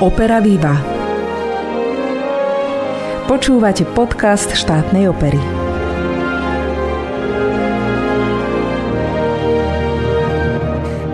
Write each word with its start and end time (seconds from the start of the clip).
Opera 0.00 0.40
Viva. 0.40 0.80
Počúvate 3.28 3.84
podcast 3.84 4.48
štátnej 4.48 5.12
opery. 5.12 5.36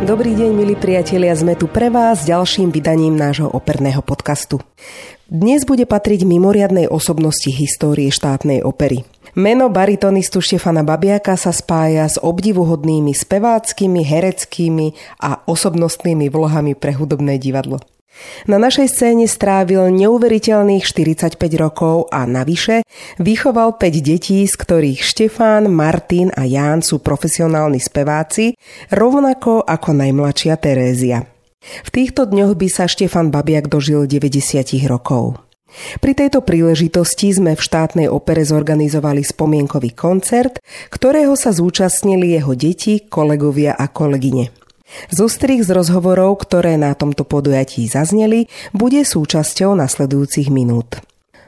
Dobrý 0.07 0.39
deň, 0.39 0.51
milí 0.55 0.79
priatelia, 0.79 1.35
sme 1.35 1.59
tu 1.59 1.67
pre 1.67 1.91
vás 1.91 2.23
s 2.23 2.31
ďalším 2.31 2.71
vydaním 2.71 3.19
nášho 3.19 3.51
operného 3.51 4.07
podcastu. 4.07 4.63
Dnes 5.27 5.67
bude 5.67 5.83
patriť 5.83 6.23
mimoriadnej 6.23 6.87
osobnosti 6.87 7.51
histórie 7.51 8.15
štátnej 8.15 8.63
opery. 8.63 9.03
Meno 9.35 9.67
baritonistu 9.67 10.39
Štefana 10.39 10.87
Babiaka 10.87 11.35
sa 11.35 11.51
spája 11.51 12.07
s 12.07 12.23
obdivuhodnými 12.23 13.11
speváckými, 13.11 14.07
hereckými 14.07 14.95
a 15.27 15.43
osobnostnými 15.43 16.31
vlohami 16.31 16.79
pre 16.79 16.95
hudobné 16.95 17.43
divadlo. 17.43 17.83
Na 18.47 18.57
našej 18.63 18.89
scéne 18.93 19.27
strávil 19.27 19.91
neuveriteľných 19.93 20.85
45 20.87 21.37
rokov 21.59 22.09
a 22.13 22.25
navyše 22.25 22.87
vychoval 23.19 23.77
5 23.77 24.01
detí, 24.01 24.45
z 24.47 24.55
ktorých 24.55 25.01
Štefán, 25.03 25.69
Martin 25.73 26.31
a 26.35 26.47
Ján 26.47 26.81
sú 26.81 27.03
profesionálni 27.03 27.83
speváci, 27.83 28.55
rovnako 28.93 29.67
ako 29.67 29.91
najmladšia 29.97 30.55
Terézia. 30.61 31.27
V 31.83 31.91
týchto 31.91 32.31
dňoch 32.31 32.55
by 32.55 32.69
sa 32.71 32.87
Štefan 32.87 33.35
Babiak 33.35 33.67
dožil 33.67 34.07
90 34.07 34.87
rokov. 34.87 35.43
Pri 36.01 36.17
tejto 36.17 36.41
príležitosti 36.41 37.35
sme 37.35 37.53
v 37.53 37.61
štátnej 37.61 38.09
opere 38.09 38.47
zorganizovali 38.47 39.21
spomienkový 39.21 39.93
koncert, 39.93 40.63
ktorého 40.89 41.37
sa 41.37 41.53
zúčastnili 41.53 42.39
jeho 42.39 42.57
deti, 42.57 43.05
kolegovia 43.05 43.77
a 43.77 43.91
kolegyne. 43.91 44.66
Zostrých 45.11 45.67
z 45.67 45.71
rozhovorov, 45.75 46.43
ktoré 46.43 46.79
na 46.79 46.95
tomto 46.95 47.27
podujatí 47.27 47.87
zazneli, 47.87 48.47
bude 48.71 49.03
súčasťou 49.03 49.75
nasledujúcich 49.75 50.51
minút. 50.51 51.03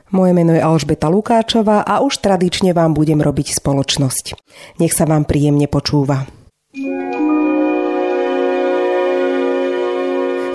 Moje 0.08 0.33
meno 0.33 0.56
je 0.56 0.64
Alžbeta 0.64 1.12
Lukáčová 1.12 1.84
a 1.84 2.00
už 2.00 2.25
tradične 2.25 2.72
vám 2.72 2.97
budem 2.97 3.20
robiť 3.20 3.61
spoločnosť. 3.61 4.41
Nech 4.81 4.97
sa 4.97 5.05
vám 5.05 5.28
príjemne 5.28 5.69
počúva. 5.69 6.25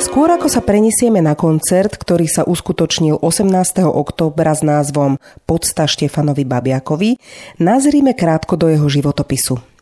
Skôr 0.03 0.27
ako 0.35 0.51
sa 0.51 0.59
prenesieme 0.59 1.23
na 1.23 1.31
koncert, 1.31 1.95
ktorý 1.95 2.27
sa 2.27 2.43
uskutočnil 2.43 3.23
18. 3.23 3.87
októbra 3.87 4.51
s 4.51 4.59
názvom 4.59 5.15
Podsta 5.47 5.87
Štefanovi 5.87 6.43
Babiakovi, 6.43 7.15
nazrime 7.61 8.11
krátko 8.11 8.59
do 8.59 8.67
jeho 8.67 8.89
životopisu. 8.91 9.72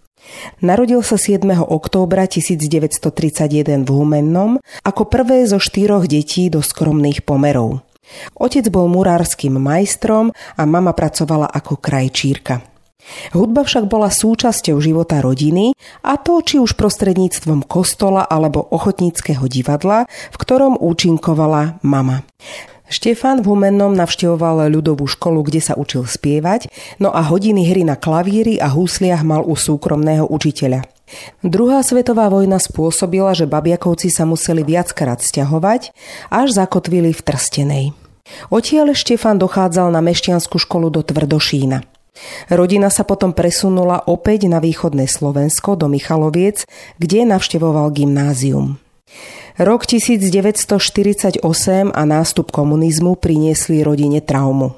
Narodil 0.62 1.02
sa 1.02 1.18
7. 1.18 1.44
októbra 1.66 2.30
1931 2.30 3.84
v 3.84 3.90
Humennom 3.90 4.62
ako 4.86 5.04
prvé 5.10 5.44
zo 5.50 5.58
štyroch 5.58 6.06
detí 6.06 6.48
do 6.48 6.62
skromných 6.62 7.26
pomerov. 7.26 7.82
Otec 8.36 8.68
bol 8.68 8.92
murárským 8.92 9.56
majstrom 9.56 10.36
a 10.36 10.64
mama 10.68 10.92
pracovala 10.92 11.48
ako 11.48 11.80
krajčírka. 11.80 12.62
Hudba 13.34 13.66
však 13.66 13.90
bola 13.90 14.14
súčasťou 14.14 14.78
života 14.78 15.26
rodiny 15.26 15.74
a 16.06 16.22
to 16.22 16.38
či 16.46 16.62
už 16.62 16.78
prostredníctvom 16.78 17.66
kostola 17.66 18.22
alebo 18.30 18.62
ochotníckého 18.62 19.50
divadla, 19.50 20.06
v 20.06 20.38
ktorom 20.38 20.78
účinkovala 20.78 21.82
mama. 21.82 22.22
Štefan 22.92 23.40
v 23.40 23.56
Humennom 23.56 23.96
navštevoval 23.96 24.68
ľudovú 24.68 25.08
školu, 25.08 25.48
kde 25.48 25.64
sa 25.64 25.80
učil 25.80 26.04
spievať, 26.04 26.68
no 27.00 27.16
a 27.16 27.24
hodiny 27.24 27.72
hry 27.72 27.88
na 27.88 27.96
klavíri 27.96 28.60
a 28.60 28.68
húsliach 28.68 29.24
mal 29.24 29.48
u 29.48 29.56
súkromného 29.56 30.28
učiteľa. 30.28 30.84
Druhá 31.40 31.80
svetová 31.88 32.28
vojna 32.28 32.60
spôsobila, 32.60 33.32
že 33.32 33.48
babiakovci 33.48 34.12
sa 34.12 34.28
museli 34.28 34.68
viackrát 34.68 35.24
stiahovať, 35.24 35.96
až 36.28 36.48
zakotvili 36.52 37.16
v 37.16 37.22
Trstenej. 37.24 37.86
Odtiaľ 38.52 38.92
Štefan 38.92 39.40
dochádzal 39.40 39.92
na 39.92 40.04
mešťanskú 40.04 40.60
školu 40.60 40.92
do 40.92 41.00
Tvrdošína. 41.04 41.88
Rodina 42.52 42.92
sa 42.92 43.08
potom 43.08 43.32
presunula 43.32 44.04
opäť 44.04 44.52
na 44.52 44.60
východné 44.60 45.08
Slovensko 45.08 45.80
do 45.80 45.88
Michaloviec, 45.88 46.68
kde 47.00 47.24
navštevoval 47.24 47.96
gymnázium. 47.96 48.80
Rok 49.60 49.86
1948 49.86 51.44
a 51.92 52.02
nástup 52.08 52.50
komunizmu 52.50 53.20
priniesli 53.20 53.84
rodine 53.84 54.24
traumu. 54.24 54.74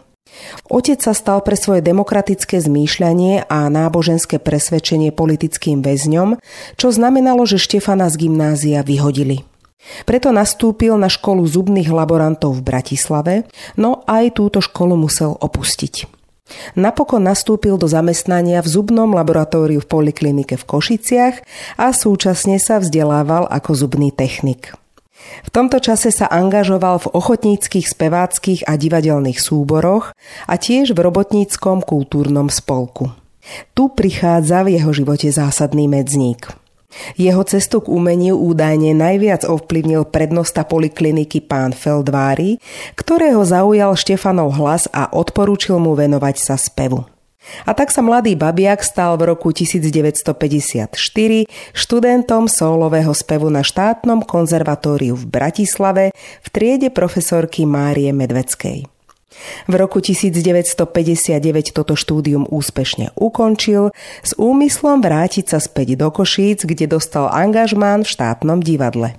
Otec 0.66 0.98
sa 0.98 1.14
stal 1.14 1.46
pre 1.46 1.54
svoje 1.54 1.86
demokratické 1.86 2.58
zmýšľanie 2.58 3.46
a 3.46 3.70
náboženské 3.70 4.42
presvedčenie 4.42 5.14
politickým 5.14 5.86
väzňom, 5.86 6.42
čo 6.74 6.88
znamenalo, 6.90 7.46
že 7.46 7.62
Štefana 7.62 8.10
z 8.10 8.28
gymnázia 8.28 8.82
vyhodili. 8.82 9.46
Preto 10.08 10.32
nastúpil 10.32 10.96
na 10.96 11.12
školu 11.12 11.44
zubných 11.44 11.92
laborantov 11.92 12.56
v 12.56 12.66
Bratislave, 12.66 13.34
no 13.76 14.02
aj 14.08 14.40
túto 14.40 14.64
školu 14.64 14.96
musel 14.96 15.36
opustiť. 15.36 16.23
Napokon 16.74 17.24
nastúpil 17.24 17.76
do 17.78 17.86
zamestnania 17.86 18.64
v 18.64 18.72
zubnom 18.72 19.12
laboratóriu 19.14 19.84
v 19.84 19.90
poliklinike 19.90 20.56
v 20.58 20.68
Košiciach 20.68 21.36
a 21.78 21.92
súčasne 21.92 22.58
sa 22.58 22.82
vzdelával 22.82 23.50
ako 23.50 23.88
zubný 23.88 24.10
technik. 24.10 24.74
V 25.44 25.50
tomto 25.50 25.80
čase 25.80 26.12
sa 26.12 26.28
angažoval 26.28 27.00
v 27.08 27.12
ochotníckých 27.16 27.88
speváckých 27.88 28.68
a 28.68 28.76
divadelných 28.76 29.40
súboroch 29.40 30.12
a 30.48 30.54
tiež 30.60 30.92
v 30.92 31.00
robotníckom 31.00 31.82
kultúrnom 31.82 32.52
spolku. 32.52 33.12
Tu 33.76 33.92
prichádza 33.92 34.64
v 34.64 34.80
jeho 34.80 34.92
živote 34.96 35.28
zásadný 35.32 35.92
medzník– 35.92 36.48
jeho 37.16 37.44
cestu 37.44 37.84
k 37.84 37.92
umeniu 37.92 38.38
údajne 38.40 38.96
najviac 38.96 39.46
ovplyvnil 39.48 40.08
prednosta 40.10 40.66
polikliniky 40.68 41.44
pán 41.44 41.72
Feldvári, 41.74 42.58
ktorého 42.98 43.42
zaujal 43.44 43.98
Štefanov 43.98 44.56
hlas 44.58 44.88
a 44.92 45.12
odporúčil 45.12 45.78
mu 45.78 45.98
venovať 45.98 46.36
sa 46.40 46.56
spevu. 46.56 47.04
A 47.68 47.76
tak 47.76 47.92
sa 47.92 48.00
mladý 48.00 48.40
Babiak 48.40 48.80
stal 48.88 49.20
v 49.20 49.36
roku 49.36 49.52
1954 49.52 50.96
študentom 51.76 52.48
solového 52.48 53.12
spevu 53.12 53.52
na 53.52 53.68
štátnom 53.68 54.24
konzervatóriu 54.24 55.20
v 55.20 55.26
Bratislave 55.28 56.16
v 56.16 56.48
triede 56.48 56.88
profesorky 56.88 57.68
Márie 57.68 58.16
Medveckej. 58.16 58.93
V 59.68 59.74
roku 59.76 60.00
1959 60.00 61.74
toto 61.74 61.94
štúdium 61.94 62.48
úspešne 62.50 63.16
ukončil 63.16 63.96
s 64.22 64.32
úmyslom 64.36 65.00
vrátiť 65.00 65.54
sa 65.54 65.60
späť 65.62 66.00
do 66.00 66.10
Košíc, 66.10 66.66
kde 66.66 66.90
dostal 66.90 67.30
angažmán 67.30 68.04
v 68.06 68.12
štátnom 68.12 68.60
divadle. 68.64 69.18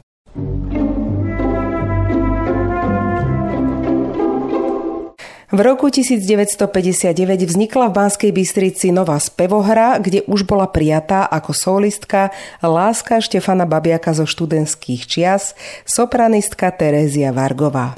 V 5.54 5.62
roku 5.62 5.86
1959 5.86 7.14
vznikla 7.46 7.86
v 7.86 7.92
Banskej 7.94 8.34
Bystrici 8.34 8.90
nová 8.90 9.22
spevohra, 9.22 10.02
kde 10.02 10.26
už 10.26 10.42
bola 10.42 10.66
prijatá 10.66 11.30
ako 11.30 11.54
solistka 11.54 12.34
Láska 12.58 13.22
Štefana 13.22 13.62
Babiaka 13.62 14.10
zo 14.18 14.26
študentských 14.26 15.06
čias, 15.06 15.54
sopranistka 15.86 16.74
Terézia 16.74 17.30
Vargová. 17.30 17.94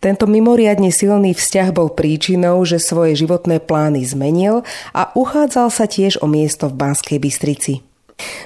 Tento 0.00 0.24
mimoriadne 0.24 0.88
silný 0.88 1.36
vzťah 1.36 1.76
bol 1.76 1.92
príčinou, 1.92 2.64
že 2.64 2.80
svoje 2.80 3.20
životné 3.20 3.60
plány 3.60 4.00
zmenil 4.08 4.64
a 4.96 5.12
uchádzal 5.12 5.68
sa 5.68 5.84
tiež 5.84 6.24
o 6.24 6.26
miesto 6.26 6.72
v 6.72 6.80
Banskej 6.80 7.20
Bystrici. 7.20 7.84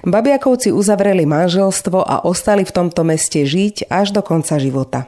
Babiakovci 0.03 0.75
uzavreli 0.75 1.23
manželstvo 1.31 2.03
a 2.03 2.27
ostali 2.27 2.67
v 2.67 2.75
tomto 2.75 3.07
meste 3.07 3.47
žiť 3.47 3.87
až 3.87 4.11
do 4.11 4.27
konca 4.27 4.59
života. 4.59 5.07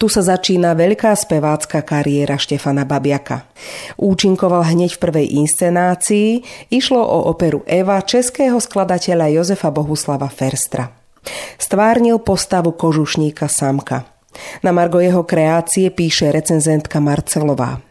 Tu 0.00 0.10
sa 0.10 0.26
začína 0.26 0.74
veľká 0.74 1.14
spevácka 1.14 1.86
kariéra 1.86 2.34
Štefana 2.34 2.82
Babiaka. 2.82 3.46
Účinkoval 3.94 4.74
hneď 4.74 4.98
v 4.98 5.02
prvej 5.06 5.26
inscenácii, 5.38 6.42
išlo 6.72 6.98
o 6.98 7.30
operu 7.30 7.62
Eva 7.68 8.02
českého 8.02 8.58
skladateľa 8.58 9.30
Jozefa 9.38 9.70
Bohuslava 9.70 10.26
Ferstra. 10.32 10.90
Stvárnil 11.60 12.18
postavu 12.18 12.74
kožušníka 12.74 13.46
Samka– 13.46 14.02
na 14.62 14.70
Margo 14.70 15.02
jeho 15.02 15.26
kreácie 15.26 15.90
píše 15.90 16.30
recenzentka 16.30 16.98
Marcelová. 16.98 17.82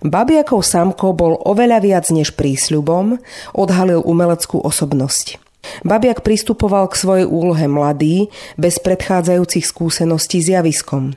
Babiakov 0.00 0.64
Samko 0.64 1.12
bol 1.12 1.36
oveľa 1.44 1.78
viac 1.84 2.06
než 2.08 2.32
prísľubom, 2.32 3.20
odhalil 3.52 4.00
umeleckú 4.00 4.64
osobnosť. 4.64 5.36
Babiak 5.84 6.24
pristupoval 6.24 6.88
k 6.88 6.96
svojej 6.96 7.26
úlohe 7.28 7.66
mladý, 7.68 8.32
bez 8.56 8.80
predchádzajúcich 8.80 9.66
skúseností 9.66 10.40
s 10.40 10.54
javiskom. 10.54 11.12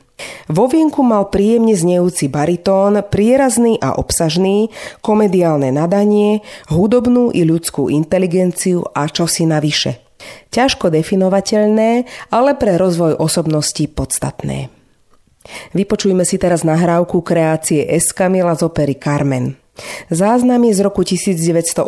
Vo 0.52 0.66
vienku 0.68 1.02
mal 1.02 1.32
príjemne 1.32 1.74
znejúci 1.74 2.28
baritón, 2.28 3.00
prierazný 3.08 3.80
a 3.80 3.96
obsažný, 3.96 4.70
komediálne 5.00 5.72
nadanie, 5.72 6.44
hudobnú 6.68 7.32
i 7.32 7.48
ľudskú 7.48 7.88
inteligenciu 7.88 8.86
a 8.92 9.08
čosi 9.08 9.48
navyše– 9.48 9.98
Ťažko 10.52 10.92
definovateľné, 10.92 12.06
ale 12.30 12.52
pre 12.60 12.76
rozvoj 12.76 13.18
osobnosti 13.18 13.86
podstatné. 13.92 14.72
Vypočujme 15.74 16.22
si 16.22 16.38
teraz 16.38 16.62
nahrávku 16.62 17.26
kreácie 17.26 17.82
S. 17.90 18.14
Kamila 18.14 18.54
z 18.54 18.62
opery 18.68 18.94
Carmen. 18.94 19.58
Je 20.12 20.74
z 20.76 20.80
roku 20.84 21.02
1982 21.02 21.82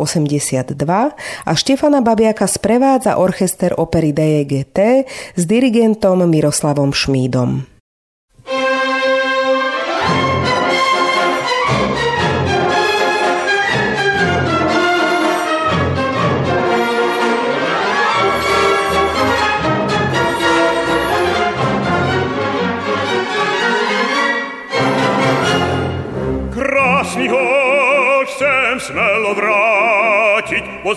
a 1.46 1.52
Štefana 1.54 2.00
Babiaka 2.02 2.48
sprevádza 2.48 3.20
orchester 3.20 3.76
opery 3.78 4.16
DGT 4.16 5.06
s 5.36 5.44
dirigentom 5.46 6.26
Miroslavom 6.26 6.96
Šmídom. 6.96 7.73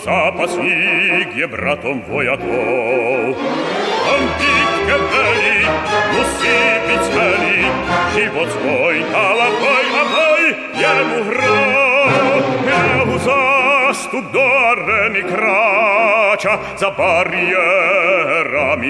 запасли, 0.07 1.27
где 1.33 1.47
братом 1.49 2.01
вояков. 2.03 3.37
Он 4.13 4.23
битке 4.39 4.97
вели, 5.11 5.59
мусы 6.13 6.59
пицели, 6.87 7.61
Живот 8.15 8.49
свой 8.51 8.97
талапой 9.13 9.87
обой 10.03 10.45
ему 10.81 11.19
град. 11.25 12.45
Ему 13.01 13.17
заступ 13.19 14.25
дорен 14.31 15.17
и 15.17 15.23
крача, 15.23 16.61
За 16.79 16.91
барьерами 16.93 17.33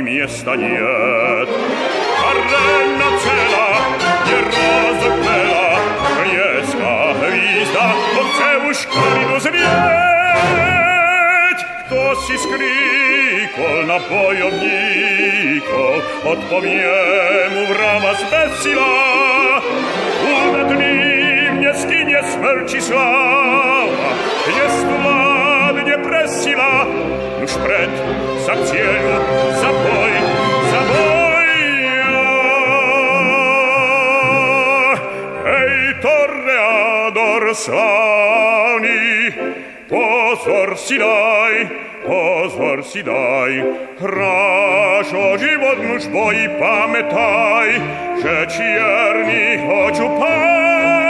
места 0.03 0.55
нет. 0.55 1.49
Арена 2.29 3.11
цела, 3.23 3.69
не 4.27 4.37
разопела, 4.53 5.69
Блеска, 6.21 6.95
звезда, 7.21 7.87
Он 8.19 8.27
целую 8.37 8.75
шкарину 8.75 9.37
зверь. 9.41 10.16
Tosi 11.88 12.38
skrikol 12.38 13.87
na 13.87 13.99
bojowników 14.11 16.03
odpowiemu 16.25 17.67
w 17.69 17.71
rama 17.81 18.15
specila. 18.15 18.93
Udet 20.49 20.71
nim 20.79 21.61
nie 21.61 21.75
zginie 21.75 22.21
śmierci 22.33 22.83
sława, 22.83 24.11
jest 24.62 24.87
ładnie 25.05 25.99
presila. 25.99 26.87
Już 27.41 27.50
przed, 27.50 27.91
za 28.47 28.55
cielu, 28.55 29.17
za 29.61 29.69
boj, 29.69 30.12
za 30.71 30.81
boja. 30.81 31.37
Ej, 35.47 35.94
torreador 36.03 37.56
sławni, 37.56 39.33
Pozor 39.88 40.75
si 40.75 40.99
daj, 40.99 41.71
pozor 42.03 42.83
si 42.83 43.03
daj, 43.06 43.65
Raż 44.03 45.15
o 45.15 45.38
żywot 45.38 45.79
nóż 45.83 46.06
boi, 46.06 46.49
pamiętaj, 46.61 47.81
Że 48.23 48.47
cierni 48.47 49.59
choć 49.67 50.00
upar, 50.00 51.06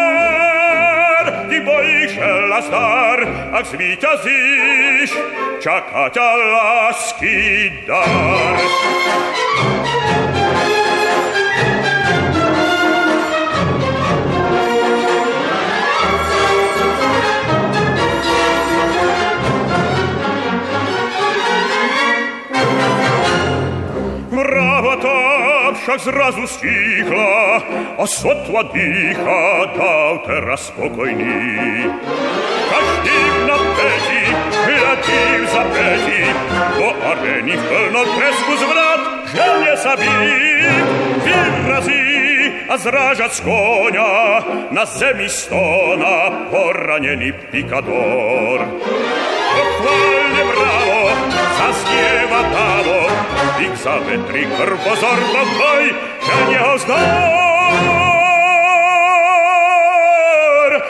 I 1.52 1.60
boi 1.60 2.08
szella 2.14 2.62
star, 2.62 3.26
a 3.52 3.62
zwita 3.64 4.16
ziś, 4.16 5.10
Czakać 5.62 6.18
a 6.18 6.36
laski 6.36 7.70
dar. 7.86 8.56
Však 25.86 26.02
zrazu 26.02 26.46
stíchla 26.50 27.62
a 27.94 28.04
sotva 28.10 28.66
dýcha 28.74 29.70
dal 29.78 30.18
teraz 30.26 30.66
spokojný. 30.74 31.86
Každý 32.66 33.18
v 33.22 33.38
napätí, 33.46 34.22
hľadí 34.66 35.22
v 35.38 35.46
zapätí, 35.46 36.22
do 36.74 36.88
arény 36.90 37.54
v 37.54 37.62
plnom 37.70 38.08
tresku 38.18 38.52
zvrat, 38.58 39.02
želne 39.30 39.72
sa 39.78 39.94
být, 39.94 40.86
vyrazí 41.22 42.06
a 42.66 42.74
zrážať 42.82 43.30
z 43.38 43.40
konia, 43.46 44.42
na 44.74 44.82
zemi 44.90 45.30
stona 45.30 46.50
poranený 46.50 47.30
pikador. 47.54 48.58
Pochválne 49.54 50.42
zastieva 51.58 52.40
dávo, 52.52 53.00
Vik 53.56 53.74
za 53.76 53.96
pozor 54.84 55.18
na 55.32 55.42
boj, 55.56 55.84
že 56.20 56.34
neho 56.52 56.74
zdor. 56.78 58.16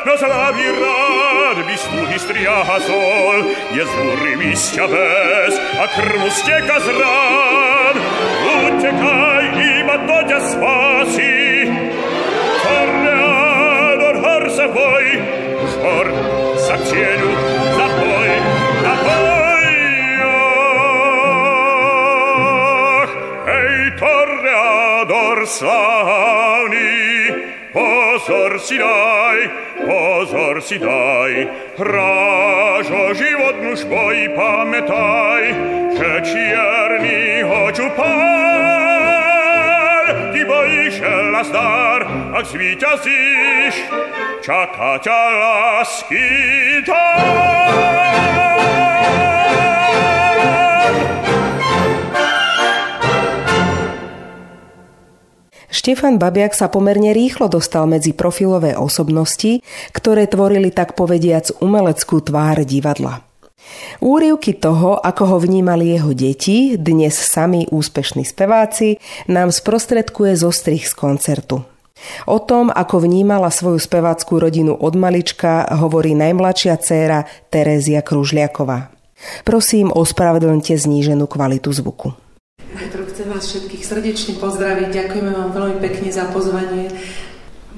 No 0.07 0.15
slaví 0.19 0.67
rád 0.71 1.59
by 1.67 1.77
sluhy 1.79 2.19
striaha 2.19 2.79
sol, 2.83 3.39
je 3.75 3.83
zúry 3.87 4.35
výsťa 4.39 4.85
bez 4.87 5.55
a 5.83 5.85
krvu 5.91 6.31
steka 6.31 6.79
z 6.79 6.87
rán. 6.95 7.97
Utekaj, 8.67 9.47
iba 9.83 9.97
to 10.07 10.19
ťa 10.31 10.41
spásí, 10.43 11.67
Torneador, 12.63 14.17
hor 14.23 14.45
sa 14.51 14.67
boj, 14.71 15.07
už 15.63 15.73
hor 15.83 16.07
sa 16.59 16.79
cieľu, 16.87 17.31
za 17.31 17.35
boj, 17.35 17.56
Torneador 24.37 25.49
slávny, 25.49 26.93
pozor 27.73 28.61
si 28.61 28.77
daj, 28.77 29.49
pozor 29.81 30.61
si 30.61 30.77
daj, 30.77 31.49
hráš 31.81 32.85
o 32.85 33.17
život 33.17 33.57
muž 33.65 33.89
boj, 33.89 34.29
pamätaj, 34.37 35.57
že 35.97 36.21
čierny 36.21 37.49
hoču 37.49 37.89
pár, 37.97 38.77
ty 40.37 40.45
bojíš 40.45 41.01
žela 41.01 41.41
zdar, 41.41 42.05
ak 42.37 42.45
zvíťazíš, 42.45 43.89
čaká 44.45 45.01
ťa 45.01 45.21
lásky 45.33 46.29
Štefan 55.77 56.17
Babiak 56.17 56.57
sa 56.57 56.73
pomerne 56.73 57.13
rýchlo 57.13 57.53
dostal 57.53 57.85
medzi 57.85 58.17
profilové 58.17 58.73
osobnosti, 58.73 59.61
ktoré 59.93 60.25
tvorili 60.25 60.73
tak 60.73 60.97
povediac 60.97 61.53
umeleckú 61.61 62.25
tvár 62.25 62.65
divadla. 62.65 63.21
Úrivky 64.01 64.57
toho, 64.57 64.97
ako 64.97 65.37
ho 65.37 65.39
vnímali 65.45 65.93
jeho 65.93 66.17
deti, 66.17 66.81
dnes 66.81 67.21
sami 67.21 67.69
úspešní 67.69 68.25
speváci, 68.25 68.97
nám 69.29 69.53
sprostredkuje 69.53 70.41
zostrich 70.41 70.89
z 70.89 70.97
koncertu. 70.97 71.61
O 72.25 72.39
tom, 72.41 72.73
ako 72.73 73.05
vnímala 73.05 73.53
svoju 73.53 73.77
speváckú 73.77 74.41
rodinu 74.41 74.73
od 74.73 74.97
malička, 74.97 75.69
hovorí 75.77 76.17
najmladšia 76.17 76.81
dcéra 76.81 77.29
Terézia 77.53 78.01
Kružliaková. 78.01 78.89
Prosím, 79.45 79.93
ospravedlňte 79.93 80.73
zníženú 80.73 81.29
kvalitu 81.29 81.69
zvuku. 81.69 82.17
Najprv 82.77 83.05
chcem 83.09 83.29
vás 83.33 83.45
srdečne 83.87 84.43
pozdraviť. 84.43 84.91
Ďakujeme 84.91 85.31
vám 85.31 85.51
veľmi 85.55 85.79
pekne 85.79 86.11
za 86.11 86.27
pozvanie. 86.35 86.91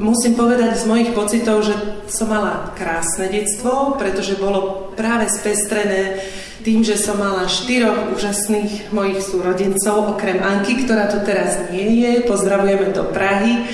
Musím 0.01 0.39
povedať 0.39 0.79
z 0.79 0.89
mojich 0.89 1.11
pocitov, 1.13 1.67
že 1.67 1.75
som 2.09 2.33
mala 2.33 2.73
krásne 2.79 3.29
detstvo, 3.29 3.99
pretože 4.01 4.41
bolo 4.41 4.95
práve 4.97 5.29
spestrené 5.29 6.23
tým, 6.63 6.87
že 6.87 6.97
som 6.97 7.19
mala 7.19 7.51
štyroch 7.51 8.15
úžasných 8.15 8.95
mojich 8.95 9.21
súrodencov, 9.21 10.17
okrem 10.17 10.39
Anky, 10.41 10.87
ktorá 10.87 11.11
tu 11.11 11.19
teraz 11.27 11.69
nie 11.75 12.07
je. 12.07 12.25
Pozdravujeme 12.25 12.95
do 12.95 13.11
Prahy. 13.11 13.67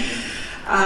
A 0.65 0.83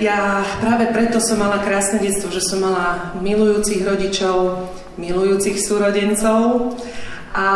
ja 0.00 0.40
práve 0.64 0.88
preto 0.96 1.20
som 1.20 1.36
mala 1.36 1.60
krásne 1.60 2.00
detstvo, 2.00 2.32
že 2.32 2.40
som 2.40 2.64
mala 2.64 3.12
milujúcich 3.20 3.84
rodičov, 3.84 4.64
milujúcich 4.96 5.60
súrodencov 5.60 6.72
a 7.36 7.48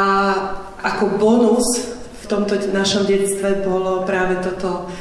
ako 0.84 1.16
bonus 1.16 1.97
tomto 2.28 2.54
našom 2.70 3.08
detstve 3.08 3.64
bolo 3.64 4.04
práve 4.04 4.38
toto 4.44 4.92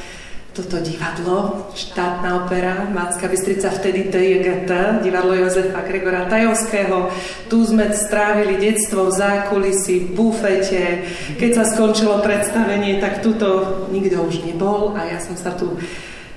toto 0.58 0.82
divadlo, 0.82 1.70
štátna 1.78 2.42
opera, 2.42 2.90
Mácka 2.90 3.30
Bystrica, 3.30 3.70
vtedy 3.70 4.10
DJGT, 4.10 5.06
divadlo 5.06 5.38
Jozefa 5.38 5.86
Gregora 5.86 6.26
Tajovského. 6.26 7.14
Tu 7.46 7.62
sme 7.62 7.94
strávili 7.94 8.58
detstvo 8.58 9.06
v 9.06 9.22
zákulisi, 9.22 10.10
v 10.10 10.18
bufete. 10.18 11.06
Keď 11.38 11.52
sa 11.54 11.64
skončilo 11.70 12.26
predstavenie, 12.26 12.98
tak 12.98 13.22
tuto 13.22 13.86
nikto 13.94 14.26
už 14.26 14.50
nebol 14.50 14.98
a 14.98 15.06
ja 15.06 15.22
som 15.22 15.38
sa 15.38 15.54
tu 15.54 15.78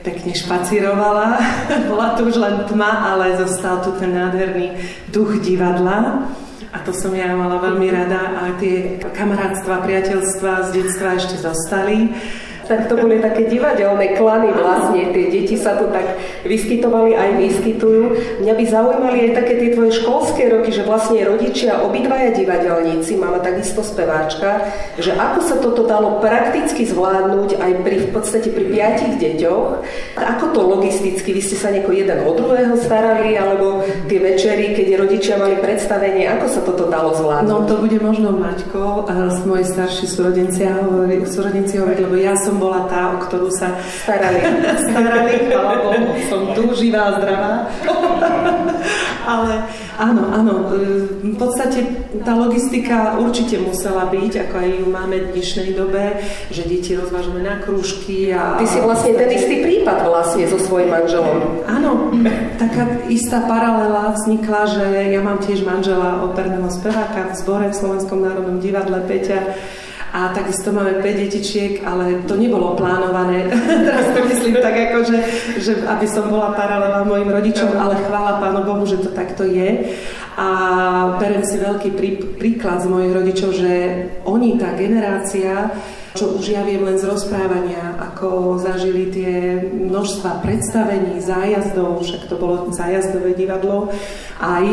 pekne 0.04 0.36
špacírovala. 0.36 1.40
Bola 1.88 2.12
tu 2.12 2.28
už 2.28 2.36
len 2.36 2.68
tma, 2.68 3.16
ale 3.16 3.40
zostal 3.40 3.80
tu 3.80 3.96
ten 3.96 4.12
nádherný 4.12 4.76
duch 5.08 5.40
divadla. 5.40 6.28
A 6.70 6.78
to 6.86 6.94
som 6.94 7.10
ja 7.10 7.34
mala 7.34 7.58
veľmi 7.58 7.90
rada 7.90 8.46
a 8.46 8.54
tie 8.62 9.02
kamarátstva, 9.02 9.82
priateľstva 9.82 10.70
z 10.70 10.78
detstva 10.78 11.18
ešte 11.18 11.36
zostali. 11.42 12.14
Tak 12.70 12.86
to 12.86 12.94
boli 12.94 13.18
také 13.18 13.50
divadelné 13.50 14.14
klany 14.14 14.54
vlastne. 14.54 15.10
Tie 15.10 15.26
deti 15.26 15.58
sa 15.58 15.74
tu 15.74 15.90
tak 15.90 16.06
vyskytovali, 16.46 17.18
aj 17.18 17.30
vyskytujú. 17.42 18.02
Mňa 18.46 18.54
by 18.54 18.64
zaujímali 18.70 19.18
aj 19.26 19.32
také 19.42 19.58
tie 19.58 19.74
tvoje 19.74 19.98
školské 19.98 20.46
roky, 20.46 20.70
že 20.70 20.86
vlastne 20.86 21.18
rodičia, 21.26 21.82
obidvaja 21.82 22.30
divadelníci, 22.30 23.18
mama 23.18 23.42
takisto 23.42 23.82
speváčka, 23.82 24.70
že 25.02 25.10
ako 25.18 25.40
sa 25.42 25.56
toto 25.58 25.82
dalo 25.82 26.22
prakticky 26.22 26.86
zvládnuť 26.86 27.58
aj 27.58 27.72
pri, 27.82 27.96
v 28.06 28.08
podstate 28.14 28.48
pri 28.54 28.64
piatich 28.70 29.18
deťoch. 29.18 29.66
Ako 30.14 30.54
to 30.54 30.62
logisticky, 30.62 31.34
vy 31.34 31.42
ste 31.42 31.58
sa 31.58 31.74
nieko 31.74 31.90
jeden 31.90 32.22
od 32.22 32.38
druhého 32.38 32.78
starali, 32.78 33.34
alebo 33.34 33.82
tie 34.06 34.22
večery, 34.22 34.78
keď 34.78 34.86
rodičia 34.94 35.34
mali 35.42 35.58
predstavenie, 35.58 36.30
ako 36.38 36.46
sa 36.46 36.60
toto 36.62 36.86
dalo 36.86 37.18
zvládnuť? 37.18 37.50
No 37.50 37.66
to 37.66 37.82
bude 37.82 37.98
možno 37.98 38.30
Maťko, 38.30 39.10
a 39.10 39.26
moji 39.42 39.66
starší 39.66 40.06
súrodenci, 40.06 40.62
súrodenci 41.26 41.82
hovorí, 41.82 42.06
lebo 42.06 42.14
ja 42.14 42.38
som 42.38 42.59
bola 42.60 42.84
tá, 42.92 43.16
o 43.16 43.24
ktorú 43.24 43.48
sa 43.48 43.80
starali. 44.04 44.44
starali, 44.92 45.48
chvala 45.48 45.74
Bohu, 45.80 46.12
som 46.28 46.42
tu, 46.52 46.76
živá 46.76 47.16
zdravá. 47.16 47.64
Ale 49.32 49.64
áno, 50.00 50.22
áno, 50.32 50.52
v 51.20 51.36
podstate 51.36 51.84
tá 52.24 52.36
logistika 52.36 53.20
určite 53.20 53.60
musela 53.60 54.08
byť, 54.08 54.32
ako 54.48 54.54
aj 54.60 54.68
ju 54.68 54.86
máme 54.88 55.16
v 55.16 55.30
dnešnej 55.36 55.70
dobe, 55.76 56.18
že 56.52 56.66
deti 56.66 56.96
rozvážame 56.96 57.44
na 57.44 57.60
krúžky. 57.60 58.32
A, 58.32 58.60
Ty 58.60 58.66
si 58.68 58.80
vlastne 58.80 59.16
ten 59.16 59.30
istý 59.32 59.64
prípad 59.64 60.08
vlastne 60.08 60.44
so 60.48 60.58
svojím 60.60 60.92
manželom. 60.92 61.64
Áno, 61.68 62.12
taká 62.60 63.06
istá 63.08 63.44
paralela 63.44 64.16
vznikla, 64.16 64.60
že 64.68 64.86
ja 65.14 65.20
mám 65.22 65.38
tiež 65.40 65.62
manžela 65.64 66.24
operného 66.26 66.68
speváka 66.72 67.30
v 67.30 67.38
zbore 67.38 67.66
v 67.70 67.78
Slovenskom 67.78 68.20
národnom 68.24 68.58
divadle 68.58 69.00
Peťa 69.04 69.40
a 70.10 70.34
takisto 70.34 70.74
máme 70.74 70.98
5 70.98 71.22
detičiek, 71.22 71.86
ale 71.86 72.26
to 72.26 72.34
nebolo 72.34 72.74
plánované. 72.74 73.46
Teraz 73.86 74.06
to 74.10 74.20
myslím 74.26 74.58
tak 74.58 74.74
ako, 74.90 74.98
že, 75.06 75.18
že 75.62 75.72
aby 75.86 76.06
som 76.10 76.26
bola 76.26 76.50
paralela 76.58 77.06
mojim 77.06 77.30
rodičom, 77.30 77.70
ale 77.78 77.94
chvála 78.10 78.42
Pánu 78.42 78.66
Bohu, 78.66 78.82
že 78.86 78.98
to 78.98 79.14
takto 79.14 79.46
je. 79.46 79.94
A 80.34 80.48
berem 81.20 81.44
si 81.46 81.62
veľký 81.62 81.90
prí, 81.94 82.10
príklad 82.38 82.82
z 82.82 82.90
mojich 82.90 83.12
rodičov, 83.12 83.50
že 83.54 83.72
oni, 84.26 84.58
tá 84.58 84.74
generácia, 84.74 85.70
čo 86.18 86.34
už 86.34 86.58
ja 86.58 86.66
viem 86.66 86.82
len 86.82 86.98
z 86.98 87.06
rozprávania, 87.06 87.94
ako 88.00 88.58
zažili 88.58 89.14
tie 89.14 89.62
množstva 89.62 90.42
predstavení, 90.42 91.22
zájazdov, 91.22 92.02
však 92.02 92.26
to 92.26 92.34
bolo 92.34 92.66
zájazdové 92.74 93.38
divadlo, 93.38 93.94
aj 94.42 94.64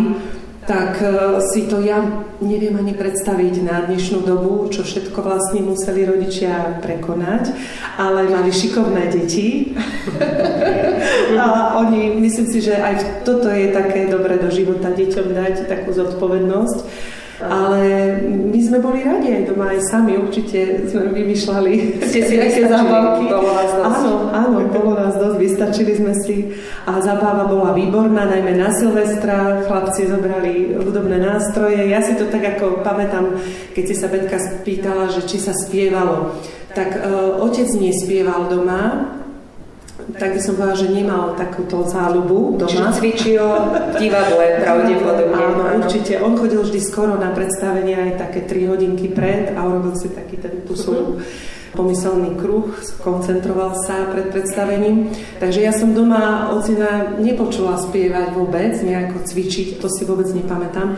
tak 0.68 1.00
e, 1.00 1.40
si 1.48 1.64
to 1.72 1.80
ja 1.80 2.04
neviem 2.44 2.76
ani 2.76 2.92
predstaviť 2.92 3.64
na 3.64 3.88
dnešnú 3.88 4.28
dobu, 4.28 4.68
čo 4.68 4.84
všetko 4.84 5.16
vlastne 5.24 5.64
museli 5.64 6.04
rodičia 6.04 6.84
prekonať, 6.84 7.56
ale 7.96 8.28
mali 8.28 8.52
šikovné 8.52 9.08
deti. 9.10 9.72
a 11.40 11.80
oni, 11.80 12.20
myslím 12.20 12.48
si, 12.52 12.60
že 12.60 12.76
aj 12.76 13.24
toto 13.24 13.48
je 13.48 13.72
také 13.72 14.12
dobré 14.12 14.36
do 14.38 14.52
života 14.52 14.92
deťom 14.92 15.32
dať 15.32 15.56
takú 15.72 15.96
zodpovednosť 15.96 16.78
ale 17.38 18.17
my 18.25 18.60
sme 18.65 18.82
boli 18.82 19.06
radi 19.06 19.29
aj 19.29 19.44
doma, 19.53 19.70
aj 19.70 19.82
sami 19.94 20.17
určite 20.17 20.89
sme 20.89 21.13
vymýšľali 21.13 22.01
Ste 22.01 22.22
si 22.25 22.34
také 22.34 22.65
zábavky. 22.65 23.29
Bolo 23.29 23.51
nás 23.53 23.72
dosť. 23.77 23.86
Áno, 23.86 24.13
áno, 24.34 24.58
bolo 24.74 24.91
nás 24.98 25.13
dosť, 25.22 25.38
vystačili 25.38 25.94
sme 25.94 26.13
si 26.25 26.50
a 26.89 26.98
zabáva 26.98 27.46
bola 27.46 27.77
výborná, 27.77 28.25
najmä 28.25 28.58
na 28.58 28.74
Silvestra, 28.74 29.70
chlapci 29.70 30.10
zobrali 30.10 30.77
hudobné 30.82 31.22
nástroje. 31.22 31.94
Ja 31.94 32.01
si 32.01 32.17
to 32.17 32.25
tak 32.29 32.58
ako 32.58 32.82
pamätám, 32.82 33.38
keď 33.77 33.84
si 33.86 33.96
sa 33.98 34.10
Betka 34.10 34.41
spýtala, 34.41 35.13
že 35.13 35.22
či 35.29 35.38
sa 35.38 35.53
spievalo. 35.53 36.34
Tak 36.74 36.89
uh, 36.94 37.41
otec 37.41 37.70
nespieval 37.77 38.50
doma, 38.50 39.17
tak 40.16 40.36
by 40.36 40.40
som 40.40 40.56
povedala, 40.56 40.80
že 40.80 40.88
nemal 40.88 41.24
takúto 41.36 41.84
záľubu 41.84 42.56
doma. 42.56 42.72
Čiže 42.72 42.96
cvičil 42.96 43.44
v 43.44 43.96
divadle 44.00 44.46
pravdepodobne. 44.64 45.36
Áno, 45.36 45.64
určite. 45.84 46.24
On 46.24 46.40
chodil 46.40 46.64
vždy 46.64 46.80
skoro 46.80 47.20
na 47.20 47.36
predstavenie 47.36 47.96
aj 47.96 48.12
také 48.16 48.48
3 48.48 48.72
hodinky 48.72 49.12
pred 49.12 49.52
a 49.52 49.60
urobil 49.68 50.00
si 50.00 50.08
taký 50.16 50.40
ten 50.40 50.64
pusul. 50.64 51.20
Uh-huh 51.20 51.56
pomyselný 51.78 52.42
kruh, 52.42 52.74
koncentroval 53.06 53.78
sa 53.86 54.10
pred 54.10 54.34
predstavením. 54.34 55.14
Takže 55.38 55.62
ja 55.62 55.70
som 55.70 55.94
doma 55.94 56.50
ocina 56.50 57.14
nepočula 57.22 57.78
spievať 57.78 58.34
vôbec, 58.34 58.82
nejako 58.82 59.22
cvičiť, 59.22 59.78
to 59.78 59.86
si 59.86 60.02
vôbec 60.10 60.26
nepamätám 60.34 60.98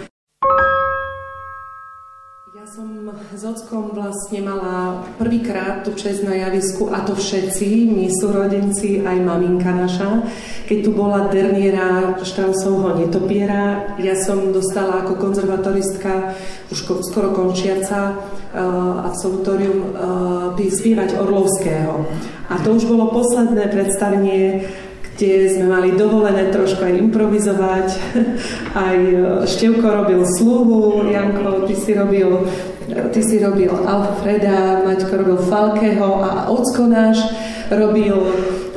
som 2.69 3.09
s 3.33 3.41
ockom 3.41 3.97
vlastne 3.97 4.45
mala 4.45 5.01
prvýkrát 5.17 5.81
tú 5.81 5.89
čest 5.97 6.21
na 6.21 6.37
javisku 6.37 6.93
a 6.93 7.01
to 7.01 7.17
všetci, 7.17 7.89
my 7.89 8.05
súrodenci, 8.13 9.01
aj 9.01 9.17
maminka 9.25 9.73
naša. 9.73 10.21
Keď 10.69 10.77
tu 10.85 10.93
bola 10.93 11.33
derniera 11.33 12.13
Štrausovho 12.21 12.93
netopiera, 12.93 13.97
ja 13.97 14.13
som 14.21 14.53
dostala 14.53 15.01
ako 15.01 15.17
konzervatoristka, 15.17 16.37
už 16.69 17.09
skoro 17.09 17.33
končiaca, 17.33 18.13
uh, 18.13 19.01
absolutorium, 19.01 19.89
uh, 19.89 20.53
spievať 20.53 21.17
Orlovského. 21.17 22.05
A 22.53 22.61
to 22.61 22.77
už 22.77 22.85
bolo 22.85 23.09
posledné 23.09 23.65
predstavenie 23.73 24.69
kde 25.19 25.51
sme 25.51 25.67
mali 25.67 25.99
dovolené 25.99 26.47
trošku 26.47 26.79
aj 26.79 26.95
improvizovať. 26.95 27.87
Aj 28.87 28.95
e, 28.95 29.43
Števko 29.43 29.83
robil 29.83 30.23
sluhu, 30.23 31.11
Janko, 31.11 31.67
ty 31.67 31.75
si 31.75 31.91
robil, 31.91 32.47
ty 32.87 33.19
si 33.19 33.43
robil 33.43 33.67
Alfreda, 33.67 34.79
Maťko 34.87 35.19
robil 35.19 35.37
Falkeho 35.43 36.23
a 36.23 36.47
Ocko 36.47 36.87
náš 36.87 37.19
robil 37.67 38.15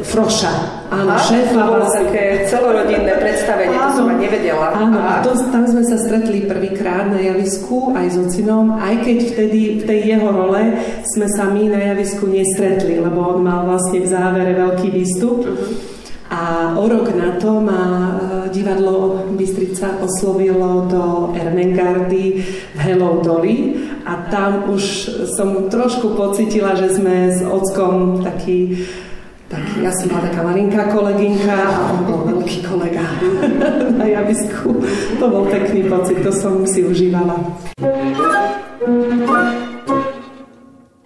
Froša. 0.02 0.82
Áno, 0.90 1.14
šéf. 1.14 1.54
To 1.54 1.62
bolo 1.62 1.86
také 1.86 2.44
celorodinné 2.50 3.14
predstavenie, 3.22 3.78
áno, 3.78 3.86
to 3.86 3.96
som 4.02 4.06
nevedela. 4.18 4.74
Áno, 4.74 4.98
a 4.98 5.22
to, 5.22 5.38
tam 5.48 5.64
sme 5.64 5.86
sa 5.86 5.94
stretli 5.94 6.44
prvýkrát 6.44 7.06
na 7.06 7.22
javisku 7.22 7.94
aj 7.94 8.06
s 8.12 8.16
ocinom, 8.18 8.82
aj 8.82 8.98
keď 9.06 9.16
vtedy 9.30 9.60
v 9.78 9.82
tej 9.86 10.00
jeho 10.18 10.28
role 10.28 10.74
sme 11.06 11.26
sa 11.30 11.48
my 11.48 11.70
na 11.70 11.80
javisku 11.94 12.26
nestretli, 12.26 12.98
lebo 12.98 13.38
on 13.38 13.46
mal 13.46 13.62
vlastne 13.64 14.02
v 14.02 14.10
závere 14.10 14.52
veľký 14.58 14.88
výstup. 14.90 15.46
Uh-huh. 15.46 15.91
A 16.42 16.74
o 16.74 16.90
rok 16.90 17.14
na 17.14 17.38
to 17.38 17.62
ma 17.62 17.82
e, 17.86 18.50
divadlo 18.50 19.22
Bystrica 19.38 20.02
oslovilo 20.02 20.90
do 20.90 21.30
Ermengardy 21.38 22.42
v 22.74 22.78
Hello 22.82 23.22
Dolly 23.22 23.78
a 24.02 24.26
tam 24.26 24.66
už 24.66 24.82
som 25.38 25.70
trošku 25.70 26.18
pocitila, 26.18 26.74
že 26.74 26.98
sme 26.98 27.30
s 27.30 27.46
ockom 27.46 28.26
taký 28.26 28.74
taký, 29.46 29.86
ja 29.86 29.92
som 29.94 30.10
bola 30.10 30.26
taká 30.26 30.40
malinká 30.42 30.82
kolegynka 30.90 31.54
a 31.54 31.94
on 31.94 32.10
bol 32.10 32.20
veľký 32.26 32.66
kolega 32.66 33.06
na 34.00 34.06
javisku. 34.10 34.82
To 35.22 35.24
bol 35.30 35.46
pekný 35.46 35.86
pocit, 35.86 36.26
to 36.26 36.34
som 36.34 36.66
si 36.66 36.82
užívala. 36.82 37.38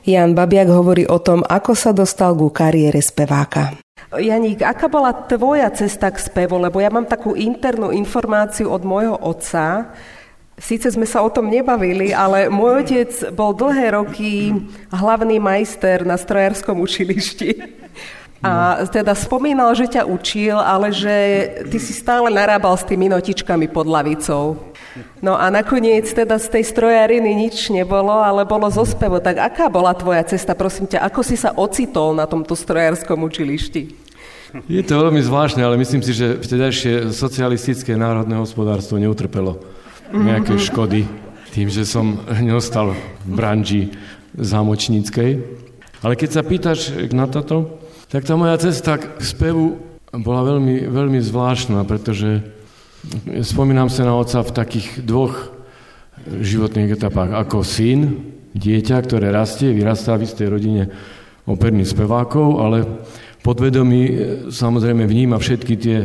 Jan 0.06 0.32
Babiak 0.38 0.70
hovorí 0.70 1.04
o 1.04 1.18
tom, 1.18 1.42
ako 1.42 1.74
sa 1.74 1.90
dostal 1.90 2.38
ku 2.38 2.48
kariére 2.54 3.02
speváka. 3.02 3.85
Janík, 4.14 4.62
aká 4.62 4.86
bola 4.86 5.10
tvoja 5.10 5.66
cesta 5.74 6.14
k 6.14 6.22
spevu? 6.22 6.62
Lebo 6.62 6.78
ja 6.78 6.92
mám 6.94 7.10
takú 7.10 7.34
internú 7.34 7.90
informáciu 7.90 8.70
od 8.70 8.86
môjho 8.86 9.18
otca, 9.18 9.90
Síce 10.56 10.88
sme 10.88 11.04
sa 11.04 11.20
o 11.20 11.28
tom 11.28 11.52
nebavili, 11.52 12.16
ale 12.16 12.48
môj 12.48 12.80
otec 12.80 13.12
bol 13.36 13.52
dlhé 13.52 13.92
roky 13.92 14.56
hlavný 14.88 15.36
majster 15.36 16.00
na 16.00 16.16
strojárskom 16.16 16.80
učilišti. 16.80 17.76
A 18.40 18.84
teda 18.88 19.12
spomínal, 19.12 19.76
že 19.76 19.84
ťa 19.84 20.08
učil, 20.08 20.56
ale 20.56 20.96
že 20.96 21.14
ty 21.68 21.76
si 21.76 21.92
stále 21.92 22.32
narábal 22.32 22.72
s 22.72 22.88
tými 22.88 23.04
notičkami 23.12 23.68
pod 23.68 23.84
lavicou. 23.84 24.72
No 25.20 25.36
a 25.36 25.48
nakoniec 25.52 26.08
teda 26.08 26.40
z 26.40 26.46
tej 26.48 26.64
strojariny 26.68 27.32
nič 27.36 27.68
nebolo, 27.72 28.12
ale 28.12 28.48
bolo 28.48 28.68
zo 28.68 28.84
spevu. 28.84 29.20
Tak 29.20 29.36
aká 29.40 29.66
bola 29.68 29.92
tvoja 29.92 30.24
cesta, 30.24 30.56
prosím 30.56 30.88
ťa? 30.88 31.04
Ako 31.06 31.20
si 31.24 31.36
sa 31.36 31.52
ocitol 31.56 32.16
na 32.16 32.24
tomto 32.24 32.56
strojárskom 32.56 33.20
učilišti? 33.24 34.06
Je 34.70 34.80
to 34.80 34.94
veľmi 34.96 35.20
zvláštne, 35.20 35.60
ale 35.60 35.76
myslím 35.76 36.00
si, 36.00 36.16
že 36.16 36.40
vtedajšie 36.40 37.12
socialistické 37.12 37.92
národné 37.98 38.40
hospodárstvo 38.40 38.96
neutrpelo 38.96 39.60
nejaké 40.12 40.54
mhm. 40.56 40.62
škody 40.62 41.00
tým, 41.52 41.72
že 41.72 41.88
som 41.88 42.20
neostal 42.40 42.92
v 43.24 43.32
branži 43.32 43.82
zámočníckej. 44.36 45.40
Ale 46.04 46.12
keď 46.12 46.30
sa 46.30 46.42
pýtaš 46.44 46.92
na 47.16 47.24
toto, 47.24 47.80
tak 48.12 48.28
tá 48.28 48.36
moja 48.36 48.60
cesta 48.60 49.00
k 49.00 49.16
spevu 49.24 49.80
bola 50.12 50.44
veľmi, 50.44 50.86
veľmi 50.86 51.18
zvláštna, 51.24 51.82
pretože 51.88 52.44
spomínam 53.42 53.90
sa 53.90 54.06
na 54.06 54.14
otca 54.14 54.42
v 54.42 54.54
takých 54.54 54.88
dvoch 55.02 55.52
životných 56.26 56.96
etapách. 56.98 57.34
Ako 57.36 57.62
syn, 57.62 58.32
dieťa, 58.56 58.96
ktoré 59.04 59.30
rastie, 59.30 59.70
vyrastá 59.70 60.16
v 60.16 60.26
istej 60.26 60.48
rodine 60.50 60.82
operných 61.46 61.92
spevákov, 61.92 62.58
ale 62.58 62.82
podvedomí 63.46 64.02
e, 64.02 64.14
samozrejme 64.50 65.06
vníma 65.06 65.38
všetky 65.38 65.74
tie 65.78 65.98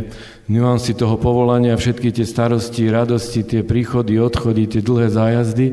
nuancy 0.46 0.94
toho 0.94 1.18
povolania, 1.18 1.80
všetky 1.80 2.14
tie 2.14 2.26
starosti, 2.28 2.92
radosti, 2.94 3.42
tie 3.42 3.62
príchody, 3.66 4.22
odchody, 4.22 4.70
tie 4.70 4.86
dlhé 4.86 5.10
zájazdy 5.10 5.68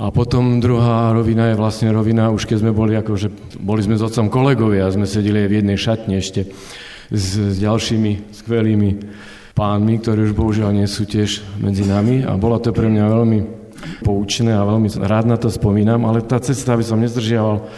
A 0.00 0.08
potom 0.08 0.64
druhá 0.64 1.12
rovina 1.12 1.52
je 1.52 1.60
vlastne 1.60 1.92
rovina, 1.92 2.32
už 2.32 2.48
keď 2.48 2.64
sme 2.64 2.72
boli, 2.72 2.96
akože 2.96 3.28
boli 3.60 3.84
sme 3.84 4.00
s 4.00 4.06
otcom 4.06 4.32
kolegovia, 4.32 4.88
sme 4.88 5.04
sedeli 5.04 5.44
v 5.44 5.60
jednej 5.60 5.76
šatni 5.76 6.24
ešte 6.24 6.48
s, 7.12 7.36
s 7.36 7.60
ďalšími 7.60 8.32
skvelými 8.32 8.90
pánmi, 9.60 10.00
ktorí 10.00 10.32
už 10.32 10.32
bohužiaľ 10.32 10.72
nie 10.72 10.88
sú 10.88 11.04
tiež 11.04 11.44
medzi 11.60 11.84
nami. 11.84 12.24
A 12.24 12.40
bolo 12.40 12.56
to 12.56 12.72
pre 12.72 12.88
mňa 12.88 13.04
veľmi 13.04 13.38
poučné 14.00 14.56
a 14.56 14.64
veľmi 14.64 14.88
rád 15.04 15.28
na 15.28 15.36
to 15.36 15.52
spomínam, 15.52 16.08
ale 16.08 16.24
tá 16.24 16.40
cesta, 16.40 16.72
aby 16.72 16.84
som 16.84 16.96
nezdržiaval, 16.96 17.68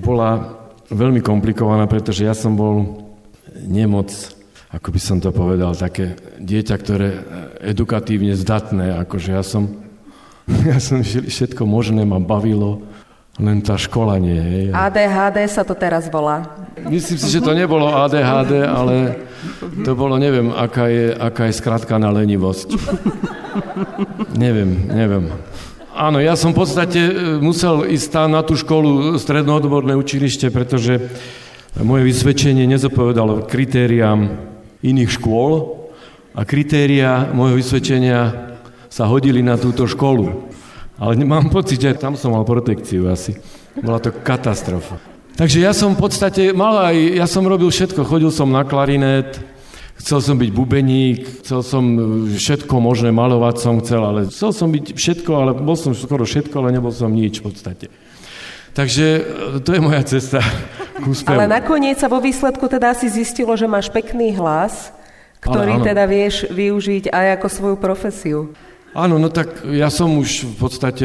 bola 0.00 0.56
veľmi 0.88 1.20
komplikovaná, 1.20 1.84
pretože 1.84 2.24
ja 2.24 2.32
som 2.32 2.56
bol 2.56 3.04
nemoc, 3.52 4.08
ako 4.72 4.88
by 4.88 5.00
som 5.00 5.20
to 5.20 5.28
povedal, 5.28 5.76
také 5.76 6.16
dieťa, 6.40 6.74
ktoré 6.80 7.08
edukatívne 7.60 8.32
zdatné, 8.32 8.96
akože 9.04 9.36
ja 9.36 9.44
som 9.44 9.86
Ja 10.70 10.78
som 10.78 11.02
všetko 11.02 11.66
možné 11.66 12.06
ma 12.06 12.22
bavilo, 12.22 12.86
len 13.36 13.60
tá 13.60 13.76
škola 13.76 14.16
nie. 14.16 14.36
Hej. 14.36 14.64
ADHD 14.72 15.44
sa 15.48 15.60
to 15.60 15.76
teraz 15.76 16.08
volá. 16.08 16.56
Myslím 16.88 17.20
si, 17.20 17.28
že 17.28 17.44
to 17.44 17.52
nebolo 17.52 17.88
ADHD, 17.88 18.64
ale 18.64 19.24
to 19.84 19.92
bolo, 19.92 20.16
neviem, 20.16 20.48
aká 20.52 20.88
je, 20.88 21.12
aká 21.12 21.48
je 21.48 21.54
skratka 21.56 22.00
na 22.00 22.08
lenivosť. 22.12 22.76
neviem, 24.36 24.88
neviem. 24.88 25.28
Áno, 25.96 26.20
ja 26.20 26.36
som 26.36 26.52
v 26.52 26.60
podstate 26.60 27.00
e, 27.00 27.12
musel 27.40 27.88
ísť 27.88 28.28
na 28.28 28.44
tú 28.44 28.52
školu 28.52 29.16
strednoodborné 29.16 29.96
učilište, 29.96 30.52
pretože 30.52 31.00
moje 31.80 32.08
vysvedčenie 32.08 32.68
nezopovedalo 32.68 33.48
kritériám 33.48 34.28
iných 34.84 35.10
škôl 35.16 35.76
a 36.36 36.44
kritéria 36.44 37.32
môjho 37.32 37.56
vysvedčenia 37.56 38.52
sa 38.92 39.08
hodili 39.08 39.40
na 39.40 39.56
túto 39.56 39.88
školu. 39.88 40.52
Ale 40.96 41.20
mám 41.24 41.52
pocit, 41.52 41.76
že 41.76 41.96
tam 41.96 42.16
som 42.16 42.32
mal 42.32 42.48
protekciu 42.48 43.04
asi. 43.12 43.36
Bola 43.76 44.00
to 44.00 44.12
katastrofa. 44.12 44.96
Takže 45.36 45.60
ja 45.60 45.76
som 45.76 45.92
v 45.92 46.00
podstate 46.00 46.56
mal 46.56 46.80
aj, 46.88 46.96
ja 47.20 47.28
som 47.28 47.44
robil 47.44 47.68
všetko, 47.68 48.08
chodil 48.08 48.32
som 48.32 48.48
na 48.48 48.64
klarinet, 48.64 49.36
chcel 50.00 50.24
som 50.24 50.40
byť 50.40 50.48
bubeník, 50.48 51.44
chcel 51.44 51.60
som 51.60 51.84
všetko 52.32 52.80
možné 52.80 53.12
malovať 53.12 53.56
som 53.60 53.76
chcel, 53.84 54.00
ale 54.00 54.32
chcel 54.32 54.56
som 54.56 54.72
byť 54.72 54.96
všetko, 54.96 55.30
ale 55.36 55.52
bol 55.52 55.76
som 55.76 55.92
skoro 55.92 56.24
všetko, 56.24 56.56
ale 56.64 56.72
nebol 56.72 56.88
som 56.88 57.12
nič 57.12 57.44
v 57.44 57.52
podstate. 57.52 57.86
Takže 58.72 59.04
e, 59.04 59.20
to 59.60 59.76
je 59.76 59.80
moja 59.80 60.00
cesta 60.08 60.40
k 61.00 61.04
úspevu. 61.04 61.36
Ale 61.36 61.48
nakoniec 61.48 62.00
sa 62.00 62.08
vo 62.08 62.20
výsledku 62.20 62.64
teda 62.68 62.96
asi 62.96 63.12
zistilo, 63.12 63.52
že 63.56 63.68
máš 63.68 63.92
pekný 63.92 64.36
hlas, 64.36 64.92
ktorý 65.40 65.84
teda 65.84 66.08
vieš 66.08 66.48
využiť 66.48 67.12
aj 67.12 67.26
ako 67.40 67.46
svoju 67.48 67.76
profesiu. 67.76 68.40
Áno, 68.96 69.20
no 69.20 69.28
tak 69.28 69.60
ja 69.76 69.92
som 69.92 70.08
už 70.16 70.48
v 70.48 70.56
podstate 70.56 71.04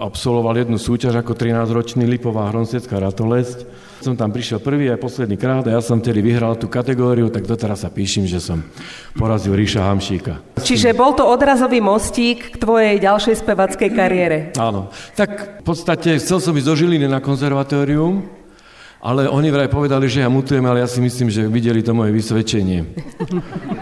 absolvoval 0.00 0.64
jednu 0.64 0.80
súťaž 0.80 1.20
ako 1.20 1.36
13-ročný 1.36 2.08
Lipová 2.08 2.48
Hronsecká 2.48 2.96
ratolesť. 2.96 3.68
Som 4.00 4.16
tam 4.16 4.32
prišiel 4.32 4.64
prvý 4.64 4.88
aj 4.88 4.96
posledný 4.96 5.36
krát 5.36 5.68
a 5.68 5.76
ja 5.76 5.84
som 5.84 6.00
tedy 6.00 6.24
vyhral 6.24 6.56
tú 6.56 6.72
kategóriu, 6.72 7.28
tak 7.28 7.44
doteraz 7.44 7.84
sa 7.84 7.92
píšim, 7.92 8.24
že 8.24 8.40
som 8.40 8.64
porazil 9.12 9.52
Ríša 9.52 9.84
Hamšíka. 9.84 10.56
Čiže 10.56 10.96
bol 10.96 11.12
to 11.12 11.28
odrazový 11.28 11.84
mostík 11.84 12.48
k 12.48 12.56
tvojej 12.56 12.96
ďalšej 12.96 13.44
spevackej 13.44 13.90
kariére. 13.92 14.38
Áno. 14.56 14.88
Tak 15.12 15.60
v 15.60 15.64
podstate 15.68 16.16
chcel 16.16 16.40
som 16.40 16.56
ísť 16.56 16.64
do 16.64 16.74
Žiliny 16.80 17.12
na 17.12 17.20
konzervatórium, 17.20 18.24
ale 19.04 19.28
oni 19.28 19.52
vraj 19.52 19.68
povedali, 19.68 20.08
že 20.08 20.24
ja 20.24 20.32
mutujem, 20.32 20.64
ale 20.64 20.80
ja 20.80 20.88
si 20.88 21.04
myslím, 21.04 21.28
že 21.28 21.44
videli 21.44 21.84
to 21.84 21.92
moje 21.92 22.08
vysvedčenie. 22.08 22.88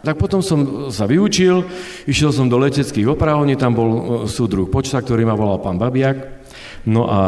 Tak 0.00 0.16
potom 0.16 0.40
som 0.40 0.88
sa 0.88 1.04
vyučil, 1.04 1.64
išiel 2.08 2.32
som 2.32 2.48
do 2.48 2.56
leteckých 2.56 3.04
opravní, 3.04 3.56
tam 3.56 3.76
bol 3.76 3.90
e, 3.90 4.00
súdruh 4.24 4.64
počta, 4.68 5.04
ktorý 5.04 5.28
ma 5.28 5.36
volal 5.36 5.60
pán 5.60 5.76
Babiak. 5.76 6.40
No 6.88 7.04
a 7.04 7.20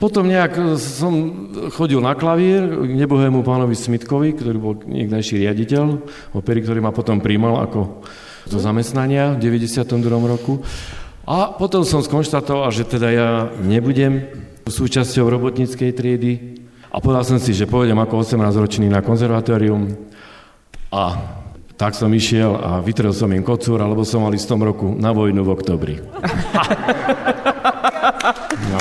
potom 0.00 0.26
nejak 0.26 0.80
som 0.80 1.12
chodil 1.76 2.00
na 2.00 2.16
klavír 2.16 2.64
k 2.64 2.92
nebohému 2.96 3.44
pánovi 3.44 3.76
Smitkovi, 3.76 4.32
ktorý 4.32 4.58
bol 4.58 4.74
niekdajší 4.80 5.44
riaditeľ 5.44 5.84
opery, 6.32 6.64
ktorý 6.64 6.80
ma 6.80 6.90
potom 6.90 7.20
príjmal 7.20 7.60
ako 7.68 8.00
do 8.48 8.58
zamestnania 8.58 9.36
v 9.36 9.60
92. 9.60 10.00
roku. 10.24 10.64
A 11.28 11.52
potom 11.52 11.84
som 11.84 12.00
skonštatoval, 12.00 12.72
že 12.72 12.88
teda 12.88 13.08
ja 13.12 13.28
nebudem 13.60 14.24
súčasťou 14.66 15.28
robotníckej 15.28 15.92
triedy 15.92 16.32
a 16.90 16.98
povedal 16.98 17.22
som 17.22 17.38
si, 17.38 17.54
že 17.54 17.70
pôjdem 17.70 18.00
ako 18.00 18.24
18-ročný 18.24 18.88
na 18.88 19.04
konzervatórium 19.04 19.94
a 20.90 21.38
tak 21.80 21.96
som 21.96 22.12
išiel 22.12 22.60
a 22.60 22.84
vytrel 22.84 23.16
som 23.16 23.32
im 23.32 23.40
kocúr, 23.40 23.80
alebo 23.80 24.04
som 24.04 24.20
mal 24.20 24.36
istom 24.36 24.60
roku 24.60 24.92
na 24.92 25.16
vojnu 25.16 25.40
v 25.40 25.48
oktobri. 25.48 25.96
no. 28.68 28.78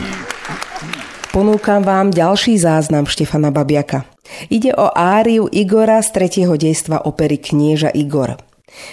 Ponúkam 1.32 1.80
vám 1.80 2.12
ďalší 2.12 2.60
záznam 2.60 3.08
Štefana 3.08 3.56
Babiaka. 3.56 4.04
Ide 4.52 4.76
o 4.76 4.92
áriu 4.92 5.48
Igora 5.48 6.04
z 6.04 6.12
tretieho 6.12 6.60
dejstva 6.60 7.08
opery 7.08 7.40
Knieža 7.40 7.88
Igor. 7.96 8.36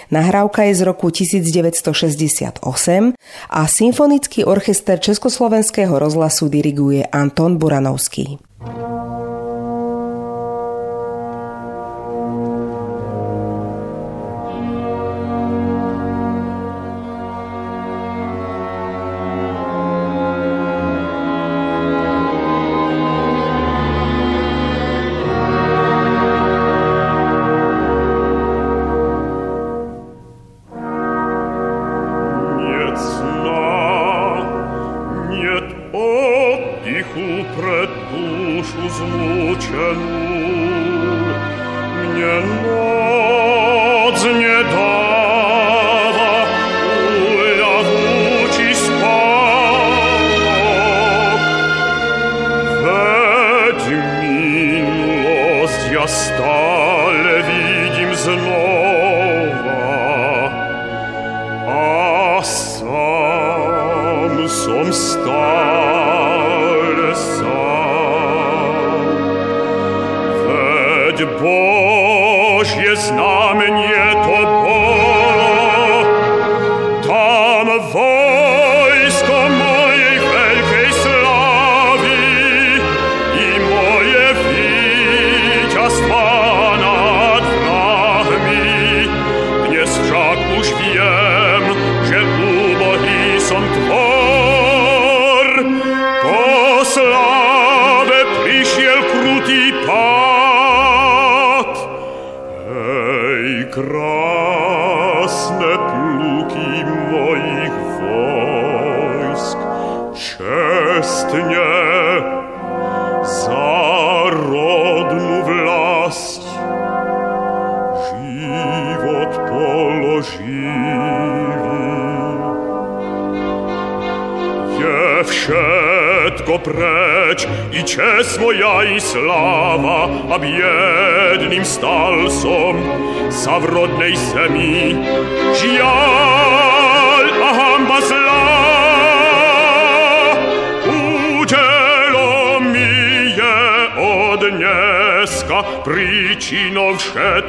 Nahrávka 0.07 0.63
je 0.71 0.73
z 0.79 0.81
roku 0.87 1.11
1968 1.11 2.63
a 3.51 3.61
Symfonický 3.67 4.47
orchester 4.47 4.97
Československého 5.03 5.99
rozhlasu 5.99 6.47
diriguje 6.47 7.03
Anton 7.11 7.59
Buranovský. 7.59 8.39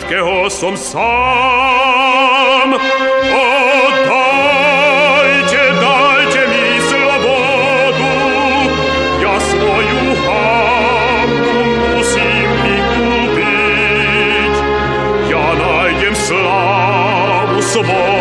gehorsam 0.09 0.77
sam. 0.77 2.73
O 2.73 3.49
dajcie, 4.09 5.65
dajcie 5.83 6.45
mi 6.53 6.67
slobodu, 6.89 8.13
ja 9.23 9.35
swoją 9.41 10.01
hamu 10.25 11.55
musim 11.97 12.49
mi 12.63 12.77
kupić. 12.93 14.57
Ja 15.31 15.47
najdę 15.63 16.11
slavu 16.15 17.63
svoju, 17.63 18.18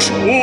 Deus, 0.00 0.10
o 0.12 0.39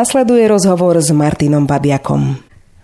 Nasleduje 0.00 0.48
rozhovor 0.48 0.96
s 0.96 1.12
Martinom 1.12 1.68
Babiakom. 1.68 2.32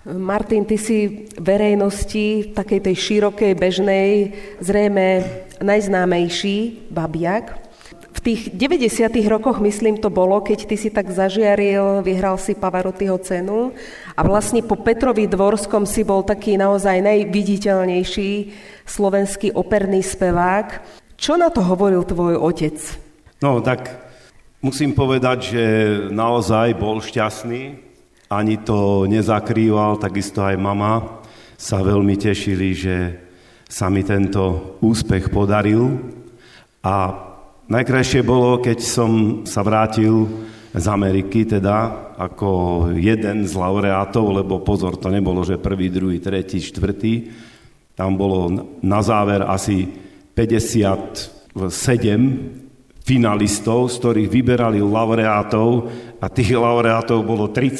Martin, 0.05 0.69
ty 0.69 0.77
si 0.77 1.25
verejnosti, 1.41 2.53
takej 2.53 2.85
tej 2.85 2.93
širokej, 2.93 3.57
bežnej, 3.57 4.37
zrejme 4.61 5.25
najznámejší 5.65 6.93
babiak. 6.93 7.57
V 8.13 8.21
tých 8.21 8.53
90. 8.53 9.09
rokoch, 9.33 9.65
myslím, 9.65 9.97
to 9.97 10.13
bolo, 10.13 10.45
keď 10.45 10.69
ty 10.69 10.77
si 10.77 10.93
tak 10.93 11.09
zažiaril, 11.09 12.05
vyhral 12.05 12.37
si 12.37 12.53
Pavarottiho 12.53 13.17
cenu 13.25 13.73
a 14.13 14.21
vlastne 14.21 14.61
po 14.61 14.77
Petrovi 14.77 15.25
Dvorskom 15.25 15.89
si 15.89 16.05
bol 16.05 16.21
taký 16.21 16.61
naozaj 16.61 17.01
najviditeľnejší 17.01 18.33
slovenský 18.85 19.57
operný 19.57 20.05
spevák. 20.05 20.85
Čo 21.17 21.41
na 21.41 21.49
to 21.49 21.65
hovoril 21.65 22.05
tvoj 22.05 22.37
otec? 22.37 22.77
No, 23.41 23.65
tak 23.65 24.05
Musím 24.65 24.97
povedať, 24.97 25.53
že 25.53 25.65
naozaj 26.09 26.81
bol 26.81 27.05
šťastný, 27.05 27.77
ani 28.33 28.57
to 28.65 29.05
nezakrýval, 29.05 30.01
takisto 30.01 30.41
aj 30.41 30.57
mama 30.57 31.21
sa 31.61 31.85
veľmi 31.85 32.17
tešili, 32.17 32.73
že 32.73 32.97
sa 33.69 33.93
mi 33.93 34.01
tento 34.01 34.81
úspech 34.81 35.29
podaril. 35.29 36.01
A 36.81 37.13
najkrajšie 37.69 38.25
bolo, 38.25 38.57
keď 38.65 38.79
som 38.81 39.45
sa 39.45 39.61
vrátil 39.61 40.25
z 40.73 40.87
Ameriky, 40.89 41.45
teda 41.45 42.09
ako 42.17 42.49
jeden 42.97 43.45
z 43.45 43.53
laureátov, 43.53 44.41
lebo 44.41 44.65
pozor, 44.65 44.97
to 44.97 45.13
nebolo, 45.13 45.45
že 45.45 45.61
prvý, 45.61 45.93
druhý, 45.93 46.17
tretí, 46.17 46.65
štvrtý. 46.65 47.29
Tam 47.93 48.17
bolo 48.17 48.49
na 48.81 49.05
záver 49.05 49.45
asi 49.45 49.85
57 50.33 52.66
finalistov, 53.07 53.87
z 53.87 54.03
ktorých 54.03 54.29
vyberali 54.29 54.83
laureátov 54.83 55.87
a 56.19 56.27
tých 56.27 56.59
laureátov 56.59 57.23
bolo 57.23 57.55
37. 57.55 57.79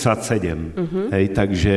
Uh-huh. 0.55 1.11
Hej, 1.11 1.35
takže 1.35 1.75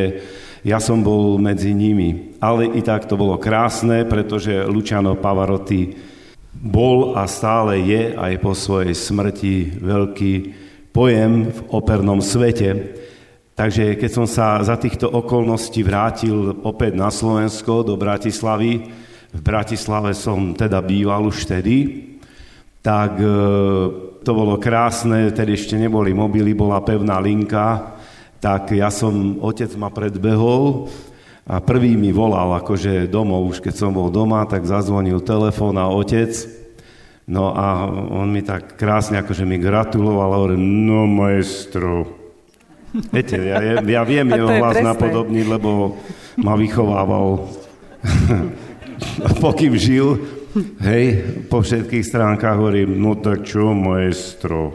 ja 0.62 0.78
som 0.78 1.02
bol 1.02 1.42
medzi 1.42 1.74
nimi. 1.74 2.38
Ale 2.38 2.70
i 2.78 2.86
tak 2.86 3.10
to 3.10 3.18
bolo 3.18 3.42
krásne, 3.42 4.06
pretože 4.06 4.70
Luciano 4.70 5.18
Pavarotti 5.18 5.98
bol 6.54 7.18
a 7.18 7.26
stále 7.26 7.82
je 7.82 8.14
aj 8.14 8.34
po 8.38 8.54
svojej 8.54 8.94
smrti 8.94 9.82
veľký 9.82 10.34
pojem 10.94 11.50
v 11.50 11.60
opernom 11.74 12.22
svete. 12.22 13.02
Takže 13.58 13.98
keď 13.98 14.12
som 14.14 14.28
sa 14.30 14.62
za 14.62 14.78
týchto 14.78 15.10
okolností 15.10 15.82
vrátil 15.82 16.54
opäť 16.64 16.96
na 16.96 17.10
Slovensko 17.10 17.82
do 17.82 17.98
Bratislavy, 17.98 18.88
v 19.30 19.42
Bratislave 19.42 20.14
som 20.14 20.54
teda 20.58 20.82
býval 20.82 21.28
už 21.28 21.46
vtedy, 21.46 21.76
tak 22.80 23.20
e, 23.20 23.28
to 24.24 24.32
bolo 24.32 24.60
krásne, 24.60 25.32
tedy 25.32 25.56
ešte 25.56 25.76
neboli 25.76 26.16
mobily, 26.16 26.56
bola 26.56 26.80
pevná 26.84 27.20
linka, 27.20 27.96
tak 28.40 28.72
ja 28.72 28.88
som, 28.88 29.40
otec 29.44 29.72
ma 29.76 29.92
predbehol 29.92 30.88
a 31.44 31.60
prvý 31.60 32.00
mi 32.00 32.16
volal 32.16 32.56
akože 32.64 33.12
domov, 33.12 33.52
už 33.52 33.60
keď 33.60 33.74
som 33.76 33.92
bol 33.92 34.08
doma, 34.08 34.48
tak 34.48 34.64
zazvonil 34.64 35.20
telefón 35.24 35.76
a 35.76 35.92
otec, 35.92 36.32
no 37.28 37.52
a 37.52 37.90
on 37.92 38.32
mi 38.32 38.40
tak 38.46 38.80
krásne 38.80 39.20
akože 39.20 39.44
mi 39.44 39.60
gratuloval 39.60 40.40
hovorí, 40.40 40.56
no 40.60 41.04
maestro, 41.04 42.20
Viete, 42.90 43.38
ja, 43.38 43.62
ja 43.86 44.02
viem 44.02 44.26
jeho 44.38 44.50
hlas 44.50 44.82
napodobniť, 44.82 45.46
lebo 45.46 45.94
ma 46.42 46.58
vychovával, 46.58 47.46
pokým 49.46 49.78
žil, 49.78 50.18
Hej, 50.82 51.06
po 51.46 51.62
všetkých 51.62 52.02
stránkach 52.02 52.58
hovorím, 52.58 52.98
no 52.98 53.14
tak 53.22 53.46
čo, 53.46 53.70
maestro, 53.78 54.74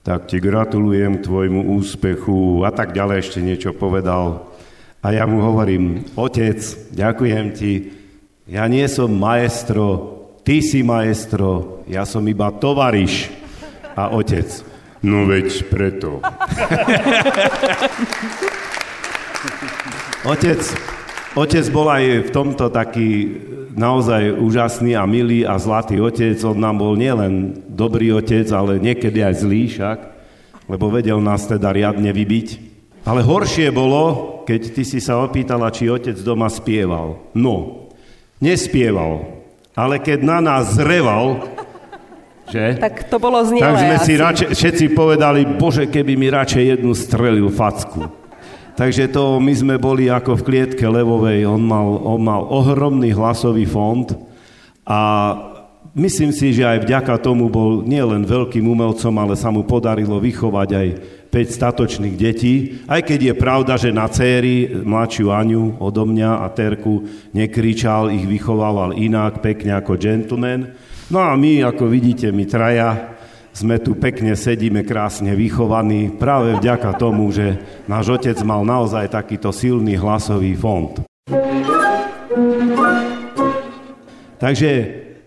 tak 0.00 0.32
ti 0.32 0.40
gratulujem 0.40 1.20
k 1.20 1.24
tvojmu 1.28 1.76
úspechu 1.76 2.64
a 2.64 2.72
tak 2.72 2.96
ďalej 2.96 3.16
ešte 3.20 3.44
niečo 3.44 3.76
povedal. 3.76 4.48
A 5.04 5.12
ja 5.12 5.28
mu 5.28 5.44
hovorím, 5.44 6.08
otec, 6.16 6.56
ďakujem 6.96 7.46
ti, 7.52 7.92
ja 8.48 8.64
nie 8.64 8.88
som 8.88 9.12
maestro, 9.12 10.16
ty 10.40 10.64
si 10.64 10.80
maestro, 10.80 11.84
ja 11.84 12.08
som 12.08 12.24
iba 12.24 12.48
tovariš. 12.56 13.28
A 14.00 14.08
otec, 14.16 14.48
no 15.04 15.28
veď 15.28 15.68
preto. 15.68 16.24
otec, 20.32 20.60
otec 21.36 21.64
bol 21.70 21.86
aj 21.86 22.04
v 22.26 22.30
tomto 22.30 22.70
taký 22.70 23.10
naozaj 23.74 24.34
úžasný 24.34 24.98
a 24.98 25.06
milý 25.06 25.46
a 25.46 25.54
zlatý 25.56 26.02
otec. 26.02 26.36
On 26.42 26.58
nám 26.58 26.82
bol 26.82 26.98
nielen 26.98 27.62
dobrý 27.70 28.14
otec, 28.14 28.46
ale 28.50 28.82
niekedy 28.82 29.22
aj 29.22 29.34
zlý 29.46 29.70
však, 29.70 29.98
lebo 30.66 30.90
vedel 30.90 31.22
nás 31.22 31.46
teda 31.46 31.70
riadne 31.70 32.10
vybiť. 32.10 32.48
Ale 33.06 33.24
horšie 33.24 33.72
bolo, 33.72 34.42
keď 34.44 34.60
ty 34.76 34.82
si 34.84 35.00
sa 35.00 35.22
opýtala, 35.24 35.72
či 35.72 35.88
otec 35.88 36.18
doma 36.20 36.52
spieval. 36.52 37.32
No, 37.32 37.88
nespieval, 38.42 39.24
ale 39.72 39.96
keď 40.02 40.18
na 40.20 40.38
nás 40.44 40.76
zreval, 40.76 41.48
že? 42.50 42.76
Tak 42.82 43.06
to 43.06 43.22
bolo 43.22 43.38
znilé 43.46 43.62
Tak 43.62 43.78
sme 43.78 43.94
asi. 43.96 44.04
si 44.04 44.12
radšej, 44.18 44.48
všetci 44.58 44.86
povedali, 44.98 45.46
bože, 45.46 45.86
keby 45.86 46.18
mi 46.18 46.26
radšej 46.28 46.76
jednu 46.76 46.92
strelil 46.98 47.46
facku. 47.48 48.19
Takže 48.78 49.10
to 49.12 49.42
my 49.42 49.52
sme 49.52 49.74
boli 49.76 50.08
ako 50.08 50.40
v 50.40 50.46
klietke 50.46 50.86
levovej, 50.86 51.44
on 51.44 51.62
mal, 51.62 52.00
on 52.00 52.20
mal 52.22 52.42
ohromný 52.48 53.12
hlasový 53.12 53.68
fond 53.68 54.08
a 54.86 55.00
myslím 55.92 56.30
si, 56.30 56.54
že 56.54 56.64
aj 56.64 56.86
vďaka 56.86 57.18
tomu 57.20 57.50
bol 57.52 57.82
nielen 57.84 58.24
veľkým 58.24 58.64
umelcom, 58.64 59.14
ale 59.20 59.34
sa 59.36 59.52
mu 59.52 59.66
podarilo 59.66 60.16
vychovať 60.22 60.68
aj 60.72 60.88
5 61.30 61.58
statočných 61.60 62.16
detí, 62.18 62.82
aj 62.90 63.06
keď 63.06 63.20
je 63.30 63.34
pravda, 63.38 63.74
že 63.78 63.94
na 63.94 64.10
céry, 64.10 64.66
mladšiu 64.82 65.30
Aňu 65.30 65.78
odo 65.78 66.02
mňa 66.02 66.42
a 66.42 66.46
Terku 66.50 67.06
nekričal, 67.30 68.10
ich 68.10 68.26
vychovával 68.26 68.98
inak, 68.98 69.38
pekne 69.38 69.78
ako 69.78 69.94
gentleman. 69.94 70.74
No 71.10 71.22
a 71.22 71.34
my, 71.38 71.66
ako 71.70 71.86
vidíte, 71.86 72.30
my 72.34 72.46
traja, 72.46 73.18
sme 73.60 73.76
tu 73.76 73.92
pekne 73.92 74.32
sedíme, 74.32 74.80
krásne 74.88 75.36
vychovaní, 75.36 76.08
práve 76.16 76.56
vďaka 76.56 76.96
tomu, 76.96 77.28
že 77.28 77.60
náš 77.84 78.08
otec 78.16 78.40
mal 78.40 78.64
naozaj 78.64 79.12
takýto 79.12 79.52
silný 79.52 80.00
hlasový 80.00 80.56
fond. 80.56 81.04
Takže 84.40 84.70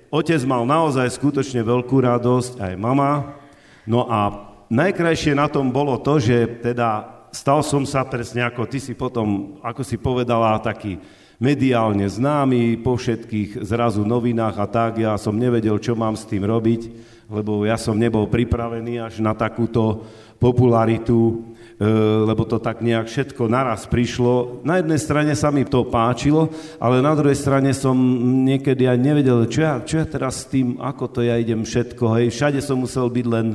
otec 0.09 0.41
mal 0.49 0.65
naozaj 0.65 1.13
skutočne 1.13 1.61
veľkú 1.61 1.93
radosť, 2.01 2.57
aj 2.57 2.73
mama. 2.73 3.37
No 3.85 4.09
a 4.09 4.49
najkrajšie 4.73 5.37
na 5.37 5.45
tom 5.45 5.69
bolo 5.69 6.01
to, 6.01 6.17
že 6.17 6.65
teda 6.65 7.05
stal 7.29 7.61
som 7.61 7.85
sa 7.85 8.01
presne 8.01 8.49
ako 8.49 8.65
ty 8.65 8.81
si 8.81 8.97
potom, 8.97 9.61
ako 9.61 9.85
si 9.85 10.01
povedala, 10.01 10.57
taký 10.57 10.97
mediálne 11.37 12.09
známy 12.09 12.81
po 12.81 12.97
všetkých 12.97 13.61
zrazu 13.61 14.01
novinách 14.01 14.57
a 14.57 14.65
tak. 14.65 14.97
Ja 14.97 15.13
som 15.21 15.37
nevedel, 15.37 15.77
čo 15.77 15.93
mám 15.93 16.17
s 16.17 16.25
tým 16.25 16.49
robiť 16.49 17.12
lebo 17.31 17.63
ja 17.63 17.79
som 17.79 17.95
nebol 17.95 18.27
pripravený 18.27 18.99
až 18.99 19.23
na 19.23 19.31
takúto 19.35 20.03
popularitu, 20.41 21.39
e, 21.79 21.87
lebo 22.27 22.43
to 22.43 22.59
tak 22.59 22.83
nejak 22.83 23.07
všetko 23.07 23.47
naraz 23.47 23.87
prišlo. 23.87 24.65
Na 24.67 24.83
jednej 24.83 24.99
strane 24.99 25.33
sa 25.37 25.47
mi 25.47 25.63
to 25.63 25.87
páčilo, 25.87 26.51
ale 26.81 26.99
na 26.99 27.15
druhej 27.15 27.39
strane 27.39 27.71
som 27.71 27.95
niekedy 28.43 28.87
aj 28.87 28.97
nevedel, 28.99 29.47
čo 29.47 29.63
ja, 29.63 29.79
čo 29.79 30.03
ja 30.03 30.05
teraz 30.05 30.43
s 30.43 30.49
tým, 30.51 30.75
ako 30.83 31.03
to 31.07 31.19
ja 31.23 31.39
idem 31.39 31.63
všetko, 31.63 32.03
hej, 32.19 32.27
všade 32.35 32.59
som 32.59 32.83
musel 32.83 33.07
byť 33.07 33.25
len 33.27 33.47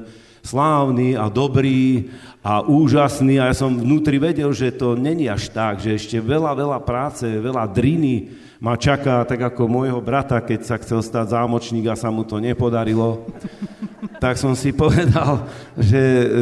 slávny 0.42 1.18
a 1.18 1.28
dobrý 1.28 2.08
a 2.42 2.64
úžasný 2.64 3.42
a 3.42 3.50
ja 3.50 3.54
som 3.54 3.74
vnútri 3.74 4.16
vedel, 4.16 4.48
že 4.54 4.72
to 4.72 4.96
není 4.96 5.28
až 5.28 5.50
tak, 5.52 5.82
že 5.82 5.98
ešte 5.98 6.16
veľa, 6.22 6.54
veľa 6.54 6.78
práce, 6.80 7.26
veľa 7.26 7.68
driny, 7.68 8.32
ma 8.58 8.74
čaká, 8.74 9.22
tak 9.22 9.54
ako 9.54 9.70
môjho 9.70 10.00
brata, 10.02 10.42
keď 10.42 10.60
sa 10.66 10.76
chcel 10.82 10.98
stať 11.02 11.34
zámočník 11.34 11.86
a 11.86 11.98
sa 11.98 12.10
mu 12.10 12.26
to 12.26 12.42
nepodarilo, 12.42 13.26
tak 14.22 14.34
som 14.34 14.54
si 14.58 14.74
povedal, 14.74 15.46
že 15.78 16.00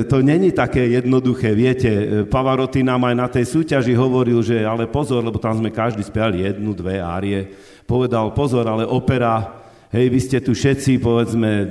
to 0.08 0.24
není 0.24 0.48
také 0.48 0.96
jednoduché. 0.96 1.52
Viete, 1.52 2.24
Pavarotti 2.24 2.80
nám 2.80 3.04
aj 3.04 3.14
na 3.16 3.28
tej 3.28 3.44
súťaži 3.44 3.92
hovoril, 3.92 4.40
že 4.40 4.64
ale 4.64 4.88
pozor, 4.88 5.20
lebo 5.20 5.36
tam 5.36 5.60
sme 5.60 5.68
každý 5.68 6.00
spiali 6.00 6.40
jednu, 6.40 6.72
dve 6.72 7.04
árie. 7.04 7.52
Povedal, 7.84 8.32
pozor, 8.32 8.64
ale 8.64 8.88
opera, 8.88 9.65
hej, 9.92 10.06
vy 10.10 10.20
ste 10.22 10.38
tu 10.42 10.56
všetci, 10.56 10.98
povedzme, 10.98 11.66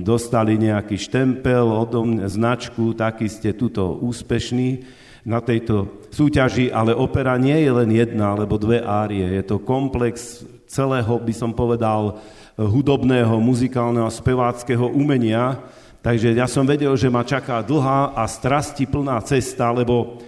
dostali 0.00 0.56
nejaký 0.56 0.96
štempel, 0.96 1.64
odom, 1.64 2.22
značku, 2.24 2.94
taký 2.96 3.28
ste 3.28 3.52
tuto 3.52 3.98
úspešní 4.00 4.84
na 5.28 5.44
tejto 5.44 6.08
súťaži, 6.08 6.72
ale 6.72 6.96
opera 6.96 7.36
nie 7.36 7.56
je 7.60 7.70
len 7.74 7.90
jedna 7.92 8.32
alebo 8.32 8.56
dve 8.56 8.80
árie. 8.80 9.26
Je 9.28 9.44
to 9.44 9.60
komplex 9.60 10.40
celého, 10.64 11.20
by 11.20 11.34
som 11.36 11.52
povedal, 11.52 12.16
hudobného, 12.56 13.36
muzikálneho 13.36 14.08
a 14.08 14.14
speváckého 14.14 14.88
umenia. 14.88 15.60
Takže 16.00 16.32
ja 16.32 16.48
som 16.48 16.64
vedel, 16.64 16.94
že 16.96 17.12
ma 17.12 17.26
čaká 17.26 17.60
dlhá 17.60 18.16
a 18.16 18.24
strasti 18.24 18.88
plná 18.88 19.20
cesta, 19.26 19.68
lebo 19.68 20.22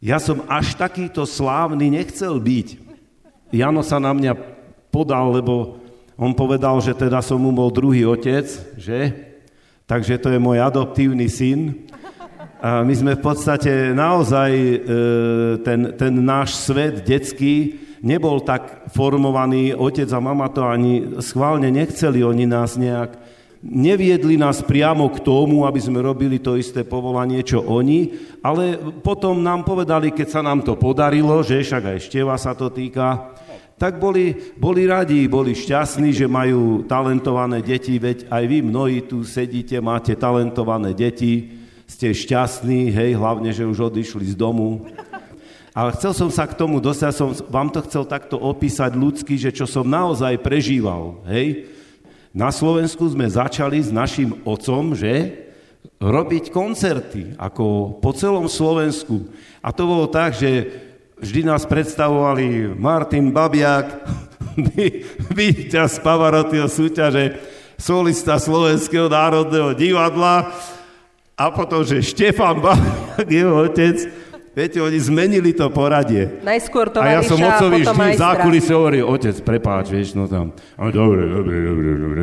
ja 0.00 0.16
som 0.16 0.46
až 0.48 0.78
takýto 0.78 1.26
slávny 1.26 1.92
nechcel 1.92 2.40
byť. 2.40 2.68
Jano 3.50 3.82
sa 3.82 3.98
na 3.98 4.14
mňa 4.14 4.32
podal, 4.94 5.36
lebo 5.36 5.79
on 6.20 6.36
povedal, 6.36 6.76
že 6.84 6.92
teda 6.92 7.24
som 7.24 7.40
mu 7.40 7.48
bol 7.48 7.72
druhý 7.72 8.04
otec, 8.04 8.44
že? 8.76 9.00
Takže 9.88 10.20
to 10.20 10.28
je 10.28 10.36
môj 10.36 10.60
adoptívny 10.60 11.32
syn. 11.32 11.88
A 12.60 12.84
my 12.84 12.92
sme 12.92 13.16
v 13.16 13.24
podstate 13.24 13.96
naozaj, 13.96 14.50
e, 14.52 14.76
ten, 15.64 15.96
ten 15.96 16.12
náš 16.20 16.60
svet 16.60 17.08
detský 17.08 17.80
nebol 18.04 18.44
tak 18.44 18.92
formovaný, 18.92 19.72
otec 19.72 20.12
a 20.12 20.20
mama 20.20 20.52
to 20.52 20.60
ani 20.60 21.24
schválne 21.24 21.72
nechceli, 21.72 22.20
oni 22.20 22.44
nás 22.44 22.76
nejak 22.76 23.16
neviedli 23.60 24.40
nás 24.40 24.64
priamo 24.64 25.12
k 25.12 25.20
tomu, 25.20 25.68
aby 25.68 25.80
sme 25.80 26.00
robili 26.00 26.40
to 26.40 26.56
isté 26.56 26.80
povolanie, 26.80 27.44
čo 27.44 27.60
oni, 27.60 28.12
ale 28.40 28.80
potom 29.04 29.36
nám 29.44 29.68
povedali, 29.68 30.16
keď 30.16 30.28
sa 30.28 30.40
nám 30.40 30.64
to 30.64 30.80
podarilo, 30.80 31.44
že 31.44 31.60
však 31.60 31.96
aj 31.96 31.98
Števa 32.08 32.36
sa 32.40 32.56
to 32.56 32.72
týka, 32.72 33.36
tak 33.80 33.96
boli, 33.96 34.36
boli 34.60 34.84
radi, 34.84 35.24
boli 35.24 35.56
šťastní, 35.56 36.12
že 36.12 36.28
majú 36.28 36.84
talentované 36.84 37.64
deti, 37.64 37.96
veď 37.96 38.28
aj 38.28 38.44
vy 38.44 38.58
mnohí 38.60 39.08
tu 39.08 39.24
sedíte, 39.24 39.80
máte 39.80 40.12
talentované 40.12 40.92
deti, 40.92 41.56
ste 41.88 42.12
šťastní, 42.12 42.92
hej, 42.92 43.16
hlavne, 43.16 43.48
že 43.56 43.64
už 43.64 43.88
odišli 43.88 44.36
z 44.36 44.36
domu. 44.36 44.84
Ale 45.72 45.96
chcel 45.96 46.12
som 46.12 46.28
sa 46.28 46.44
k 46.44 46.60
tomu 46.60 46.76
dostať, 46.76 47.12
som 47.16 47.32
vám 47.48 47.72
to 47.72 47.80
chcel 47.88 48.04
takto 48.04 48.36
opísať 48.36 48.92
ľudsky, 48.92 49.40
že 49.40 49.48
čo 49.48 49.64
som 49.64 49.88
naozaj 49.88 50.36
prežíval, 50.44 51.24
hej. 51.32 51.64
Na 52.36 52.52
Slovensku 52.52 53.08
sme 53.08 53.32
začali 53.32 53.80
s 53.80 53.88
našim 53.88 54.44
otcom, 54.44 54.92
že 54.92 55.48
robiť 55.96 56.52
koncerty, 56.52 57.34
ako 57.40 57.96
po 57.96 58.12
celom 58.12 58.44
Slovensku. 58.44 59.24
A 59.64 59.72
to 59.72 59.88
bolo 59.88 60.04
tak, 60.04 60.36
že 60.36 60.68
vždy 61.20 61.44
nás 61.44 61.68
predstavovali 61.68 62.74
Martin 62.74 63.30
Babiak, 63.30 64.00
víťaz 65.38 66.00
Pavarotio 66.00 66.66
súťaže, 66.66 67.36
solista 67.76 68.40
Slovenského 68.40 69.08
národného 69.08 69.76
divadla 69.76 70.52
a 71.36 71.44
potom, 71.52 71.84
že 71.84 72.04
Štefan 72.04 72.60
Babiak, 72.60 73.28
jeho 73.28 73.68
otec, 73.68 73.96
Viete, 74.50 74.82
oni 74.82 74.98
zmenili 74.98 75.54
to 75.54 75.70
poradie. 75.70 76.42
Najskôr 76.42 76.90
to 76.90 76.98
A 76.98 77.06
ja 77.06 77.22
som 77.22 77.38
otcovi 77.38 77.86
vždy 77.86 77.94
v 77.94 78.18
zákulise 78.18 78.74
hovorí, 78.74 78.98
otec, 78.98 79.38
prepáč, 79.46 79.94
vieš, 79.94 80.18
no 80.18 80.26
tam. 80.26 80.50
A 80.74 80.90
dobre, 80.90 81.22
dobre, 81.22 81.54
dobre, 81.62 81.88
dobre, 81.94 82.20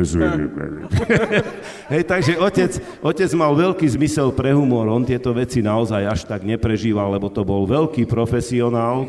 Hej, 1.96 2.04
takže 2.04 2.36
otec, 2.36 2.76
otec 3.00 3.30
mal 3.32 3.56
veľký 3.56 3.88
zmysel 3.88 4.36
pre 4.36 4.52
humor, 4.52 4.92
on 4.92 5.08
tieto 5.08 5.32
veci 5.32 5.64
naozaj 5.64 6.04
až 6.04 6.20
tak 6.28 6.44
neprežíval, 6.44 7.16
lebo 7.16 7.32
to 7.32 7.48
bol 7.48 7.64
veľký 7.64 8.04
profesionál 8.04 9.08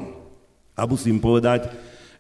a 0.72 0.88
musím 0.88 1.20
povedať, 1.20 1.68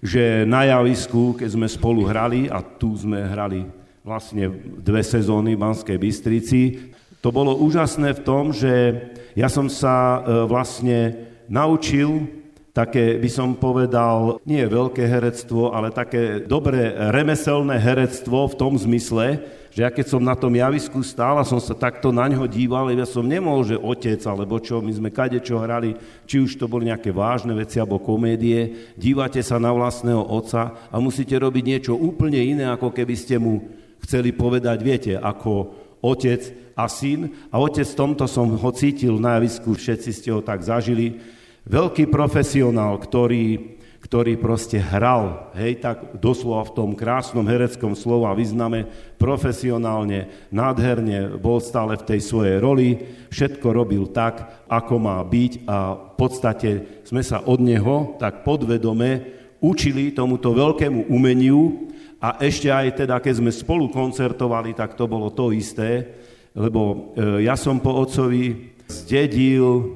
že 0.03 0.43
na 0.43 0.67
javisku, 0.67 1.39
keď 1.39 1.49
sme 1.55 1.67
spolu 1.71 2.03
hrali, 2.03 2.51
a 2.51 2.59
tu 2.59 2.91
sme 2.99 3.23
hrali 3.23 3.63
vlastne 4.03 4.51
dve 4.83 4.99
sezóny 4.99 5.55
v 5.55 5.63
Banskej 5.63 5.95
Bystrici, 5.95 6.91
to 7.19 7.29
bolo 7.35 7.55
úžasné 7.59 8.15
v 8.15 8.23
tom, 8.23 8.55
že 8.55 8.95
ja 9.35 9.51
som 9.51 9.67
sa 9.67 10.19
e, 10.23 10.47
vlastne 10.47 11.27
naučil 11.51 12.39
také, 12.71 13.19
by 13.19 13.27
som 13.27 13.59
povedal, 13.59 14.39
nie 14.47 14.63
veľké 14.63 15.03
herectvo, 15.03 15.75
ale 15.75 15.91
také 15.91 16.39
dobré 16.39 16.95
remeselné 17.11 17.75
herectvo 17.75 18.47
v 18.47 18.55
tom 18.55 18.73
zmysle, 18.79 19.43
že 19.69 19.83
ja 19.83 19.91
keď 19.91 20.05
som 20.15 20.23
na 20.23 20.33
tom 20.33 20.55
javisku 20.55 21.03
stál 21.03 21.37
a 21.37 21.45
som 21.45 21.59
sa 21.59 21.75
takto 21.75 22.09
na 22.15 22.25
ňo 22.31 22.47
díval, 22.47 22.89
ja 22.95 23.03
som 23.03 23.27
nemohol, 23.27 23.67
že 23.67 23.75
otec 23.75 24.23
alebo 24.23 24.57
čo, 24.63 24.79
my 24.79 24.95
sme 24.95 25.09
kade 25.11 25.43
čo 25.43 25.59
hrali, 25.59 25.93
či 26.23 26.39
už 26.39 26.55
to 26.55 26.71
boli 26.71 26.87
nejaké 26.87 27.11
vážne 27.11 27.51
veci 27.51 27.83
alebo 27.83 27.99
komédie, 27.99 28.93
dívate 28.95 29.43
sa 29.43 29.59
na 29.59 29.75
vlastného 29.75 30.23
otca 30.23 30.87
a 30.87 30.95
musíte 31.03 31.35
robiť 31.35 31.63
niečo 31.67 31.93
úplne 31.99 32.39
iné, 32.39 32.65
ako 32.71 32.95
keby 32.95 33.15
ste 33.19 33.35
mu 33.37 33.67
chceli 33.99 34.31
povedať, 34.31 34.77
viete, 34.79 35.13
ako 35.19 35.75
otec 35.99 36.73
a 36.75 36.87
syn. 36.87 37.33
A 37.51 37.59
otec 37.59 37.87
v 37.87 37.99
tomto 37.99 38.25
som 38.25 38.47
ho 38.49 38.71
cítil 38.71 39.19
na 39.19 39.37
javisku, 39.37 39.75
všetci 39.75 40.09
ste 40.15 40.29
ho 40.31 40.39
tak 40.39 40.63
zažili. 40.63 41.19
Veľký 41.67 42.07
profesionál, 42.07 42.97
ktorý, 42.97 43.77
ktorý 43.99 44.39
proste 44.39 44.79
hral, 44.79 45.51
hej, 45.59 45.83
tak 45.83 46.17
doslova 46.17 46.65
v 46.65 46.75
tom 46.75 46.89
krásnom 46.95 47.45
hereckom 47.45 47.93
slova 47.93 48.31
význame, 48.33 48.87
profesionálne, 49.19 50.31
nádherne, 50.49 51.35
bol 51.37 51.59
stále 51.59 51.99
v 51.99 52.07
tej 52.15 52.19
svojej 52.23 52.57
roli, 52.63 53.05
všetko 53.29 53.67
robil 53.69 54.07
tak, 54.09 54.65
ako 54.71 54.95
má 54.97 55.19
byť 55.21 55.67
a 55.67 55.77
v 55.93 56.13
podstate 56.15 56.69
sme 57.03 57.21
sa 57.21 57.43
od 57.43 57.59
neho 57.59 58.15
tak 58.17 58.47
podvedome 58.47 59.39
učili 59.59 60.15
tomuto 60.15 60.55
veľkému 60.55 61.11
umeniu 61.11 61.88
a 62.19 62.35
ešte 62.43 62.67
aj 62.67 62.99
teda, 62.99 63.15
keď 63.23 63.33
sme 63.39 63.51
spolu 63.51 63.87
koncertovali, 63.87 64.75
tak 64.75 64.99
to 64.99 65.07
bolo 65.07 65.31
to 65.31 65.55
isté, 65.55 66.03
lebo 66.51 67.15
e, 67.15 67.47
ja 67.47 67.55
som 67.55 67.79
po 67.79 67.95
otcovi 67.95 68.75
zdedil, 68.91 69.95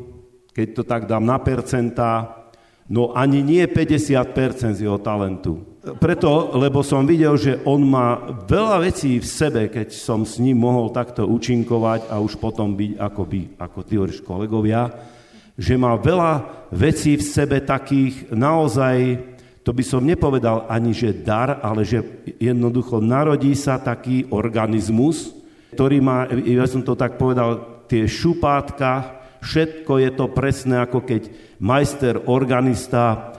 keď 0.56 0.68
to 0.72 0.84
tak 0.88 1.04
dám 1.04 1.28
na 1.28 1.36
percentá, 1.44 2.44
no 2.88 3.12
ani 3.12 3.44
nie 3.44 3.68
50% 3.68 4.80
z 4.80 4.88
jeho 4.88 5.04
talentu. 5.04 5.74
Preto, 5.84 6.56
lebo 6.56 6.80
som 6.80 7.04
videl, 7.04 7.36
že 7.36 7.60
on 7.68 7.84
má 7.84 8.40
veľa 8.48 8.88
vecí 8.88 9.20
v 9.20 9.28
sebe, 9.28 9.68
keď 9.68 9.92
som 9.92 10.24
s 10.24 10.40
ním 10.40 10.64
mohol 10.64 10.96
takto 10.96 11.28
účinkovať 11.28 12.08
a 12.08 12.24
už 12.24 12.40
potom 12.40 12.72
byť 12.72 12.92
ako 13.04 13.22
by, 13.28 13.42
ako 13.60 13.80
tí 13.84 13.96
kolegovia, 14.24 14.88
že 15.60 15.76
má 15.76 16.00
veľa 16.00 16.64
vecí 16.72 17.20
v 17.20 17.28
sebe 17.28 17.60
takých 17.60 18.32
naozaj, 18.32 18.96
to 19.64 19.72
by 19.72 19.84
som 19.84 20.04
nepovedal 20.04 20.68
ani, 20.68 20.92
že 20.92 21.24
dar, 21.24 21.64
ale 21.64 21.88
že 21.88 22.04
jednoducho 22.36 23.00
narodí 23.00 23.56
sa 23.56 23.80
taký 23.80 24.28
organizmus, 24.28 25.32
ktorý 25.72 26.04
má, 26.04 26.28
ja 26.30 26.68
som 26.68 26.84
to 26.84 27.00
tak 27.00 27.16
povedal, 27.16 27.84
tie 27.88 28.04
šupátka, 28.04 29.24
všetko 29.40 30.04
je 30.04 30.10
to 30.12 30.26
presné, 30.36 30.84
ako 30.84 31.08
keď 31.08 31.32
majster 31.64 32.20
organista 32.28 33.34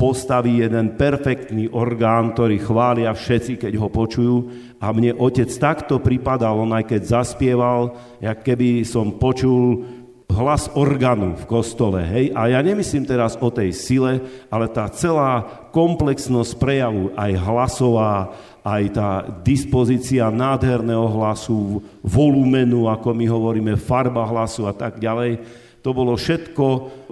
postaví 0.00 0.64
jeden 0.64 0.96
perfektný 0.96 1.68
orgán, 1.68 2.32
ktorý 2.32 2.56
chvália 2.56 3.12
všetci, 3.12 3.60
keď 3.60 3.72
ho 3.76 3.88
počujú. 3.92 4.36
A 4.80 4.96
mne 4.96 5.12
otec 5.12 5.52
takto 5.52 6.00
pripadal, 6.00 6.56
on 6.56 6.72
aj 6.72 6.88
keď 6.88 7.20
zaspieval, 7.20 8.00
jak 8.16 8.40
keby 8.40 8.80
som 8.88 9.20
počul 9.20 9.84
hlas 10.40 10.72
orgánu 10.72 11.36
v 11.36 11.44
kostole. 11.44 12.00
Hej? 12.00 12.32
A 12.32 12.48
ja 12.48 12.64
nemyslím 12.64 13.04
teraz 13.04 13.36
o 13.36 13.52
tej 13.52 13.76
sile, 13.76 14.24
ale 14.48 14.72
tá 14.72 14.88
celá 14.88 15.44
komplexnosť 15.70 16.56
prejavu, 16.56 17.12
aj 17.12 17.32
hlasová, 17.36 18.32
aj 18.64 18.82
tá 18.96 19.10
dispozícia 19.44 20.32
nádherného 20.32 21.04
hlasu, 21.12 21.84
volumenu, 22.00 22.88
ako 22.88 23.12
my 23.12 23.26
hovoríme, 23.28 23.72
farba 23.76 24.24
hlasu 24.24 24.64
a 24.64 24.72
tak 24.72 24.96
ďalej. 24.96 25.44
To 25.84 25.92
bolo 25.92 26.16
všetko, 26.16 26.66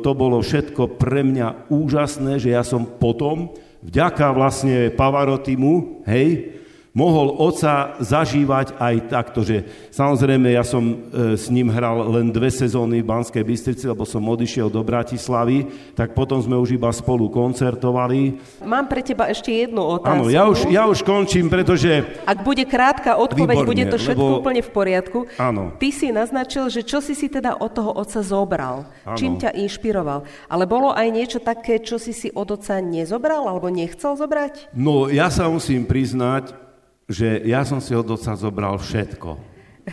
to 0.04 0.10
bolo 0.12 0.40
všetko 0.40 0.96
pre 1.00 1.24
mňa 1.24 1.68
úžasné, 1.72 2.40
že 2.40 2.52
ja 2.52 2.64
som 2.64 2.84
potom, 2.84 3.52
vďaka 3.84 4.32
vlastne 4.32 4.92
Pavarotimu, 4.92 6.04
hej, 6.04 6.57
mohol 6.96 7.30
oca 7.36 7.94
zažívať 8.00 8.76
aj 8.80 8.94
takto, 9.12 9.44
že 9.44 9.68
samozrejme 9.92 10.50
ja 10.50 10.64
som 10.64 10.82
e, 10.82 10.94
s 11.36 11.52
ním 11.52 11.68
hral 11.68 12.08
len 12.10 12.32
dve 12.32 12.48
sezóny 12.48 13.04
v 13.04 13.08
Banskej 13.08 13.44
Bystrici, 13.44 13.84
lebo 13.86 14.08
som 14.08 14.24
odišiel 14.24 14.72
do 14.72 14.80
Bratislavy, 14.80 15.68
tak 15.92 16.16
potom 16.16 16.40
sme 16.40 16.56
už 16.56 16.74
iba 16.74 16.88
spolu 16.90 17.28
koncertovali. 17.28 18.40
Mám 18.64 18.88
pre 18.88 19.04
teba 19.04 19.28
ešte 19.28 19.52
jednu 19.52 19.84
otázku. 19.84 20.26
Áno, 20.26 20.32
ja 20.32 20.48
už, 20.48 20.58
ja 20.72 20.88
už 20.88 21.04
končím, 21.04 21.46
pretože... 21.52 22.04
Ak 22.24 22.42
bude 22.42 22.64
krátka 22.64 23.16
odpoveď, 23.20 23.62
Výborne, 23.62 23.70
bude 23.70 23.84
to 23.88 23.96
všetko 24.00 24.24
lebo... 24.24 24.38
úplne 24.40 24.62
v 24.64 24.70
poriadku. 24.72 25.18
Áno. 25.36 25.76
Ty 25.76 25.88
si 25.92 26.08
naznačil, 26.10 26.72
že 26.72 26.82
čo 26.82 26.98
si 27.04 27.12
si 27.12 27.30
teda 27.30 27.60
od 27.60 27.70
toho 27.72 27.94
otca 27.94 28.20
zobral, 28.24 28.88
áno. 29.04 29.18
čím 29.18 29.36
ťa 29.38 29.54
inšpiroval. 29.54 30.24
Ale 30.50 30.64
bolo 30.64 30.90
aj 30.90 31.08
niečo 31.12 31.38
také, 31.38 31.78
čo 31.78 32.00
si 32.00 32.10
si 32.16 32.32
od 32.32 32.48
otca 32.48 32.80
nezobral 32.82 33.46
alebo 33.46 33.70
nechcel 33.70 34.18
zobrať? 34.18 34.72
No, 34.74 35.06
ja 35.06 35.30
sa 35.30 35.46
musím 35.46 35.84
priznať, 35.86 36.67
že 37.08 37.40
ja 37.48 37.64
som 37.64 37.80
si 37.80 37.96
od 37.96 38.04
oca 38.04 38.36
zobral 38.36 38.76
všetko. 38.76 39.40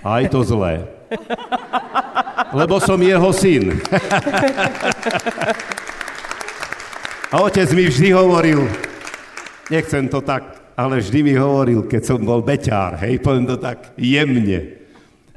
Aj 0.03 0.27
to 0.27 0.43
zlé. 0.43 0.83
Lebo 2.51 2.83
som 2.83 2.99
jeho 2.99 3.31
syn. 3.31 3.79
A 7.31 7.35
otec 7.39 7.71
mi 7.71 7.87
vždy 7.87 8.11
hovoril, 8.11 8.67
nechcem 9.71 10.11
to 10.11 10.19
tak, 10.19 10.75
ale 10.75 10.99
vždy 10.99 11.19
mi 11.23 11.33
hovoril, 11.35 11.87
keď 11.87 12.01
som 12.03 12.19
bol 12.19 12.43
beťár, 12.43 12.99
hej, 13.03 13.19
poviem 13.23 13.47
to 13.47 13.57
tak 13.59 13.95
jemne, 13.95 14.83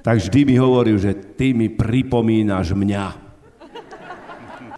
tak 0.03 0.23
vždy 0.23 0.41
mi 0.47 0.55
hovoril, 0.59 0.99
že 0.99 1.15
ty 1.15 1.55
mi 1.55 1.71
pripomínaš 1.71 2.75
mňa. 2.75 3.07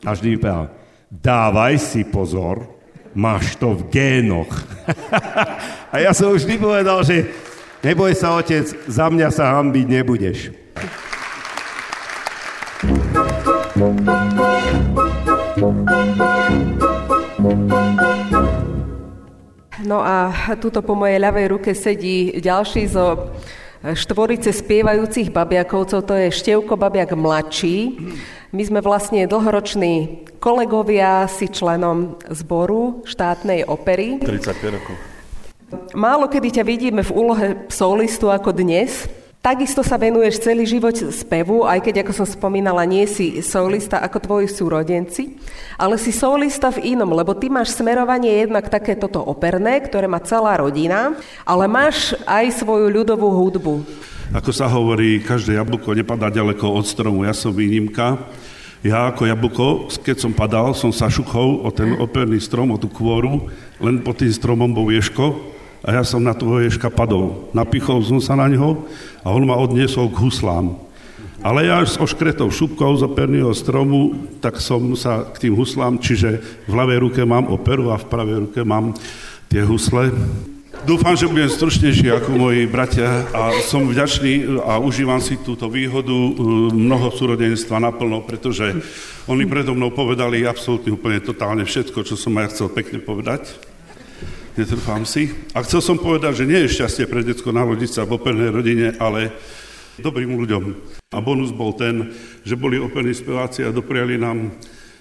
A 0.01 0.09
vždy 0.16 0.26
mi 0.32 0.38
povedal, 0.40 0.72
dávaj 1.12 1.74
si 1.76 2.09
pozor, 2.09 2.79
máš 3.14 3.58
to 3.58 3.74
v 3.74 3.82
génoch. 3.90 4.50
A 5.92 5.98
ja 5.98 6.14
som 6.14 6.34
vždy 6.34 6.54
povedal, 6.58 7.02
že 7.02 7.30
neboj 7.82 8.14
sa, 8.14 8.38
otec, 8.38 8.66
za 8.86 9.06
mňa 9.11 9.28
sa 9.34 9.58
hambiť 9.58 9.86
nebudeš. 9.86 10.38
No 19.80 19.98
a 20.06 20.30
tuto 20.61 20.86
po 20.86 20.94
mojej 20.94 21.18
ľavej 21.18 21.46
ruke 21.50 21.70
sedí 21.74 22.38
ďalší 22.38 22.86
zo 22.86 23.34
štvorice 23.80 24.52
spievajúcich 24.52 25.32
babiakovcov, 25.32 26.04
to 26.04 26.14
je 26.16 26.28
Števko 26.28 26.76
Babiak 26.76 27.16
mladší. 27.16 27.96
My 28.52 28.62
sme 28.66 28.80
vlastne 28.84 29.24
dlhoroční 29.24 30.26
kolegovia, 30.36 31.24
si 31.30 31.48
členom 31.48 32.20
zboru 32.28 33.00
štátnej 33.08 33.64
opery. 33.64 34.20
35 34.20 34.76
rokov. 34.76 34.94
Málo 35.94 36.26
kedy 36.26 36.60
ťa 36.60 36.64
vidíme 36.66 37.00
v 37.06 37.14
úlohe 37.14 37.48
solistu 37.70 38.26
ako 38.26 38.50
dnes, 38.50 39.06
Takisto 39.41 39.80
sa 39.80 39.97
venuješ 39.97 40.45
celý 40.45 40.68
život 40.68 40.93
spevu, 40.93 41.64
aj 41.64 41.80
keď, 41.80 42.05
ako 42.05 42.12
som 42.12 42.28
spomínala, 42.28 42.84
nie 42.84 43.09
si 43.09 43.41
solista 43.41 43.97
ako 44.05 44.20
tvoji 44.20 44.53
súrodenci, 44.53 45.32
ale 45.80 45.97
si 45.97 46.12
solista 46.12 46.68
v 46.68 46.93
inom, 46.93 47.09
lebo 47.09 47.32
ty 47.32 47.49
máš 47.49 47.72
smerovanie 47.72 48.45
jednak 48.45 48.68
také 48.68 48.93
toto 49.01 49.24
operné, 49.24 49.80
ktoré 49.80 50.05
má 50.12 50.20
celá 50.20 50.61
rodina, 50.61 51.16
ale 51.49 51.64
máš 51.72 52.12
aj 52.28 52.53
svoju 52.61 52.93
ľudovú 52.93 53.32
hudbu. 53.32 53.80
Ako 54.36 54.53
sa 54.53 54.68
hovorí, 54.68 55.24
každé 55.24 55.57
jablko 55.57 55.97
nepadá 55.97 56.28
ďaleko 56.28 56.76
od 56.76 56.84
stromu, 56.84 57.24
ja 57.24 57.32
som 57.32 57.57
výnimka. 57.57 58.20
Ja 58.84 59.09
ako 59.09 59.24
jablko, 59.24 59.66
keď 60.05 60.20
som 60.20 60.36
padal, 60.36 60.76
som 60.76 60.93
sa 60.93 61.09
šuchol 61.09 61.64
o 61.64 61.72
ten 61.72 61.97
operný 61.97 62.45
strom, 62.45 62.76
o 62.76 62.80
tú 62.80 62.93
kôru, 62.93 63.49
len 63.80 64.05
pod 64.05 64.20
tým 64.20 64.36
stromom 64.36 64.68
bol 64.68 64.93
vieško 64.93 65.57
a 65.80 65.88
ja 65.96 66.02
som 66.04 66.20
na 66.20 66.36
toho 66.36 66.60
ježka 66.60 66.92
padol. 66.92 67.48
Napichol 67.56 68.04
som 68.04 68.20
sa 68.20 68.36
na 68.36 68.44
neho 68.48 68.84
a 69.24 69.32
on 69.32 69.48
ma 69.48 69.56
odniesol 69.56 70.12
k 70.12 70.20
huslám. 70.20 70.76
Ale 71.40 71.64
ja 71.64 71.80
s 71.80 71.96
oškretou 71.96 72.52
šupkou 72.52 73.00
z 73.00 73.08
operného 73.08 73.48
stromu, 73.56 74.12
tak 74.44 74.60
som 74.60 74.92
sa 74.92 75.24
k 75.24 75.48
tým 75.48 75.56
huslám, 75.56 75.96
čiže 75.96 76.36
v 76.68 76.72
ľavej 76.76 76.98
ruke 77.00 77.20
mám 77.24 77.48
operu 77.48 77.88
a 77.88 77.96
v 77.96 78.08
pravej 78.12 78.36
ruke 78.44 78.60
mám 78.60 78.92
tie 79.48 79.64
husle. 79.64 80.12
Dúfam, 80.84 81.16
že 81.16 81.28
budem 81.28 81.48
stručnejší 81.48 82.12
ako 82.12 82.40
moji 82.40 82.64
bratia 82.68 83.24
a 83.32 83.52
som 83.64 83.88
vďačný 83.88 84.60
a 84.64 84.80
užívam 84.80 85.20
si 85.20 85.36
túto 85.40 85.68
výhodu 85.68 86.12
e, 86.12 86.32
mnoho 86.72 87.12
súrodenstva 87.12 87.80
naplno, 87.80 88.24
pretože 88.24 88.80
oni 89.28 89.44
predo 89.44 89.76
mnou 89.76 89.92
povedali 89.92 90.44
absolútne 90.44 90.92
úplne 90.92 91.20
totálne 91.20 91.68
všetko, 91.68 92.00
čo 92.00 92.16
som 92.16 92.32
aj 92.40 92.56
chcel 92.56 92.68
pekne 92.72 92.96
povedať 92.96 93.69
netrfám 94.61 95.08
si. 95.08 95.32
A 95.56 95.64
chcel 95.64 95.80
som 95.80 95.96
povedať, 95.96 96.44
že 96.44 96.48
nie 96.48 96.61
je 96.68 96.76
šťastie 96.76 97.08
pre 97.08 97.24
detsko 97.24 97.48
narodiť 97.48 97.90
sa 97.96 98.02
v 98.04 98.20
opernej 98.20 98.52
rodine, 98.52 98.92
ale 99.00 99.32
dobrým 99.96 100.36
ľuďom. 100.36 100.64
A 101.16 101.18
bonus 101.24 101.50
bol 101.50 101.72
ten, 101.72 102.12
že 102.44 102.61
boli 102.61 102.76
operní 102.76 103.16
speváci 103.16 103.64
a 103.64 103.72
dopriali 103.72 104.20
nám 104.20 104.52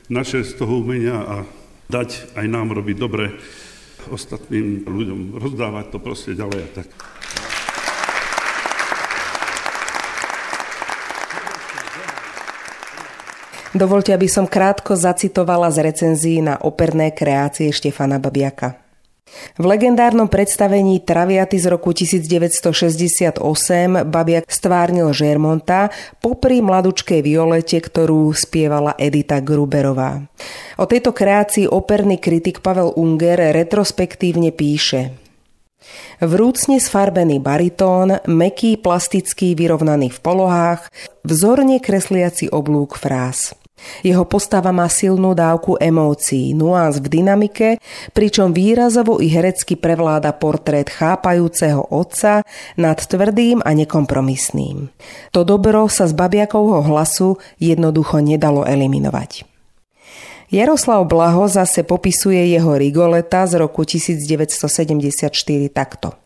na 0.08 0.24
čest 0.24 0.56
toho 0.56 0.80
umenia 0.82 1.20
a 1.22 1.36
dať 1.92 2.40
aj 2.40 2.46
nám 2.48 2.72
robiť 2.72 2.96
dobre 2.98 3.36
ostatným 4.10 4.88
ľuďom, 4.88 5.38
rozdávať 5.38 5.86
to 5.92 5.98
proste 6.00 6.32
ďalej 6.34 6.60
a 6.66 6.70
tak. 6.82 6.90
Dovolte, 13.70 14.18
aby 14.18 14.26
som 14.26 14.50
krátko 14.50 14.98
zacitovala 14.98 15.70
z 15.70 15.86
recenzií 15.86 16.42
na 16.42 16.58
operné 16.58 17.14
kreácie 17.14 17.70
Štefana 17.70 18.18
Babiaka. 18.18 18.89
V 19.60 19.64
legendárnom 19.66 20.32
predstavení 20.32 21.04
Traviaty 21.04 21.58
z 21.60 21.66
roku 21.68 21.92
1968 21.92 23.40
Babiak 24.08 24.48
stvárnil 24.48 25.12
Žermonta 25.12 25.92
popri 26.24 26.64
mladučkej 26.64 27.20
Violete, 27.24 27.80
ktorú 27.84 28.32
spievala 28.32 28.96
Edita 28.96 29.44
Gruberová. 29.44 30.24
O 30.80 30.86
tejto 30.88 31.12
kreácii 31.12 31.68
operný 31.68 32.18
kritik 32.20 32.64
Pavel 32.64 32.96
Unger 32.96 33.52
retrospektívne 33.52 34.56
píše 34.56 35.20
Vrúcne 36.20 36.84
sfarbený 36.84 37.40
baritón, 37.40 38.20
meký, 38.28 38.76
plastický, 38.76 39.56
vyrovnaný 39.56 40.12
v 40.12 40.20
polohách, 40.20 40.92
vzorne 41.24 41.80
kresliaci 41.80 42.52
oblúk 42.52 43.00
fráz. 43.00 43.56
Jeho 44.02 44.24
postava 44.24 44.72
má 44.72 44.88
silnú 44.88 45.36
dávku 45.36 45.76
emócií, 45.80 46.56
nuans 46.56 47.00
v 47.00 47.20
dynamike, 47.20 47.70
pričom 48.16 48.56
výrazovo 48.56 49.20
i 49.20 49.28
herecky 49.28 49.76
prevláda 49.76 50.36
portrét 50.36 50.88
chápajúceho 50.90 51.92
otca 51.92 52.46
nad 52.80 52.98
tvrdým 53.00 53.60
a 53.66 53.72
nekompromisným. 53.76 54.92
To 55.36 55.42
dobro 55.44 55.88
sa 55.92 56.08
z 56.08 56.14
babiakovho 56.16 56.86
hlasu 56.86 57.38
jednoducho 57.60 58.20
nedalo 58.24 58.64
eliminovať. 58.64 59.50
Jaroslav 60.50 61.06
Blaho 61.06 61.46
zase 61.46 61.86
popisuje 61.86 62.50
jeho 62.50 62.74
Rigoleta 62.74 63.46
z 63.46 63.62
roku 63.62 63.86
1974 63.86 65.30
takto. 65.70 66.18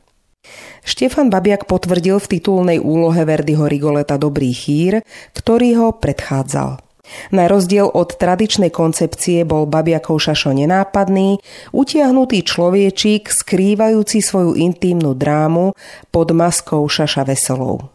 Štefan 0.84 1.32
Babiak 1.32 1.68
potvrdil 1.68 2.20
v 2.20 2.28
titulnej 2.40 2.80
úlohe 2.80 3.24
Verdiho 3.24 3.68
Rigoleta 3.68 4.20
Dobrý 4.20 4.52
chýr, 4.52 5.04
ktorý 5.36 5.80
ho 5.80 5.88
predchádzal. 5.96 6.93
Na 7.32 7.50
rozdiel 7.50 7.90
od 7.90 8.16
tradičnej 8.16 8.70
koncepcie 8.70 9.44
bol 9.44 9.70
Babiakov 9.70 10.22
Šašo 10.22 10.54
nenápadný, 10.54 11.42
utiahnutý 11.74 12.46
človečík 12.46 13.30
skrývajúci 13.30 14.22
svoju 14.22 14.58
intímnu 14.58 15.18
drámu 15.18 15.74
pod 16.10 16.28
maskou 16.32 16.86
Šaša 16.86 17.24
Veselou. 17.28 17.94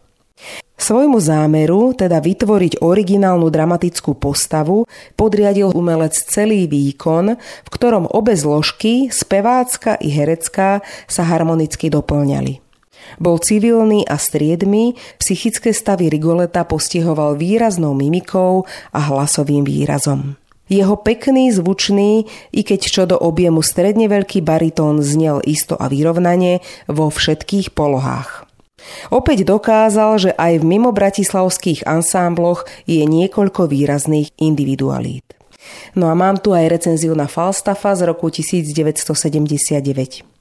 Svojmu 0.79 1.19
zámeru, 1.19 1.91
teda 1.91 2.23
vytvoriť 2.23 2.79
originálnu 2.79 3.51
dramatickú 3.51 4.15
postavu, 4.15 4.87
podriadil 5.19 5.75
umelec 5.75 6.15
celý 6.15 6.71
výkon, 6.71 7.35
v 7.35 7.69
ktorom 7.69 8.07
obe 8.07 8.31
zložky, 8.39 9.11
spevácka 9.11 9.99
i 9.99 10.07
herecká, 10.07 10.79
sa 11.11 11.23
harmonicky 11.27 11.91
doplňali. 11.91 12.68
Bol 13.17 13.41
civilný 13.41 14.05
a 14.05 14.21
striedmy, 14.21 14.93
psychické 15.17 15.73
stavy 15.73 16.13
Rigoleta 16.13 16.61
postihoval 16.67 17.39
výraznou 17.39 17.97
mimikou 17.97 18.69
a 18.93 18.99
hlasovým 19.09 19.65
výrazom. 19.65 20.37
Jeho 20.69 21.01
pekný, 21.01 21.49
zvučný, 21.49 22.29
i 22.53 22.61
keď 22.61 22.81
čo 22.85 23.09
do 23.09 23.17
objemu 23.17 23.65
stredne 23.65 24.05
veľký 24.05 24.45
baritón 24.45 25.01
znel 25.01 25.41
isto 25.41 25.73
a 25.73 25.89
vyrovnanie 25.89 26.61
vo 26.85 27.09
všetkých 27.09 27.73
polohách. 27.73 28.45
Opäť 29.09 29.49
dokázal, 29.49 30.11
že 30.21 30.31
aj 30.37 30.61
v 30.61 30.67
mimo 30.69 30.93
bratislavských 30.93 31.89
ansámbloch 31.89 32.69
je 32.85 33.01
niekoľko 33.01 33.65
výrazných 33.65 34.29
individualít. 34.37 35.25
No 35.97 36.07
a 36.07 36.15
mám 36.15 36.39
tu 36.39 36.55
aj 36.55 36.71
recenziu 36.71 37.11
na 37.17 37.27
Falstaffa 37.27 37.91
z 37.97 38.07
roku 38.07 38.31
1979. 38.31 40.38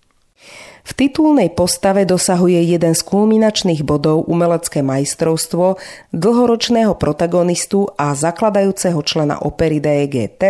V 0.88 0.96
titulnej 0.96 1.52
postave 1.52 2.08
dosahuje 2.08 2.64
jeden 2.64 2.96
z 2.96 3.02
kulminačných 3.04 3.84
bodov 3.84 4.24
umelecké 4.24 4.80
majstrovstvo 4.80 5.76
dlhoročného 6.16 6.96
protagonistu 6.96 7.92
a 7.92 8.16
zakladajúceho 8.16 8.96
člena 9.04 9.36
opery 9.44 9.84
DGT, 9.84 10.42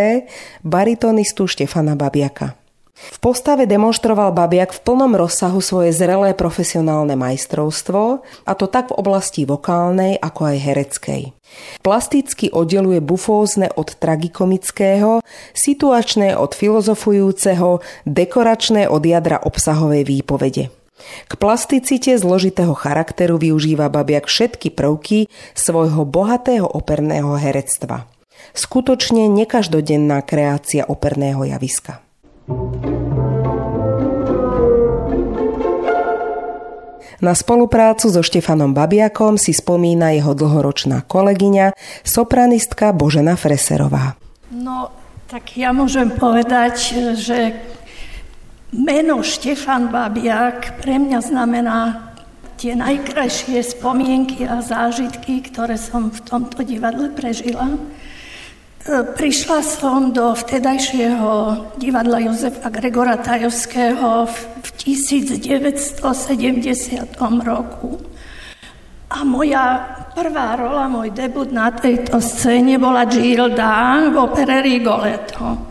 baritonistu 0.62 1.51
Štefana 1.51 1.99
Babiaka. 1.99 2.57
V 2.99 3.18
postave 3.22 3.70
demonstroval 3.70 4.34
Babiak 4.34 4.74
v 4.74 4.82
plnom 4.82 5.14
rozsahu 5.14 5.62
svoje 5.62 5.94
zrelé 5.94 6.34
profesionálne 6.34 7.14
majstrovstvo, 7.14 8.26
a 8.42 8.53
to 8.59 8.66
tak 8.66 8.90
v 8.90 8.99
oblasti 8.99 9.46
vokálnej 9.46 10.18
ako 10.18 10.40
aj 10.51 10.57
hereckej. 10.59 11.22
Plasticky 11.80 12.51
oddeluje 12.51 12.99
bufózne 12.99 13.70
od 13.70 13.94
tragikomického, 13.96 15.22
situačné 15.55 16.34
od 16.34 16.53
filozofujúceho, 16.53 17.80
dekoračné 18.05 18.90
od 18.90 19.03
jadra 19.07 19.38
obsahovej 19.46 20.03
výpovede. 20.03 20.74
K 20.99 21.32
plasticite 21.38 22.18
zložitého 22.18 22.74
charakteru 22.74 23.38
využíva 23.38 23.86
Babiak 23.86 24.26
všetky 24.26 24.74
prvky 24.74 25.30
svojho 25.55 26.03
bohatého 26.03 26.66
operného 26.66 27.38
herectva. 27.38 28.11
Skutočne 28.53 29.30
nekaždodenná 29.30 30.18
kreácia 30.26 30.82
operného 30.82 31.46
javiska. 31.46 32.03
Na 37.18 37.34
spoluprácu 37.34 38.14
so 38.14 38.22
Štefanom 38.22 38.70
Babiakom 38.78 39.42
si 39.42 39.51
spomína 39.51 40.14
jeho 40.14 40.38
dlhoročná 40.38 41.03
kolegyňa, 41.03 41.74
sopranistka 42.07 42.94
Božena 42.94 43.34
Freserová. 43.34 44.14
No, 44.55 44.94
tak 45.26 45.59
ja 45.59 45.74
môžem 45.74 46.14
povedať, 46.14 46.94
že 47.18 47.59
meno 48.70 49.20
Štefan 49.26 49.90
Babiak 49.90 50.78
pre 50.78 51.03
mňa 51.03 51.18
znamená 51.18 52.09
tie 52.55 52.78
najkrajšie 52.78 53.66
spomienky 53.66 54.46
a 54.46 54.62
zážitky, 54.62 55.42
ktoré 55.42 55.74
som 55.74 56.14
v 56.14 56.22
tomto 56.22 56.62
divadle 56.62 57.11
prežila. 57.11 57.78
Prišla 58.89 59.61
som 59.61 60.16
do 60.16 60.32
vtedajšieho 60.32 61.61
divadla 61.76 62.24
Jozefa 62.24 62.72
Gregora 62.72 63.20
Tajovského 63.20 64.24
v 64.24 64.68
1970 64.80 65.93
roku. 67.45 68.01
A 69.12 69.28
moja 69.28 69.84
prvá 70.16 70.57
rola, 70.57 70.89
môj 70.89 71.12
debut 71.12 71.53
na 71.53 71.68
tejto 71.68 72.16
scéne 72.16 72.80
bola 72.80 73.05
Gilda 73.05 74.09
v 74.09 74.16
opere 74.16 74.64
Rigoletto. 74.64 75.68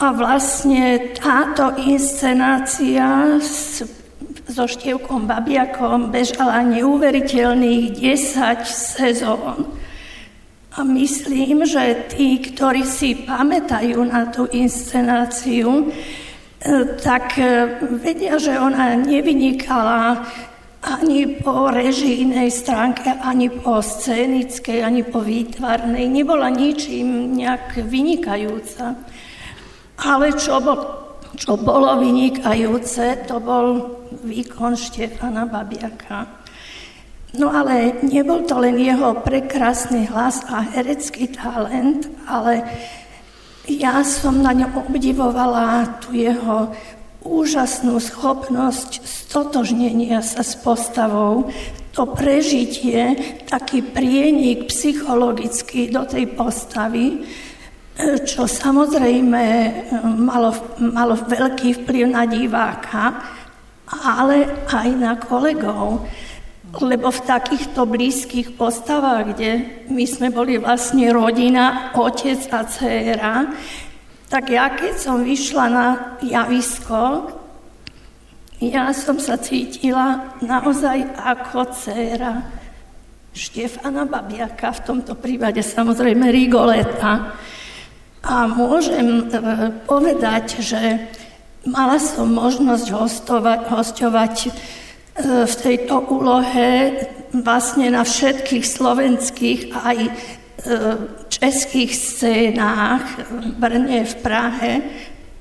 A 0.00 0.08
vlastne 0.16 1.12
táto 1.20 1.76
inscenácia 1.84 3.36
so 4.48 4.64
Števkom 4.64 5.28
Babiakom 5.28 6.08
bežala 6.08 6.64
neuveriteľných 6.64 7.92
10 7.92 8.64
sezón. 8.64 9.84
A 10.76 10.84
myslím, 10.84 11.64
že 11.64 12.04
tí, 12.12 12.36
ktorí 12.36 12.84
si 12.84 13.24
pamätajú 13.24 13.96
na 14.04 14.28
tú 14.28 14.44
inscenáciu, 14.52 15.88
e, 15.88 16.94
tak 17.00 17.40
e, 17.40 17.80
vedia, 17.96 18.36
že 18.36 18.60
ona 18.60 18.92
nevynikala 18.92 20.20
ani 20.84 21.40
po 21.40 21.72
režijnej 21.72 22.52
stránke, 22.52 23.08
ani 23.08 23.48
po 23.48 23.80
scénickej, 23.80 24.84
ani 24.84 25.00
po 25.00 25.24
výtvarnej. 25.24 26.12
Nebola 26.12 26.52
ničím 26.52 27.32
nejak 27.32 27.80
vynikajúca. 27.80 29.00
Ale 29.96 30.36
čo, 30.36 30.60
bol, 30.60 30.78
čo 31.40 31.56
bolo 31.56 31.96
vynikajúce, 32.04 33.24
to 33.24 33.40
bol 33.40 33.96
výkon 34.28 34.76
Štefana 34.76 35.48
Babiaka. 35.48 36.45
No 37.36 37.52
ale 37.52 38.00
nebol 38.00 38.48
to 38.48 38.56
len 38.56 38.80
jeho 38.80 39.20
prekrásny 39.20 40.08
hlas 40.08 40.40
a 40.48 40.64
herecký 40.64 41.28
talent, 41.28 42.08
ale 42.24 42.64
ja 43.68 44.00
som 44.06 44.40
na 44.40 44.56
ňom 44.56 44.88
obdivovala 44.88 46.00
tu 46.00 46.16
jeho 46.16 46.72
úžasnú 47.26 47.98
schopnosť 47.98 49.02
stotožnenia 49.02 50.22
sa 50.22 50.40
s 50.40 50.54
postavou, 50.56 51.50
to 51.90 52.08
prežitie, 52.12 53.16
taký 53.48 53.82
prienik 53.82 54.68
psychologický 54.70 55.90
do 55.90 56.04
tej 56.06 56.30
postavy, 56.32 57.24
čo 58.28 58.44
samozrejme 58.44 59.44
malo, 60.20 60.52
malo 60.78 61.16
veľký 61.16 61.82
vplyv 61.82 62.04
na 62.12 62.28
diváka, 62.28 63.16
ale 63.88 64.68
aj 64.68 64.88
na 64.94 65.16
kolegov. 65.16 66.04
Lebo 66.74 67.14
v 67.14 67.24
takýchto 67.24 67.86
blízkych 67.86 68.58
postavách, 68.58 69.36
kde 69.36 69.50
my 69.86 70.04
sme 70.04 70.34
boli 70.34 70.58
vlastne 70.58 71.08
rodina, 71.14 71.94
otec 71.94 72.42
a 72.50 72.60
dcéra, 72.66 73.34
tak 74.26 74.50
ja 74.50 74.66
keď 74.74 74.94
som 74.98 75.22
vyšla 75.22 75.64
na 75.70 75.86
javisko, 76.18 77.30
ja 78.58 78.90
som 78.90 79.22
sa 79.22 79.38
cítila 79.38 80.34
naozaj 80.42 81.06
ako 81.14 81.70
dcéra 81.70 82.42
Štefana 83.36 84.08
Babiaka, 84.08 84.72
v 84.72 84.84
tomto 84.88 85.12
prípade 85.12 85.60
samozrejme 85.60 86.32
Rigoleta. 86.32 87.36
A 88.24 88.48
môžem 88.48 89.28
e, 89.28 89.44
povedať, 89.84 90.64
že 90.64 91.04
mala 91.68 92.00
som 92.00 92.32
možnosť 92.32 92.86
hostovať, 92.96 93.60
hostovať 93.68 94.34
v 95.24 95.54
tejto 95.56 96.04
úlohe 96.12 96.92
vlastne 97.32 97.88
na 97.88 98.04
všetkých 98.04 98.64
slovenských 98.64 99.60
aj 99.72 99.98
e, 100.04 100.10
českých 101.32 101.92
scénách 101.96 103.04
v 103.28 103.48
Brne, 103.56 104.04
v 104.04 104.14
Prahe, 104.20 104.72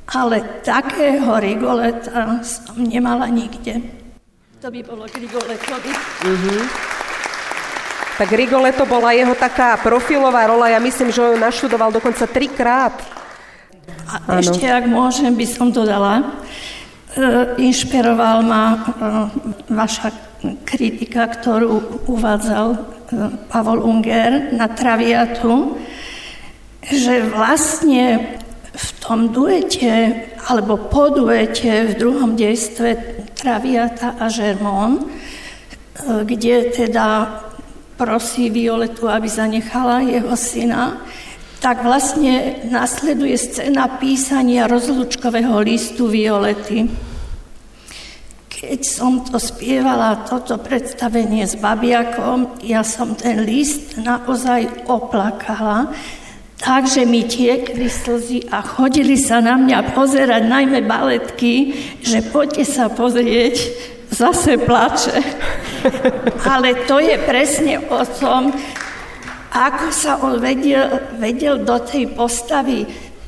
ale 0.08 0.64
takého 0.64 1.28
Rigoleta 1.40 2.40
som 2.44 2.80
nemala 2.80 3.28
nikde. 3.28 3.84
To 4.64 4.72
by 4.72 4.80
bolo 4.82 5.06
k 5.12 5.28
Rigoletovi. 5.28 5.92
Mm-hmm. 6.24 6.62
Tak 8.16 8.30
Rigoleto 8.32 8.88
bola 8.88 9.12
jeho 9.12 9.36
taká 9.36 9.76
profilová 9.84 10.48
rola, 10.48 10.72
ja 10.72 10.80
myslím, 10.80 11.12
že 11.12 11.20
ho 11.20 11.36
naštudoval 11.36 11.92
dokonca 11.92 12.24
trikrát. 12.24 12.96
A 14.08 14.24
ano. 14.24 14.40
ešte, 14.40 14.64
ak 14.72 14.88
môžem, 14.88 15.36
by 15.36 15.46
som 15.50 15.68
dodala, 15.68 16.24
E, 16.24 16.75
inšpiroval 17.56 18.44
ma 18.44 18.64
e, 18.72 18.80
vaša 19.72 20.12
kritika, 20.68 21.32
ktorú 21.32 22.06
uvádzal 22.12 22.68
e, 22.76 22.78
Pavol 23.48 23.80
Unger 23.84 24.52
na 24.52 24.68
Traviatu, 24.68 25.80
že 26.86 27.24
vlastne 27.32 28.36
v 28.76 28.90
tom 29.00 29.32
duete, 29.32 30.28
alebo 30.46 30.76
po 30.76 31.10
duete 31.10 31.90
v 31.90 31.98
druhom 31.98 32.36
dejstve 32.36 33.00
Traviata 33.34 34.20
a 34.20 34.28
Žermón, 34.28 35.08
kde 36.28 36.76
teda 36.76 37.40
prosí 37.96 38.52
Violetu, 38.52 39.08
aby 39.08 39.26
zanechala 39.32 40.04
jeho 40.04 40.36
syna, 40.36 41.00
tak 41.66 41.82
vlastne 41.82 42.62
nasleduje 42.70 43.34
scéna 43.42 43.98
písania 43.98 44.70
rozlučkového 44.70 45.66
listu 45.66 46.06
Violety. 46.06 46.86
Keď 48.46 48.80
som 48.86 49.26
to 49.26 49.42
spievala, 49.42 50.30
toto 50.30 50.62
predstavenie 50.62 51.42
s 51.42 51.58
babiakom, 51.58 52.62
ja 52.62 52.86
som 52.86 53.18
ten 53.18 53.42
list 53.42 53.98
naozaj 53.98 54.86
oplakala, 54.86 55.90
takže 56.62 57.02
mi 57.10 57.26
tiekli 57.26 57.90
slzy 57.90 58.46
a 58.54 58.62
chodili 58.62 59.18
sa 59.18 59.42
na 59.42 59.58
mňa 59.58 59.98
pozerať, 59.98 60.46
najmä 60.46 60.86
baletky, 60.86 61.74
že 62.06 62.22
poďte 62.30 62.70
sa 62.70 62.94
pozrieť, 62.94 63.58
zase 64.14 64.62
plače. 64.62 65.18
Ale 66.54 66.86
to 66.86 67.02
je 67.02 67.18
presne 67.26 67.82
o 67.90 68.06
tom, 68.06 68.54
ako 69.56 69.88
sa 69.96 70.20
on 70.20 70.44
vedel, 70.44 71.00
vedel 71.16 71.64
do 71.64 71.80
tej 71.80 72.12
postavy 72.12 72.84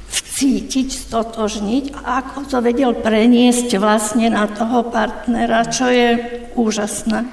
vcítiť, 0.07 0.87
stotožniť 1.07 2.03
a 2.03 2.19
ako 2.19 2.51
to 2.51 2.57
vedel 2.59 2.91
preniesť 2.91 3.79
vlastne 3.79 4.27
na 4.27 4.45
toho 4.51 4.91
partnera, 4.91 5.63
čo 5.71 5.87
je 5.87 6.19
úžasné. 6.53 7.31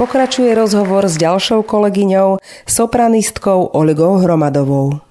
Pokračuje 0.00 0.56
rozhovor 0.56 1.04
s 1.12 1.20
ďalšou 1.20 1.60
kolegyňou, 1.60 2.40
sopranistkou 2.64 3.76
Oligou 3.76 4.16
Hromadovou. 4.16 5.09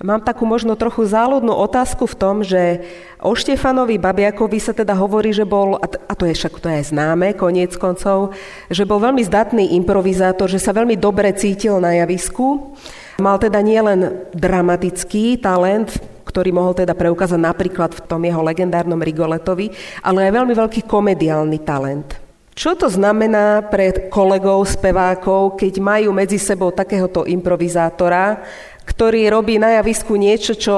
Mám 0.00 0.24
takú 0.24 0.48
možno 0.48 0.80
trochu 0.80 1.04
záľudnú 1.04 1.52
otázku 1.52 2.08
v 2.08 2.16
tom, 2.16 2.40
že 2.40 2.80
o 3.20 3.36
Štefanovi 3.36 4.00
Babiakovi 4.00 4.56
sa 4.56 4.72
teda 4.72 4.96
hovorí, 4.96 5.28
že 5.28 5.44
bol, 5.44 5.76
a 5.76 6.12
to 6.16 6.24
je 6.24 6.32
však 6.32 6.56
to 6.56 6.72
je 6.72 6.88
známe, 6.88 7.36
koniec 7.36 7.76
koncov, 7.76 8.32
že 8.72 8.88
bol 8.88 8.96
veľmi 8.96 9.20
zdatný 9.20 9.76
improvizátor, 9.76 10.48
že 10.48 10.56
sa 10.56 10.72
veľmi 10.72 10.96
dobre 10.96 11.28
cítil 11.36 11.76
na 11.84 12.00
javisku. 12.00 12.72
Mal 13.20 13.36
teda 13.36 13.60
nielen 13.60 14.24
dramatický 14.32 15.36
talent, 15.36 15.92
ktorý 16.24 16.48
mohol 16.48 16.72
teda 16.72 16.96
preukázať 16.96 17.36
napríklad 17.36 17.92
v 17.92 18.04
tom 18.08 18.24
jeho 18.24 18.40
legendárnom 18.40 19.04
Rigoletovi, 19.04 19.68
ale 20.00 20.32
aj 20.32 20.32
veľmi 20.32 20.54
veľký 20.56 20.80
komediálny 20.88 21.60
talent. 21.60 22.30
Čo 22.60 22.76
to 22.76 22.92
znamená 22.92 23.64
pre 23.72 24.12
kolegov, 24.12 24.68
spevákov, 24.68 25.56
keď 25.56 25.80
majú 25.80 26.10
medzi 26.12 26.36
sebou 26.36 26.68
takéhoto 26.68 27.24
improvizátora, 27.24 28.42
ktorý 28.90 29.30
robí 29.30 29.62
na 29.62 29.78
javisku 29.78 30.18
niečo, 30.18 30.58
čo 30.58 30.74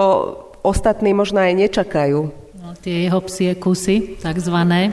ostatní 0.61 1.17
možno 1.17 1.41
aj 1.41 1.53
nečakajú. 1.57 2.21
No, 2.61 2.69
tie 2.79 3.09
jeho 3.09 3.21
psie 3.25 3.57
kusy, 3.57 4.21
takzvané. 4.21 4.93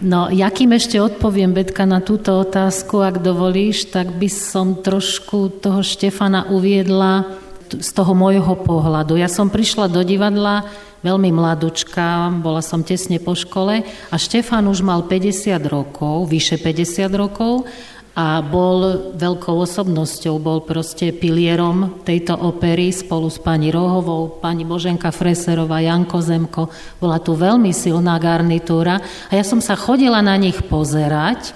No, 0.00 0.32
jakým 0.32 0.72
ešte 0.74 0.96
odpoviem, 0.96 1.52
Betka, 1.52 1.84
na 1.84 2.00
túto 2.00 2.40
otázku, 2.40 3.04
ak 3.04 3.20
dovolíš, 3.20 3.92
tak 3.92 4.10
by 4.16 4.28
som 4.32 4.80
trošku 4.80 5.60
toho 5.60 5.84
Štefana 5.84 6.48
uviedla 6.48 7.28
z 7.68 7.90
toho 7.94 8.16
môjho 8.16 8.56
pohľadu. 8.64 9.14
Ja 9.20 9.30
som 9.30 9.52
prišla 9.52 9.92
do 9.92 10.02
divadla 10.02 10.66
veľmi 11.00 11.32
mladučka, 11.32 12.32
bola 12.40 12.60
som 12.60 12.84
tesne 12.84 13.20
po 13.20 13.32
škole 13.36 13.84
a 13.84 14.14
Štefan 14.16 14.68
už 14.68 14.84
mal 14.84 15.04
50 15.04 15.56
rokov, 15.68 16.28
vyše 16.28 16.60
50 16.60 17.08
rokov 17.16 17.68
a 18.14 18.42
bol 18.42 19.12
veľkou 19.14 19.62
osobnosťou, 19.62 20.42
bol 20.42 20.66
proste 20.66 21.14
pilierom 21.14 22.02
tejto 22.02 22.34
opery 22.34 22.90
spolu 22.90 23.30
s 23.30 23.38
pani 23.38 23.70
Rohovou, 23.70 24.42
pani 24.42 24.66
Boženka 24.66 25.14
Freserová, 25.14 25.78
Janko 25.78 26.18
Zemko. 26.18 26.62
Bola 26.98 27.22
tu 27.22 27.38
veľmi 27.38 27.70
silná 27.70 28.18
garnitúra 28.18 28.98
a 29.30 29.32
ja 29.32 29.46
som 29.46 29.62
sa 29.62 29.78
chodila 29.78 30.18
na 30.20 30.34
nich 30.34 30.58
pozerať 30.66 31.54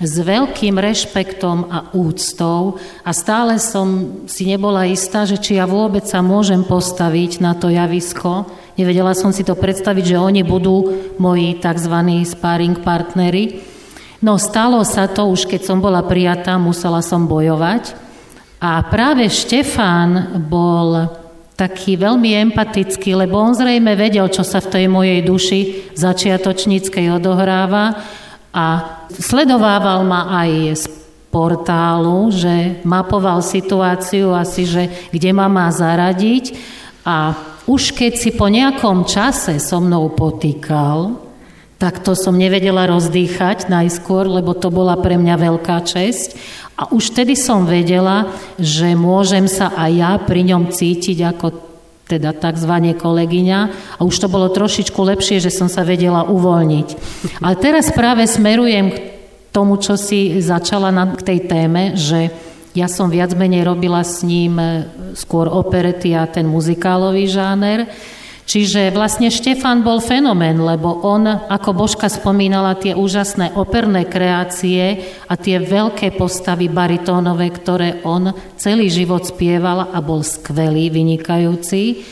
s 0.00 0.16
veľkým 0.16 0.80
rešpektom 0.80 1.68
a 1.68 1.92
úctou 1.92 2.80
a 3.04 3.12
stále 3.12 3.60
som 3.60 4.24
si 4.24 4.48
nebola 4.48 4.88
istá, 4.88 5.28
že 5.28 5.36
či 5.36 5.60
ja 5.60 5.68
vôbec 5.68 6.08
sa 6.08 6.24
môžem 6.24 6.64
postaviť 6.64 7.44
na 7.44 7.52
to 7.52 7.68
javisko. 7.68 8.48
Nevedela 8.80 9.12
som 9.12 9.28
si 9.28 9.44
to 9.44 9.52
predstaviť, 9.52 10.16
že 10.16 10.16
oni 10.16 10.40
budú 10.40 10.88
moji 11.20 11.60
tzv. 11.60 11.92
sparring 12.24 12.80
partnery. 12.80 13.69
No 14.20 14.36
stalo 14.36 14.84
sa 14.84 15.08
to, 15.08 15.32
už 15.32 15.48
keď 15.48 15.64
som 15.64 15.78
bola 15.80 16.04
prijatá, 16.04 16.60
musela 16.60 17.00
som 17.00 17.24
bojovať. 17.24 17.96
A 18.60 18.84
práve 18.84 19.24
Štefán 19.32 20.44
bol 20.44 21.08
taký 21.56 21.96
veľmi 21.96 22.52
empatický, 22.52 23.16
lebo 23.16 23.40
on 23.40 23.56
zrejme 23.56 23.96
vedel, 23.96 24.28
čo 24.28 24.44
sa 24.44 24.60
v 24.60 24.72
tej 24.76 24.84
mojej 24.92 25.20
duši 25.24 25.60
začiatočníckej 25.96 27.12
odohráva 27.16 27.96
a 28.52 28.66
sledovával 29.12 30.04
ma 30.04 30.32
aj 30.44 30.50
z 30.76 30.84
portálu, 31.32 32.28
že 32.32 32.80
mapoval 32.84 33.40
situáciu 33.40 34.32
asi, 34.36 34.68
že 34.68 34.82
kde 35.12 35.30
ma 35.32 35.48
má 35.48 35.68
zaradiť 35.72 36.56
a 37.04 37.32
už 37.64 37.94
keď 37.94 38.12
si 38.18 38.30
po 38.34 38.50
nejakom 38.50 39.06
čase 39.06 39.62
so 39.62 39.78
mnou 39.78 40.10
potýkal, 40.12 41.29
tak 41.80 42.04
to 42.04 42.12
som 42.12 42.36
nevedela 42.36 42.84
rozdýchať 42.84 43.72
najskôr, 43.72 44.28
lebo 44.28 44.52
to 44.52 44.68
bola 44.68 45.00
pre 45.00 45.16
mňa 45.16 45.36
veľká 45.40 45.80
česť. 45.80 46.36
A 46.76 46.92
už 46.92 47.16
vtedy 47.16 47.32
som 47.32 47.64
vedela, 47.64 48.28
že 48.60 48.92
môžem 48.92 49.48
sa 49.48 49.72
aj 49.72 49.90
ja 49.96 50.12
pri 50.20 50.44
ňom 50.44 50.68
cítiť 50.68 51.18
ako 51.24 51.46
teda 52.04 52.36
tzv. 52.36 52.74
kolegyňa 53.00 53.60
a 53.96 54.00
už 54.04 54.12
to 54.12 54.28
bolo 54.28 54.52
trošičku 54.52 54.98
lepšie, 54.98 55.40
že 55.40 55.48
som 55.48 55.72
sa 55.72 55.80
vedela 55.80 56.28
uvoľniť. 56.28 56.88
Ale 57.40 57.54
teraz 57.56 57.88
práve 57.96 58.28
smerujem 58.28 58.92
k 58.92 58.96
tomu, 59.48 59.80
čo 59.80 59.96
si 59.96 60.36
začala 60.44 60.92
na, 60.92 61.16
k 61.16 61.22
tej 61.24 61.38
téme, 61.48 61.96
že 61.96 62.28
ja 62.76 62.92
som 62.92 63.08
viac 63.08 63.32
menej 63.32 63.64
robila 63.64 64.04
s 64.04 64.20
ním 64.20 64.60
skôr 65.16 65.48
operety 65.48 66.12
a 66.12 66.28
ten 66.28 66.44
muzikálový 66.44 67.24
žáner, 67.24 67.88
Čiže 68.50 68.90
vlastne 68.90 69.30
Štefan 69.30 69.86
bol 69.86 70.02
fenomén, 70.02 70.58
lebo 70.58 71.06
on, 71.06 71.22
ako 71.22 71.70
Božka 71.70 72.10
spomínala, 72.10 72.74
tie 72.74 72.98
úžasné 72.98 73.54
operné 73.54 74.10
kreácie 74.10 75.06
a 75.30 75.38
tie 75.38 75.62
veľké 75.62 76.18
postavy 76.18 76.66
baritónové, 76.66 77.46
ktoré 77.54 78.02
on 78.02 78.34
celý 78.58 78.90
život 78.90 79.22
spieval 79.22 79.94
a 79.94 80.02
bol 80.02 80.26
skvelý, 80.26 80.90
vynikajúci, 80.90 82.02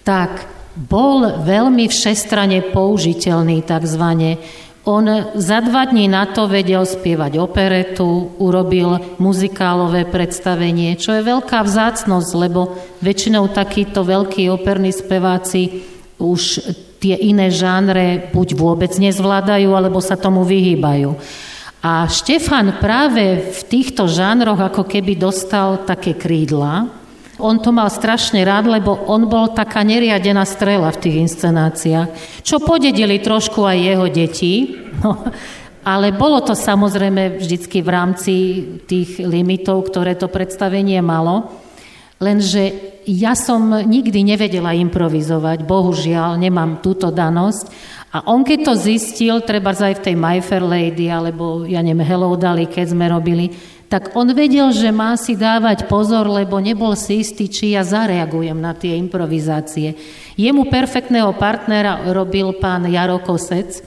tak 0.00 0.48
bol 0.72 1.44
veľmi 1.44 1.84
všestrane 1.84 2.72
použiteľný 2.72 3.60
takzvané 3.60 4.40
on 4.82 5.06
za 5.38 5.62
dva 5.62 5.86
dní 5.86 6.10
na 6.10 6.26
to 6.26 6.50
vedel 6.50 6.82
spievať 6.82 7.38
operetu, 7.38 8.34
urobil 8.42 8.98
muzikálové 9.22 10.10
predstavenie, 10.10 10.98
čo 10.98 11.14
je 11.14 11.22
veľká 11.22 11.62
vzácnosť, 11.62 12.30
lebo 12.34 12.74
väčšinou 12.98 13.46
takíto 13.54 14.02
veľkí 14.02 14.50
operní 14.50 14.90
speváci 14.90 15.86
už 16.18 16.66
tie 17.02 17.18
iné 17.18 17.50
žánre 17.50 18.30
buď 18.30 18.48
vôbec 18.54 18.94
nezvládajú, 18.94 19.70
alebo 19.74 19.98
sa 19.98 20.14
tomu 20.14 20.46
vyhýbajú. 20.46 21.14
A 21.82 22.06
Štefan 22.06 22.78
práve 22.78 23.42
v 23.50 23.60
týchto 23.66 24.06
žánroch 24.06 24.58
ako 24.58 24.86
keby 24.86 25.18
dostal 25.18 25.82
také 25.82 26.14
krídla, 26.14 27.01
on 27.42 27.58
to 27.58 27.74
mal 27.74 27.90
strašne 27.90 28.40
rád, 28.46 28.70
lebo 28.70 28.94
on 29.10 29.26
bol 29.26 29.50
taká 29.50 29.82
neriadená 29.82 30.46
strela 30.46 30.94
v 30.94 31.00
tých 31.02 31.16
inscenáciách, 31.26 32.08
čo 32.46 32.62
podedili 32.62 33.18
trošku 33.18 33.66
aj 33.66 33.78
jeho 33.78 34.06
deti. 34.06 34.54
No, 35.02 35.18
ale 35.82 36.14
bolo 36.14 36.38
to 36.46 36.54
samozrejme 36.54 37.42
vždycky 37.42 37.82
v 37.82 37.90
rámci 37.90 38.34
tých 38.86 39.18
limitov, 39.18 39.90
ktoré 39.90 40.14
to 40.14 40.30
predstavenie 40.30 41.02
malo. 41.02 41.50
Lenže 42.22 42.94
ja 43.02 43.34
som 43.34 43.66
nikdy 43.82 44.22
nevedela 44.22 44.78
improvizovať, 44.78 45.66
bohužiaľ, 45.66 46.38
nemám 46.38 46.78
túto 46.78 47.10
danosť. 47.10 47.66
A 48.14 48.30
on 48.30 48.46
keď 48.46 48.58
to 48.62 48.74
zistil, 48.78 49.42
treba 49.42 49.74
aj 49.74 49.98
v 49.98 50.04
tej 50.06 50.14
My 50.14 50.38
Fair 50.38 50.62
Lady, 50.62 51.10
alebo 51.10 51.66
ja 51.66 51.82
neviem, 51.82 52.06
Hello 52.06 52.30
Dali, 52.38 52.70
keď 52.70 52.94
sme 52.94 53.10
robili, 53.10 53.50
tak 53.92 54.16
on 54.16 54.32
vedel, 54.32 54.72
že 54.72 54.88
má 54.88 55.12
si 55.20 55.36
dávať 55.36 55.84
pozor, 55.84 56.24
lebo 56.24 56.56
nebol 56.56 56.96
si 56.96 57.20
istý, 57.20 57.52
či 57.52 57.76
ja 57.76 57.84
zareagujem 57.84 58.56
na 58.56 58.72
tie 58.72 58.96
improvizácie. 58.96 60.00
Jemu 60.40 60.72
perfektného 60.72 61.36
partnera 61.36 62.00
robil 62.08 62.56
pán 62.56 62.88
Jaro 62.88 63.20
Kosec. 63.20 63.84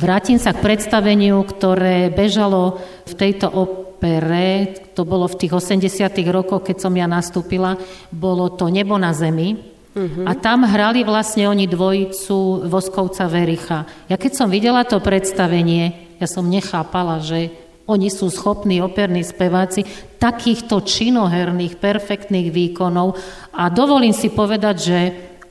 Vrátim 0.00 0.40
sa 0.40 0.56
k 0.56 0.64
predstaveniu, 0.64 1.44
ktoré 1.44 2.08
bežalo 2.08 2.80
v 3.04 3.12
tejto 3.12 3.52
opere, 3.52 4.80
to 4.96 5.04
bolo 5.04 5.28
v 5.28 5.36
tých 5.36 5.52
80 5.52 6.08
rokoch, 6.32 6.64
keď 6.64 6.80
som 6.80 6.96
ja 6.96 7.04
nastúpila, 7.04 7.76
bolo 8.08 8.48
to 8.48 8.72
Nebo 8.72 8.96
na 8.96 9.12
zemi, 9.12 9.76
Uh-huh. 9.94 10.26
A 10.26 10.34
tam 10.34 10.66
hrali 10.66 11.06
vlastne 11.06 11.46
oni 11.46 11.70
dvojicu 11.70 12.66
Voskovca 12.66 13.30
Vericha. 13.30 13.86
Ja 14.10 14.18
keď 14.18 14.32
som 14.34 14.50
videla 14.50 14.82
to 14.82 14.98
predstavenie, 14.98 16.18
ja 16.18 16.26
som 16.26 16.50
nechápala, 16.50 17.22
že 17.22 17.54
oni 17.84 18.08
sú 18.08 18.32
schopní, 18.32 18.80
operní 18.80 19.20
speváci, 19.20 19.84
takýchto 20.16 20.80
činoherných, 20.80 21.76
perfektných 21.76 22.48
výkonov 22.48 23.20
a 23.52 23.68
dovolím 23.68 24.16
si 24.16 24.32
povedať, 24.32 24.76
že 24.80 24.98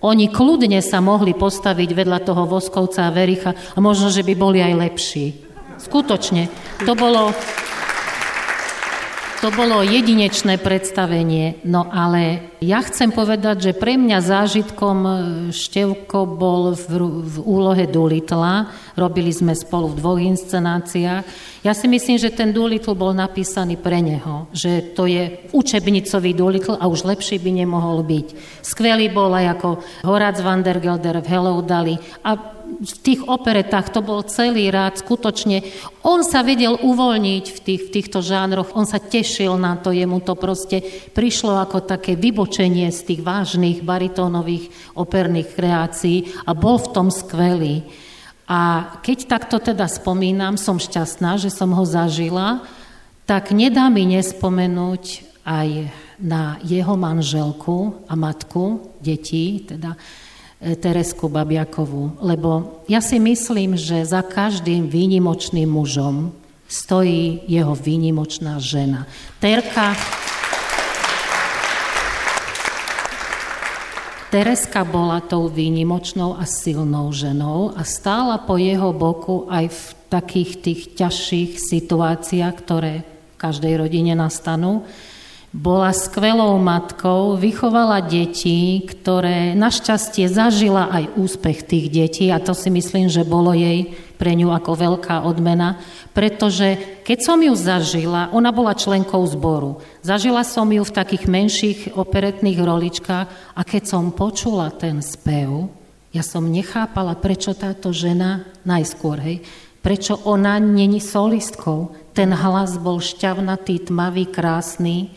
oni 0.03 0.27
kľudne 0.27 0.83
sa 0.83 0.99
mohli 0.99 1.31
postaviť 1.31 1.89
vedľa 1.95 2.19
toho 2.27 2.43
Voskovca 2.43 3.07
a 3.07 3.13
Vericha 3.13 3.55
a 3.55 3.77
možno, 3.79 4.11
že 4.11 4.25
by 4.25 4.33
boli 4.35 4.59
aj 4.59 4.73
lepší. 4.75 5.25
Skutočne. 5.79 6.51
To 6.83 6.91
bolo, 6.91 7.31
to 9.43 9.51
bolo 9.51 9.83
jedinečné 9.83 10.55
predstavenie, 10.55 11.59
no 11.67 11.83
ale 11.91 12.55
ja 12.63 12.79
chcem 12.79 13.11
povedať, 13.11 13.59
že 13.59 13.71
pre 13.75 13.99
mňa 13.99 14.23
zážitkom 14.23 14.97
e, 15.03 15.11
Števko 15.51 16.23
bol 16.23 16.71
v, 16.71 16.83
v 17.27 17.35
úlohe 17.43 17.83
Dulitla. 17.83 18.71
Robili 18.95 19.35
sme 19.35 19.51
spolu 19.51 19.91
v 19.91 19.99
dvoch 19.99 20.15
inscenáciách. 20.23 21.27
Ja 21.59 21.75
si 21.75 21.91
myslím, 21.91 22.15
že 22.15 22.31
ten 22.31 22.55
Dulitl 22.55 22.95
bol 22.95 23.11
napísaný 23.11 23.75
pre 23.75 23.99
neho, 23.99 24.47
že 24.55 24.95
to 24.95 25.11
je 25.11 25.51
učebnicový 25.51 26.31
Dulitl 26.31 26.79
a 26.79 26.87
už 26.87 27.03
lepší 27.03 27.35
by 27.43 27.67
nemohol 27.67 27.99
byť. 27.99 28.27
Skvelý 28.63 29.11
bol 29.11 29.27
aj 29.35 29.59
ako 29.59 29.69
Horac 30.07 30.39
van 30.39 30.63
der 30.63 30.79
Gelder 30.79 31.19
v 31.19 31.27
Hello 31.27 31.59
Dali 31.59 31.99
a 32.23 32.62
v 32.81 32.95
tých 33.03 33.21
operetách 33.25 33.93
to 33.93 34.01
bol 34.01 34.25
celý 34.25 34.73
rád, 34.73 35.01
skutočne. 35.01 35.61
On 36.01 36.25
sa 36.25 36.41
vedel 36.41 36.79
uvoľniť 36.79 37.45
v, 37.49 37.59
tých, 37.59 37.81
v 37.87 37.93
týchto 37.99 38.19
žánroch, 38.25 38.73
on 38.73 38.89
sa 38.89 38.97
tešil 38.97 39.55
na 39.59 39.77
to, 39.77 39.93
jemu 39.93 40.23
to 40.25 40.33
proste 40.33 40.81
prišlo 41.13 41.59
ako 41.61 41.85
také 41.85 42.17
vybočenie 42.17 42.89
z 42.89 42.99
tých 43.13 43.21
vážnych 43.21 43.85
baritónových 43.85 44.95
operných 44.97 45.49
kreácií 45.53 46.17
a 46.43 46.57
bol 46.57 46.81
v 46.81 46.91
tom 46.91 47.07
skvelý. 47.13 47.85
A 48.49 48.93
keď 48.99 49.29
takto 49.29 49.57
teda 49.61 49.87
spomínam, 49.87 50.59
som 50.59 50.75
šťastná, 50.75 51.39
že 51.39 51.53
som 51.53 51.71
ho 51.71 51.85
zažila, 51.87 52.65
tak 53.23 53.55
nedá 53.55 53.87
mi 53.87 54.03
nespomenúť 54.03 55.23
aj 55.47 55.69
na 56.19 56.59
jeho 56.63 56.95
manželku 56.95 58.05
a 58.07 58.13
matku 58.15 58.95
detí, 58.99 59.63
teda 59.63 59.95
Teresku 60.63 61.27
Babiakovú, 61.27 62.23
lebo 62.23 62.79
ja 62.87 63.03
si 63.03 63.19
myslím, 63.19 63.75
že 63.75 64.07
za 64.07 64.23
každým 64.23 64.87
výnimočným 64.87 65.67
mužom 65.67 66.31
stojí 66.71 67.43
jeho 67.45 67.75
výnimočná 67.75 68.57
žena. 68.63 69.05
Terka... 69.43 69.93
Tereska 74.33 74.81
bola 74.81 75.21
tou 75.21 75.45
výnimočnou 75.45 76.33
a 76.33 76.49
silnou 76.49 77.13
ženou 77.13 77.69
a 77.77 77.85
stála 77.85 78.41
po 78.41 78.57
jeho 78.57 78.89
boku 78.89 79.45
aj 79.45 79.69
v 79.69 79.81
takých 80.09 80.51
tých 80.57 80.81
ťažších 80.97 81.61
situáciách, 81.61 82.55
ktoré 82.57 83.05
v 83.05 83.35
každej 83.37 83.85
rodine 83.85 84.17
nastanú. 84.17 84.89
Bola 85.53 85.93
skvelou 85.93 86.57
matkou, 86.57 87.37
vychovala 87.37 88.01
deti, 88.01 88.81
ktoré 88.89 89.53
našťastie 89.53 90.25
zažila 90.25 90.89
aj 90.89 91.13
úspech 91.13 91.61
tých 91.69 91.93
detí 91.93 92.33
a 92.33 92.41
to 92.41 92.57
si 92.57 92.73
myslím, 92.73 93.05
že 93.05 93.21
bolo 93.21 93.53
jej 93.53 93.93
pre 94.17 94.33
ňu 94.33 94.49
ako 94.49 94.73
veľká 94.73 95.21
odmena, 95.21 95.77
pretože 96.09 96.81
keď 97.05 97.17
som 97.21 97.37
ju 97.37 97.53
zažila, 97.53 98.33
ona 98.33 98.49
bola 98.49 98.73
členkou 98.73 99.21
zboru. 99.29 99.77
Zažila 100.01 100.41
som 100.41 100.65
ju 100.73 100.81
v 100.81 100.95
takých 100.97 101.29
menších 101.29 101.79
operetných 101.93 102.57
roličkách 102.57 103.53
a 103.53 103.61
keď 103.61 103.83
som 103.85 104.09
počula 104.09 104.73
ten 104.73 105.05
spev, 105.05 105.69
ja 106.17 106.25
som 106.25 106.49
nechápala, 106.49 107.13
prečo 107.13 107.53
táto 107.53 107.93
žena, 107.93 108.41
najskôr, 108.65 109.21
hej, 109.21 109.45
prečo 109.85 110.17
ona 110.25 110.57
není 110.57 110.97
solistkou. 110.97 111.93
Ten 112.17 112.33
hlas 112.33 112.81
bol 112.81 112.97
šťavnatý, 112.97 113.85
tmavý, 113.85 114.25
krásny, 114.33 115.13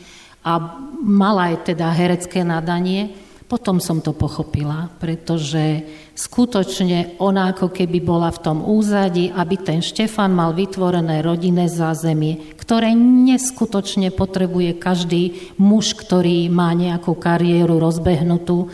a 0.47 0.79
mala 1.03 1.51
aj 1.51 1.75
teda 1.75 1.91
herecké 1.91 2.47
nadanie. 2.47 3.11
Potom 3.47 3.79
som 3.79 4.03
to 4.03 4.11
pochopila, 4.11 4.91
pretože 4.99 5.87
skutočne 6.19 7.19
ona 7.23 7.55
ako 7.55 7.71
keby 7.71 8.03
bola 8.03 8.31
v 8.35 8.43
tom 8.43 8.59
úzadi, 8.63 9.31
aby 9.31 9.55
ten 9.63 9.83
Štefan 9.83 10.35
mal 10.35 10.51
vytvorené 10.51 11.23
rodinné 11.23 11.71
zázemie, 11.71 12.59
ktoré 12.59 12.91
neskutočne 12.99 14.11
potrebuje 14.11 14.83
každý 14.83 15.55
muž, 15.63 15.95
ktorý 15.95 16.51
má 16.51 16.75
nejakú 16.75 17.15
kariéru 17.15 17.79
rozbehnutú. 17.79 18.67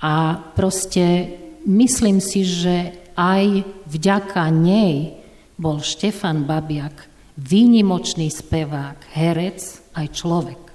A 0.00 0.40
proste 0.56 1.36
myslím 1.68 2.24
si, 2.24 2.44
že 2.48 2.96
aj 3.20 3.68
vďaka 3.84 4.48
nej 4.48 5.12
bol 5.60 5.84
Štefan 5.84 6.48
Babiak 6.48 7.08
výnimočný 7.36 8.32
spevák, 8.32 9.12
herec 9.12 9.60
aj 9.92 10.06
človek. 10.16 10.65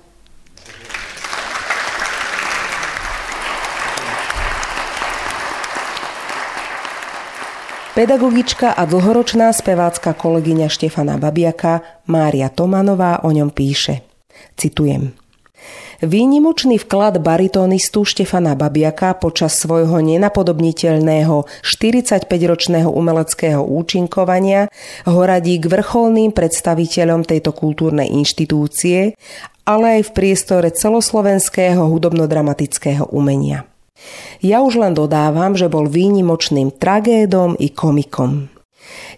Pedagogička 7.92 8.72
a 8.72 8.88
dlhoročná 8.88 9.52
spevácka 9.52 10.16
kolegyňa 10.16 10.72
Štefana 10.72 11.20
Babiaka 11.20 11.84
Mária 12.08 12.48
Tomanová 12.48 13.20
o 13.28 13.36
ňom 13.36 13.52
píše. 13.52 14.08
Citujem. 14.56 15.12
Výnimočný 16.00 16.80
vklad 16.80 17.20
baritónistu 17.20 18.08
Štefana 18.08 18.56
Babiaka 18.56 19.20
počas 19.20 19.60
svojho 19.60 20.00
nenapodobniteľného 20.00 21.44
45-ročného 21.68 22.88
umeleckého 22.88 23.60
účinkovania 23.60 24.72
ho 25.04 25.22
radí 25.28 25.60
k 25.60 25.68
vrcholným 25.68 26.32
predstaviteľom 26.32 27.28
tejto 27.28 27.52
kultúrnej 27.52 28.08
inštitúcie, 28.08 29.20
ale 29.68 30.00
aj 30.00 30.02
v 30.08 30.12
priestore 30.16 30.72
celoslovenského 30.72 31.84
hudobno-dramatického 31.92 33.12
umenia. 33.12 33.68
Ja 34.42 34.66
už 34.66 34.82
len 34.82 34.94
dodávam, 34.98 35.54
že 35.54 35.70
bol 35.70 35.86
výnimočným 35.86 36.74
tragédom 36.74 37.54
i 37.62 37.70
komikom. 37.70 38.50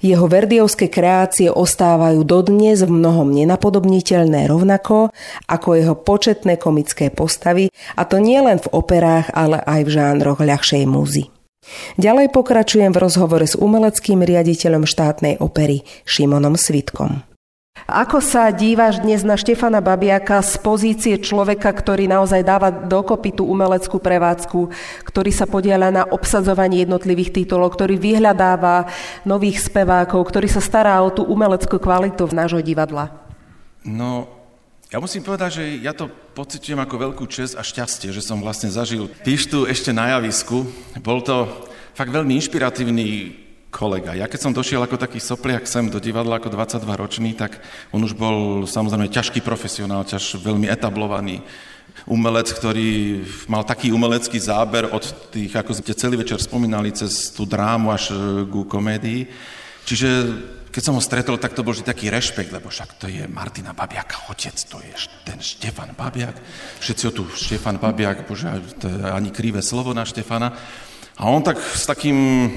Jeho 0.03 0.27
verdiovské 0.27 0.91
kreácie 0.91 1.47
ostávajú 1.47 2.27
dodnes 2.27 2.83
v 2.83 2.91
mnohom 2.91 3.31
nenapodobniteľné 3.31 4.51
rovnako 4.51 5.15
ako 5.47 5.69
jeho 5.79 5.95
početné 5.95 6.59
komické 6.59 7.07
postavy, 7.07 7.71
a 7.95 8.03
to 8.03 8.19
nie 8.19 8.37
len 8.43 8.59
v 8.59 8.71
operách, 8.75 9.31
ale 9.31 9.63
aj 9.63 9.81
v 9.87 9.93
žánroch 9.95 10.39
ľahšej 10.43 10.83
múzy. 10.83 11.31
Ďalej 11.95 12.35
pokračujem 12.35 12.91
v 12.91 13.01
rozhovore 13.01 13.47
s 13.47 13.55
umeleckým 13.55 14.19
riaditeľom 14.19 14.83
štátnej 14.83 15.39
opery 15.39 15.87
Šimonom 16.03 16.59
Svitkom. 16.59 17.32
Ako 17.93 18.23
sa 18.23 18.47
díváš 18.49 19.03
dnes 19.03 19.21
na 19.27 19.37
Štefana 19.37 19.77
Babiaka 19.77 20.39
z 20.39 20.55
pozície 20.65 21.13
človeka, 21.19 21.67
ktorý 21.67 22.07
naozaj 22.07 22.41
dáva 22.41 22.71
dokopy 22.71 23.35
tú 23.35 23.45
umeleckú 23.45 23.99
prevádzku, 23.99 24.71
ktorý 25.05 25.29
sa 25.35 25.43
podiela 25.43 25.91
na 25.91 26.07
obsadzovaní 26.07 26.87
jednotlivých 26.87 27.43
titulov, 27.43 27.75
ktorý 27.75 27.99
vyhľadáva 27.99 28.87
nových 29.27 29.61
spevákov, 29.61 30.25
ktorý 30.25 30.47
sa 30.47 30.63
stará 30.63 30.97
o 31.03 31.11
tú 31.11 31.27
umeleckú 31.27 31.75
kvalitu 31.75 32.23
v 32.23 32.33
nášho 32.33 32.63
divadla? 32.63 33.13
No, 33.83 34.31
ja 34.87 35.03
musím 35.03 35.21
povedať, 35.21 35.59
že 35.59 35.63
ja 35.83 35.91
to 35.91 36.07
pocitujem 36.33 36.79
ako 36.79 37.11
veľkú 37.11 37.27
čest 37.27 37.59
a 37.59 37.67
šťastie, 37.67 38.15
že 38.15 38.23
som 38.23 38.39
vlastne 38.39 38.71
zažil 38.71 39.11
Pištu 39.27 39.67
ešte 39.67 39.91
na 39.91 40.17
javisku. 40.17 40.63
Bol 41.03 41.19
to 41.19 41.45
fakt 41.93 42.15
veľmi 42.15 42.31
inšpiratívny 42.41 43.42
kolega. 43.73 44.13
Ja 44.13 44.29
keď 44.29 44.39
som 44.45 44.53
došiel 44.53 44.85
ako 44.85 45.01
taký 45.01 45.17
sopliak 45.17 45.65
sem 45.65 45.89
do 45.89 45.97
divadla 45.97 46.37
ako 46.37 46.53
22 46.53 46.85
ročný, 46.93 47.33
tak 47.33 47.57
on 47.89 48.05
už 48.05 48.13
bol 48.13 48.69
samozrejme 48.69 49.09
ťažký 49.09 49.41
profesionál, 49.41 50.05
ťaž 50.05 50.37
veľmi 50.37 50.69
etablovaný 50.69 51.41
umelec, 52.05 52.53
ktorý 52.53 53.23
mal 53.49 53.65
taký 53.65 53.89
umelecký 53.89 54.37
záber 54.37 54.91
od 54.93 55.03
tých, 55.33 55.51
ako 55.55 55.71
ste 55.73 55.97
celý 55.97 56.21
večer 56.21 56.37
spomínali, 56.37 56.93
cez 56.93 57.31
tú 57.31 57.47
drámu 57.47 57.89
až 57.89 58.11
e, 58.11 58.43
ku 58.47 58.67
komédii. 58.67 59.27
Čiže 59.83 60.09
keď 60.73 60.83
som 60.83 60.97
ho 60.97 61.03
stretol, 61.03 61.37
tak 61.37 61.53
to 61.53 61.61
bol 61.61 61.69
vždy 61.69 61.85
taký 61.85 62.09
rešpekt, 62.09 62.49
lebo 62.49 62.73
však 62.73 62.97
to 62.97 63.05
je 63.05 63.29
Martina 63.29 63.77
Babiaka 63.77 64.25
otec, 64.33 64.57
to 64.57 64.81
je 64.81 64.93
ten 65.21 65.37
Štefan 65.37 65.93
Babiak. 65.93 66.33
Všetci 66.81 67.03
ho 67.07 67.11
tu 67.13 67.23
Štefan 67.29 67.77
Babiak, 67.77 68.25
bože, 68.25 68.49
to 68.81 68.89
je 68.89 68.97
ani 69.05 69.29
krivé 69.29 69.61
slovo 69.61 69.93
na 69.93 70.01
Štefana. 70.01 70.49
A 71.13 71.29
on 71.29 71.45
tak 71.45 71.61
s 71.61 71.85
takým 71.85 72.49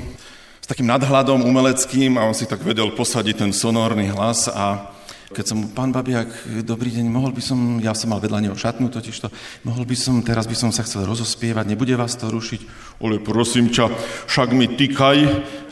s 0.66 0.74
takým 0.74 0.90
nadhľadom 0.90 1.46
umeleckým 1.46 2.18
a 2.18 2.26
on 2.26 2.34
si 2.34 2.42
tak 2.42 2.58
vedel 2.58 2.90
posadiť 2.90 3.38
ten 3.38 3.52
sonórny 3.54 4.10
hlas 4.10 4.50
a 4.50 4.90
keď 5.30 5.44
som 5.46 5.62
mu, 5.62 5.70
pán 5.70 5.94
Babiak, 5.94 6.26
dobrý 6.66 6.90
deň, 6.90 7.06
mohol 7.06 7.30
by 7.30 7.38
som, 7.38 7.78
ja 7.78 7.94
som 7.94 8.10
mal 8.10 8.18
vedľa 8.18 8.50
neho 8.50 8.56
šatnú 8.58 8.90
totižto, 8.90 9.30
mohol 9.62 9.86
by 9.86 9.94
som, 9.94 10.18
teraz 10.26 10.42
by 10.50 10.58
som 10.58 10.74
sa 10.74 10.82
chcel 10.82 11.06
rozospievať, 11.06 11.70
nebude 11.70 11.94
vás 11.94 12.18
to 12.18 12.26
rušiť? 12.26 12.66
Ale 12.98 13.22
prosím 13.22 13.70
ťa, 13.70 13.94
však 14.26 14.48
mi 14.58 14.66
tykaj, 14.66 15.18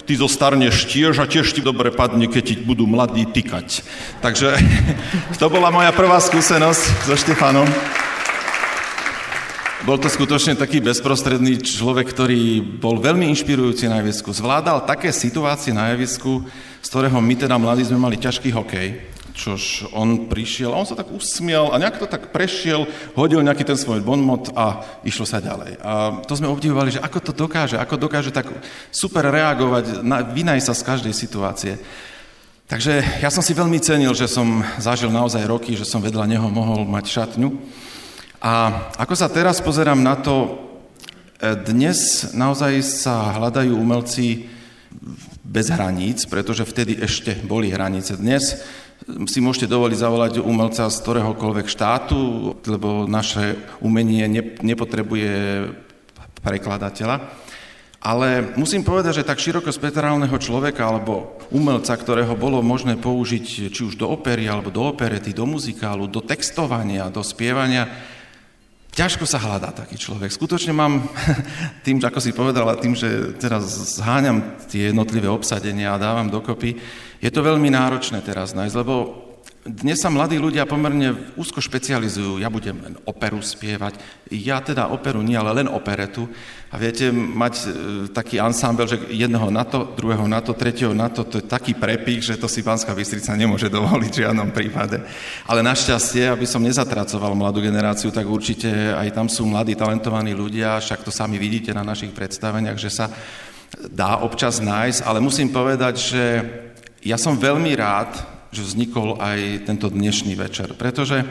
ty 0.06 0.14
zostarneš 0.14 0.86
tiež 0.86 1.18
a 1.18 1.26
tiež 1.26 1.50
ti 1.50 1.58
dobre 1.58 1.90
padne, 1.90 2.30
keď 2.30 2.42
ti 2.46 2.54
budú 2.62 2.86
mladí 2.86 3.26
tykať. 3.26 3.82
Takže 4.22 4.54
to 5.42 5.46
bola 5.50 5.74
moja 5.74 5.90
prvá 5.90 6.22
skúsenosť 6.22 7.10
so 7.10 7.18
Štefanom. 7.18 7.66
Bol 9.84 10.00
to 10.00 10.08
skutočne 10.08 10.56
taký 10.56 10.80
bezprostredný 10.80 11.60
človek, 11.60 12.08
ktorý 12.08 12.64
bol 12.80 12.96
veľmi 12.96 13.28
inšpirujúci 13.36 13.84
na 13.84 14.00
javisku. 14.00 14.32
Zvládal 14.32 14.88
také 14.88 15.12
situácie 15.12 15.76
na 15.76 15.92
javisku, 15.92 16.40
z 16.80 16.88
ktorého 16.88 17.20
my 17.20 17.34
teda 17.36 17.60
mladí 17.60 17.84
sme 17.84 18.00
mali 18.00 18.16
ťažký 18.16 18.48
hokej, 18.48 19.04
čož 19.36 19.84
on 19.92 20.24
prišiel 20.24 20.72
a 20.72 20.80
on 20.80 20.88
sa 20.88 20.96
tak 20.96 21.12
usmiel 21.12 21.68
a 21.68 21.76
nejak 21.76 22.00
to 22.00 22.08
tak 22.08 22.32
prešiel, 22.32 22.88
hodil 23.12 23.44
nejaký 23.44 23.60
ten 23.68 23.76
svoj 23.76 24.00
bonmot 24.00 24.56
a 24.56 24.88
išlo 25.04 25.28
sa 25.28 25.44
ďalej. 25.44 25.76
A 25.84 26.24
to 26.24 26.32
sme 26.32 26.48
obdivovali, 26.48 26.96
že 26.96 27.04
ako 27.04 27.20
to 27.20 27.32
dokáže, 27.36 27.76
ako 27.76 28.00
dokáže 28.00 28.32
tak 28.32 28.48
super 28.88 29.28
reagovať, 29.28 30.00
vynaj 30.32 30.64
sa 30.64 30.72
z 30.72 30.80
každej 30.80 31.12
situácie. 31.12 31.76
Takže 32.72 33.20
ja 33.20 33.28
som 33.28 33.44
si 33.44 33.52
veľmi 33.52 33.76
cenil, 33.84 34.16
že 34.16 34.32
som 34.32 34.64
zažil 34.80 35.12
naozaj 35.12 35.44
roky, 35.44 35.76
že 35.76 35.84
som 35.84 36.00
vedľa 36.00 36.24
neho 36.24 36.48
mohol 36.48 36.88
mať 36.88 37.04
šatňu. 37.04 37.52
A 38.44 38.52
ako 39.00 39.16
sa 39.16 39.32
teraz 39.32 39.64
pozerám 39.64 40.04
na 40.04 40.20
to, 40.20 40.52
e, 41.40 41.56
dnes 41.64 42.28
naozaj 42.36 42.76
sa 42.84 43.32
hľadajú 43.40 43.72
umelci 43.72 44.52
bez 45.40 45.72
hraníc, 45.72 46.28
pretože 46.28 46.68
vtedy 46.68 47.00
ešte 47.00 47.40
boli 47.40 47.72
hranice. 47.72 48.20
Dnes 48.20 48.60
si 49.32 49.40
môžete 49.40 49.64
dovoliť 49.64 49.96
zavolať 49.96 50.32
umelca 50.44 50.92
z 50.92 50.96
ktoréhokoľvek 51.00 51.66
štátu, 51.72 52.20
lebo 52.68 53.08
naše 53.08 53.56
umenie 53.80 54.28
nepotrebuje 54.60 55.32
prekladateľa. 56.44 57.16
Ale 58.04 58.52
musím 58.60 58.84
povedať, 58.84 59.24
že 59.24 59.28
tak 59.28 59.40
širokospektrálneho 59.40 60.36
človeka 60.36 60.84
alebo 60.84 61.40
umelca, 61.48 61.96
ktorého 61.96 62.36
bolo 62.36 62.60
možné 62.60 63.00
použiť 63.00 63.72
či 63.72 63.80
už 63.80 63.96
do 63.96 64.12
opery, 64.12 64.44
alebo 64.44 64.68
do 64.68 64.84
operety, 64.84 65.32
do 65.32 65.48
muzikálu, 65.48 66.12
do 66.12 66.20
textovania, 66.20 67.08
do 67.08 67.24
spievania, 67.24 67.88
Ťažko 68.94 69.26
sa 69.26 69.42
hľadá 69.42 69.74
taký 69.74 69.98
človek. 69.98 70.30
Skutočne 70.30 70.70
mám, 70.70 71.10
tým, 71.86 71.98
ako 71.98 72.22
si 72.22 72.30
povedala, 72.30 72.78
tým, 72.78 72.94
že 72.94 73.34
teraz 73.42 73.66
zháňam 73.98 74.54
tie 74.70 74.94
jednotlivé 74.94 75.26
obsadenia 75.26 75.94
a 75.94 76.00
dávam 76.00 76.30
dokopy, 76.30 76.78
je 77.18 77.30
to 77.32 77.42
veľmi 77.42 77.74
náročné 77.74 78.22
teraz 78.22 78.54
nájsť, 78.54 78.76
lebo 78.78 79.23
dnes 79.64 79.96
sa 79.96 80.12
mladí 80.12 80.36
ľudia 80.36 80.68
pomerne 80.68 81.16
úzko 81.40 81.56
špecializujú. 81.56 82.36
Ja 82.36 82.52
budem 82.52 82.84
len 82.84 82.94
operu 83.08 83.40
spievať. 83.40 83.96
Ja 84.28 84.60
teda 84.60 84.92
operu 84.92 85.24
nie, 85.24 85.40
ale 85.40 85.56
len 85.56 85.72
operetu. 85.72 86.28
A 86.68 86.76
viete, 86.76 87.08
mať 87.08 87.54
e, 87.56 87.66
taký 88.12 88.36
ansámbel, 88.36 88.84
že 88.84 89.00
jedného 89.08 89.48
na 89.48 89.64
to, 89.64 89.88
druhého 89.96 90.28
na 90.28 90.44
to, 90.44 90.52
tretieho 90.52 90.92
na 90.92 91.08
to, 91.08 91.24
to 91.24 91.40
je 91.40 91.48
taký 91.48 91.72
prepík, 91.72 92.20
že 92.20 92.36
to 92.36 92.44
si 92.44 92.60
pánska 92.60 92.92
Bystrica 92.92 93.32
nemôže 93.32 93.72
dovoliť 93.72 94.12
v 94.12 94.22
žiadnom 94.28 94.52
prípade. 94.52 95.00
Ale 95.48 95.64
našťastie, 95.64 96.28
aby 96.28 96.44
som 96.44 96.60
nezatracoval 96.60 97.32
mladú 97.32 97.64
generáciu, 97.64 98.12
tak 98.12 98.28
určite 98.28 98.68
aj 98.68 99.16
tam 99.16 99.32
sú 99.32 99.48
mladí, 99.48 99.72
talentovaní 99.72 100.36
ľudia, 100.36 100.76
však 100.76 101.08
to 101.08 101.14
sami 101.14 101.40
vidíte 101.40 101.72
na 101.72 101.86
našich 101.86 102.12
predstaveniach, 102.12 102.76
že 102.76 102.92
sa 102.92 103.08
dá 103.88 104.20
občas 104.20 104.60
nájsť, 104.60 105.08
ale 105.08 105.24
musím 105.24 105.48
povedať, 105.48 105.94
že 105.96 106.22
ja 107.00 107.16
som 107.16 107.40
veľmi 107.40 107.72
rád, 107.80 108.34
že 108.54 108.62
vznikol 108.62 109.18
aj 109.18 109.66
tento 109.66 109.90
dnešný 109.90 110.38
večer. 110.38 110.78
Pretože 110.78 111.26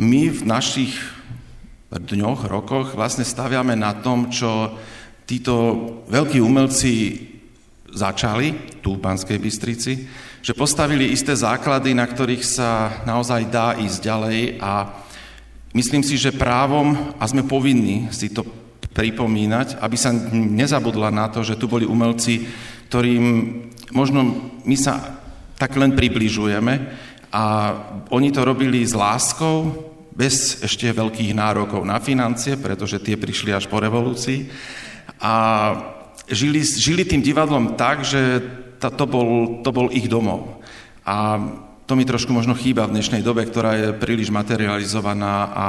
my 0.00 0.32
v 0.32 0.42
našich 0.48 0.96
dňoch, 1.92 2.48
rokoch 2.48 2.96
vlastne 2.96 3.28
staviame 3.28 3.76
na 3.76 3.92
tom, 4.00 4.32
čo 4.32 4.72
títo 5.28 5.54
veľkí 6.08 6.40
umelci 6.40 7.28
začali 7.92 8.80
tu 8.80 8.96
v 8.96 9.02
Banskej 9.04 9.36
Bystrici, 9.36 9.92
že 10.40 10.56
postavili 10.56 11.12
isté 11.12 11.36
základy, 11.36 11.92
na 11.92 12.08
ktorých 12.08 12.44
sa 12.46 13.02
naozaj 13.04 13.52
dá 13.52 13.76
ísť 13.76 13.98
ďalej 14.00 14.40
a 14.62 14.88
myslím 15.76 16.00
si, 16.00 16.16
že 16.16 16.32
právom 16.32 16.96
a 17.20 17.24
sme 17.28 17.44
povinní 17.44 18.08
si 18.14 18.32
to 18.32 18.46
pripomínať, 18.96 19.78
aby 19.84 19.96
sa 19.98 20.14
nezabudla 20.32 21.12
na 21.12 21.28
to, 21.28 21.44
že 21.44 21.60
tu 21.60 21.68
boli 21.68 21.84
umelci, 21.84 22.48
ktorým 22.88 23.24
možno 23.92 24.50
my 24.64 24.76
sa 24.78 25.19
tak 25.60 25.76
len 25.76 25.92
približujeme. 25.92 26.74
A 27.36 27.44
oni 28.08 28.32
to 28.32 28.40
robili 28.40 28.80
s 28.80 28.96
láskou, 28.96 29.90
bez 30.10 30.60
ešte 30.60 30.90
veľkých 30.90 31.32
nárokov 31.32 31.80
na 31.80 31.96
financie, 32.02 32.58
pretože 32.60 33.00
tie 33.00 33.16
prišli 33.16 33.54
až 33.54 33.70
po 33.70 33.80
revolúcii. 33.80 34.50
A 35.22 35.34
žili, 36.28 36.60
žili 36.60 37.08
tým 37.08 37.24
divadlom 37.24 37.78
tak, 37.78 38.04
že 38.04 38.40
to 38.80 39.04
bol, 39.08 39.60
to 39.64 39.70
bol 39.72 39.88
ich 39.88 40.08
domov. 40.08 40.60
A 41.04 41.40
to 41.88 41.96
mi 41.96 42.04
trošku 42.04 42.30
možno 42.30 42.52
chýba 42.52 42.86
v 42.86 43.00
dnešnej 43.00 43.24
dobe, 43.24 43.48
ktorá 43.48 43.74
je 43.74 43.88
príliš 43.96 44.30
materializovaná 44.30 45.50
a 45.50 45.66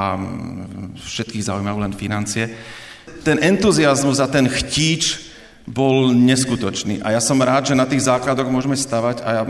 všetkých 1.00 1.48
zaujímajú 1.48 1.78
len 1.82 1.94
financie. 1.96 2.52
Ten 3.26 3.40
entuziasmus 3.42 4.20
a 4.22 4.30
ten 4.30 4.46
chtíč 4.46 5.32
bol 5.66 6.10
neskutočný. 6.14 7.02
A 7.02 7.14
ja 7.14 7.20
som 7.22 7.38
rád, 7.38 7.70
že 7.70 7.78
na 7.78 7.86
tých 7.86 8.04
základoch 8.06 8.50
môžeme 8.50 8.78
stavať 8.78 9.16
a 9.22 9.28
ja 9.32 9.42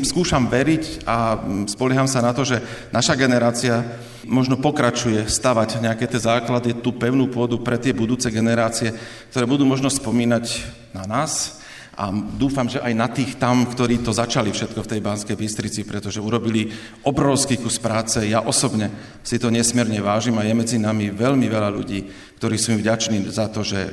skúšam 0.00 0.48
veriť 0.48 1.04
a 1.04 1.36
spolieham 1.68 2.08
sa 2.08 2.24
na 2.24 2.32
to, 2.32 2.48
že 2.48 2.64
naša 2.88 3.12
generácia 3.12 3.84
možno 4.24 4.56
pokračuje 4.56 5.28
stavať 5.28 5.84
nejaké 5.84 6.08
tie 6.08 6.20
základy, 6.22 6.80
tú 6.80 6.96
pevnú 6.96 7.28
pôdu 7.28 7.60
pre 7.60 7.76
tie 7.76 7.92
budúce 7.92 8.32
generácie, 8.32 8.96
ktoré 9.28 9.44
budú 9.44 9.68
možno 9.68 9.92
spomínať 9.92 10.64
na 10.96 11.04
nás 11.04 11.62
A 11.92 12.08
dúfam, 12.08 12.64
že 12.72 12.80
aj 12.80 12.94
na 12.96 13.04
tých 13.12 13.36
tam, 13.36 13.68
ktorí 13.68 14.00
to 14.00 14.16
začali 14.16 14.48
všetko 14.48 14.80
v 14.80 14.90
tej 14.96 15.00
Banskej 15.04 15.36
Bystrici, 15.36 15.84
pretože 15.84 16.24
urobili 16.24 16.72
obrovský 17.04 17.60
kus 17.60 17.76
práce. 17.76 18.24
Ja 18.24 18.40
osobne 18.40 18.88
si 19.20 19.36
to 19.36 19.52
nesmierne 19.52 20.00
vážim 20.00 20.40
a 20.40 20.46
je 20.48 20.56
medzi 20.56 20.80
nami 20.80 21.12
veľmi 21.12 21.44
veľa 21.52 21.68
ľudí, 21.68 22.08
ktorí 22.40 22.56
sú 22.56 22.72
mi 22.72 22.80
vďační 22.80 23.28
za 23.28 23.52
to, 23.52 23.60
že 23.60 23.92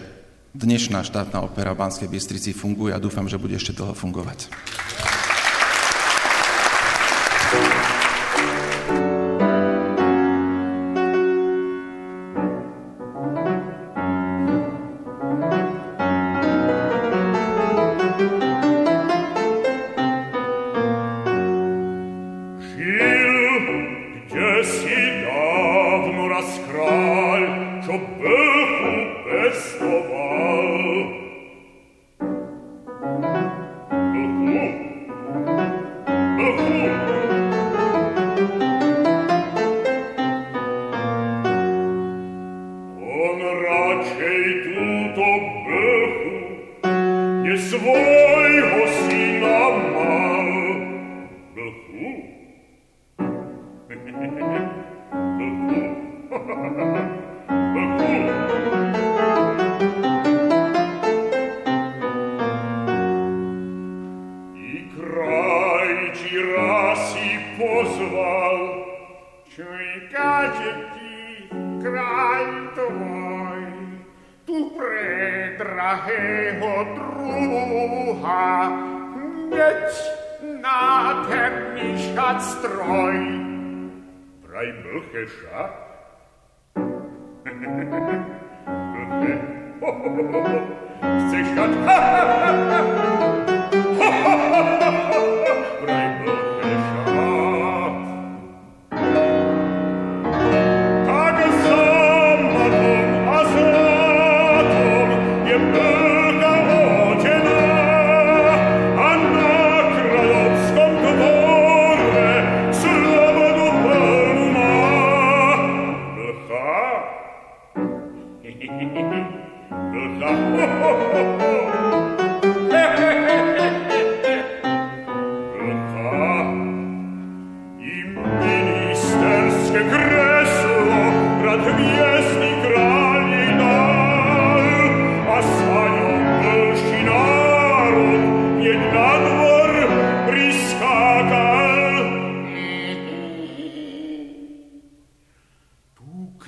dnešná 0.56 1.04
štátna 1.04 1.44
opera 1.44 1.76
v 1.76 1.82
Banskej 1.84 2.08
Bystrici 2.08 2.56
funguje 2.56 2.96
a 2.96 3.04
dúfam, 3.04 3.28
že 3.28 3.36
bude 3.36 3.60
ešte 3.60 3.76
dlho 3.76 3.92
fungovať. 3.92 4.48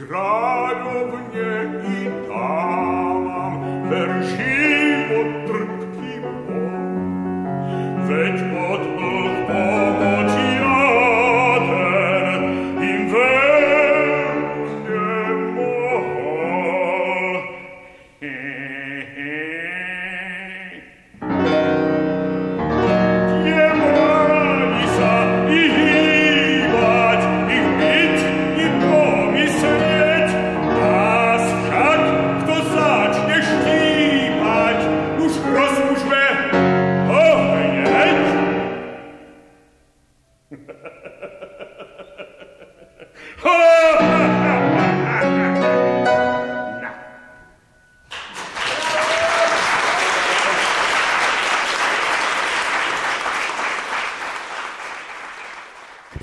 kralju 0.07 1.07
mnie 1.07 1.51
i 1.95 2.11
tak. 2.27 3.00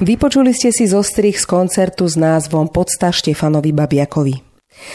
Vypočuli 0.09 0.57
ste 0.57 0.73
si 0.73 0.89
zostrih 0.89 1.37
z 1.37 1.45
koncertu 1.45 2.09
s 2.09 2.17
názvom 2.17 2.73
Podsta 2.73 3.13
Štefanovi 3.13 3.77
Babiakovi. 3.77 4.41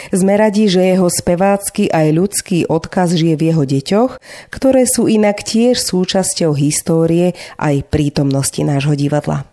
Sme 0.10 0.34
radi, 0.34 0.66
že 0.66 0.82
jeho 0.82 1.06
spevácky 1.06 1.86
aj 1.94 2.08
ľudský 2.18 2.66
odkaz 2.66 3.14
žije 3.14 3.38
v 3.38 3.54
jeho 3.54 3.62
deťoch, 3.62 4.12
ktoré 4.50 4.90
sú 4.90 5.06
inak 5.06 5.46
tiež 5.46 5.78
súčasťou 5.78 6.58
histórie 6.58 7.38
aj 7.62 7.86
prítomnosti 7.94 8.58
nášho 8.66 8.98
divadla. 8.98 9.46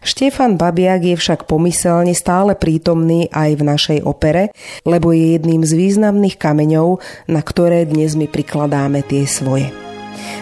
Štefan 0.00 0.56
Babiak 0.56 1.04
je 1.04 1.20
však 1.20 1.44
pomyselne 1.44 2.16
stále 2.16 2.56
prítomný 2.56 3.28
aj 3.28 3.60
v 3.60 3.62
našej 3.76 3.98
opere, 4.08 4.56
lebo 4.88 5.12
je 5.12 5.36
jedným 5.36 5.68
z 5.68 5.72
významných 5.84 6.40
kameňov, 6.40 7.04
na 7.28 7.44
ktoré 7.44 7.84
dnes 7.84 8.16
my 8.16 8.24
prikladáme 8.24 9.04
tie 9.04 9.28
svoje. 9.28 9.68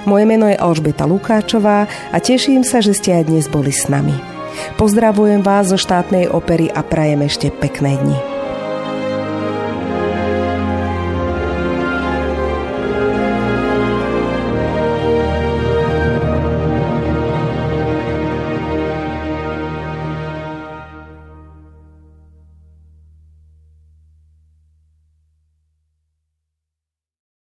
Moje 0.07 0.23
meno 0.23 0.47
je 0.47 0.55
Alžbeta 0.55 1.03
Lukáčová 1.03 1.91
a 2.15 2.17
teším 2.23 2.63
sa, 2.63 2.79
že 2.79 2.95
ste 2.95 3.11
aj 3.11 3.27
dnes 3.27 3.51
boli 3.51 3.75
s 3.75 3.91
nami. 3.91 4.32
Pozdravujem 4.81 5.45
vás 5.45 5.71
zo 5.71 5.79
štátnej 5.79 6.29
opery 6.33 6.73
a 6.73 6.81
prajem 6.81 7.25
ešte 7.27 7.53
pekné 7.53 7.97
dni. 8.01 8.32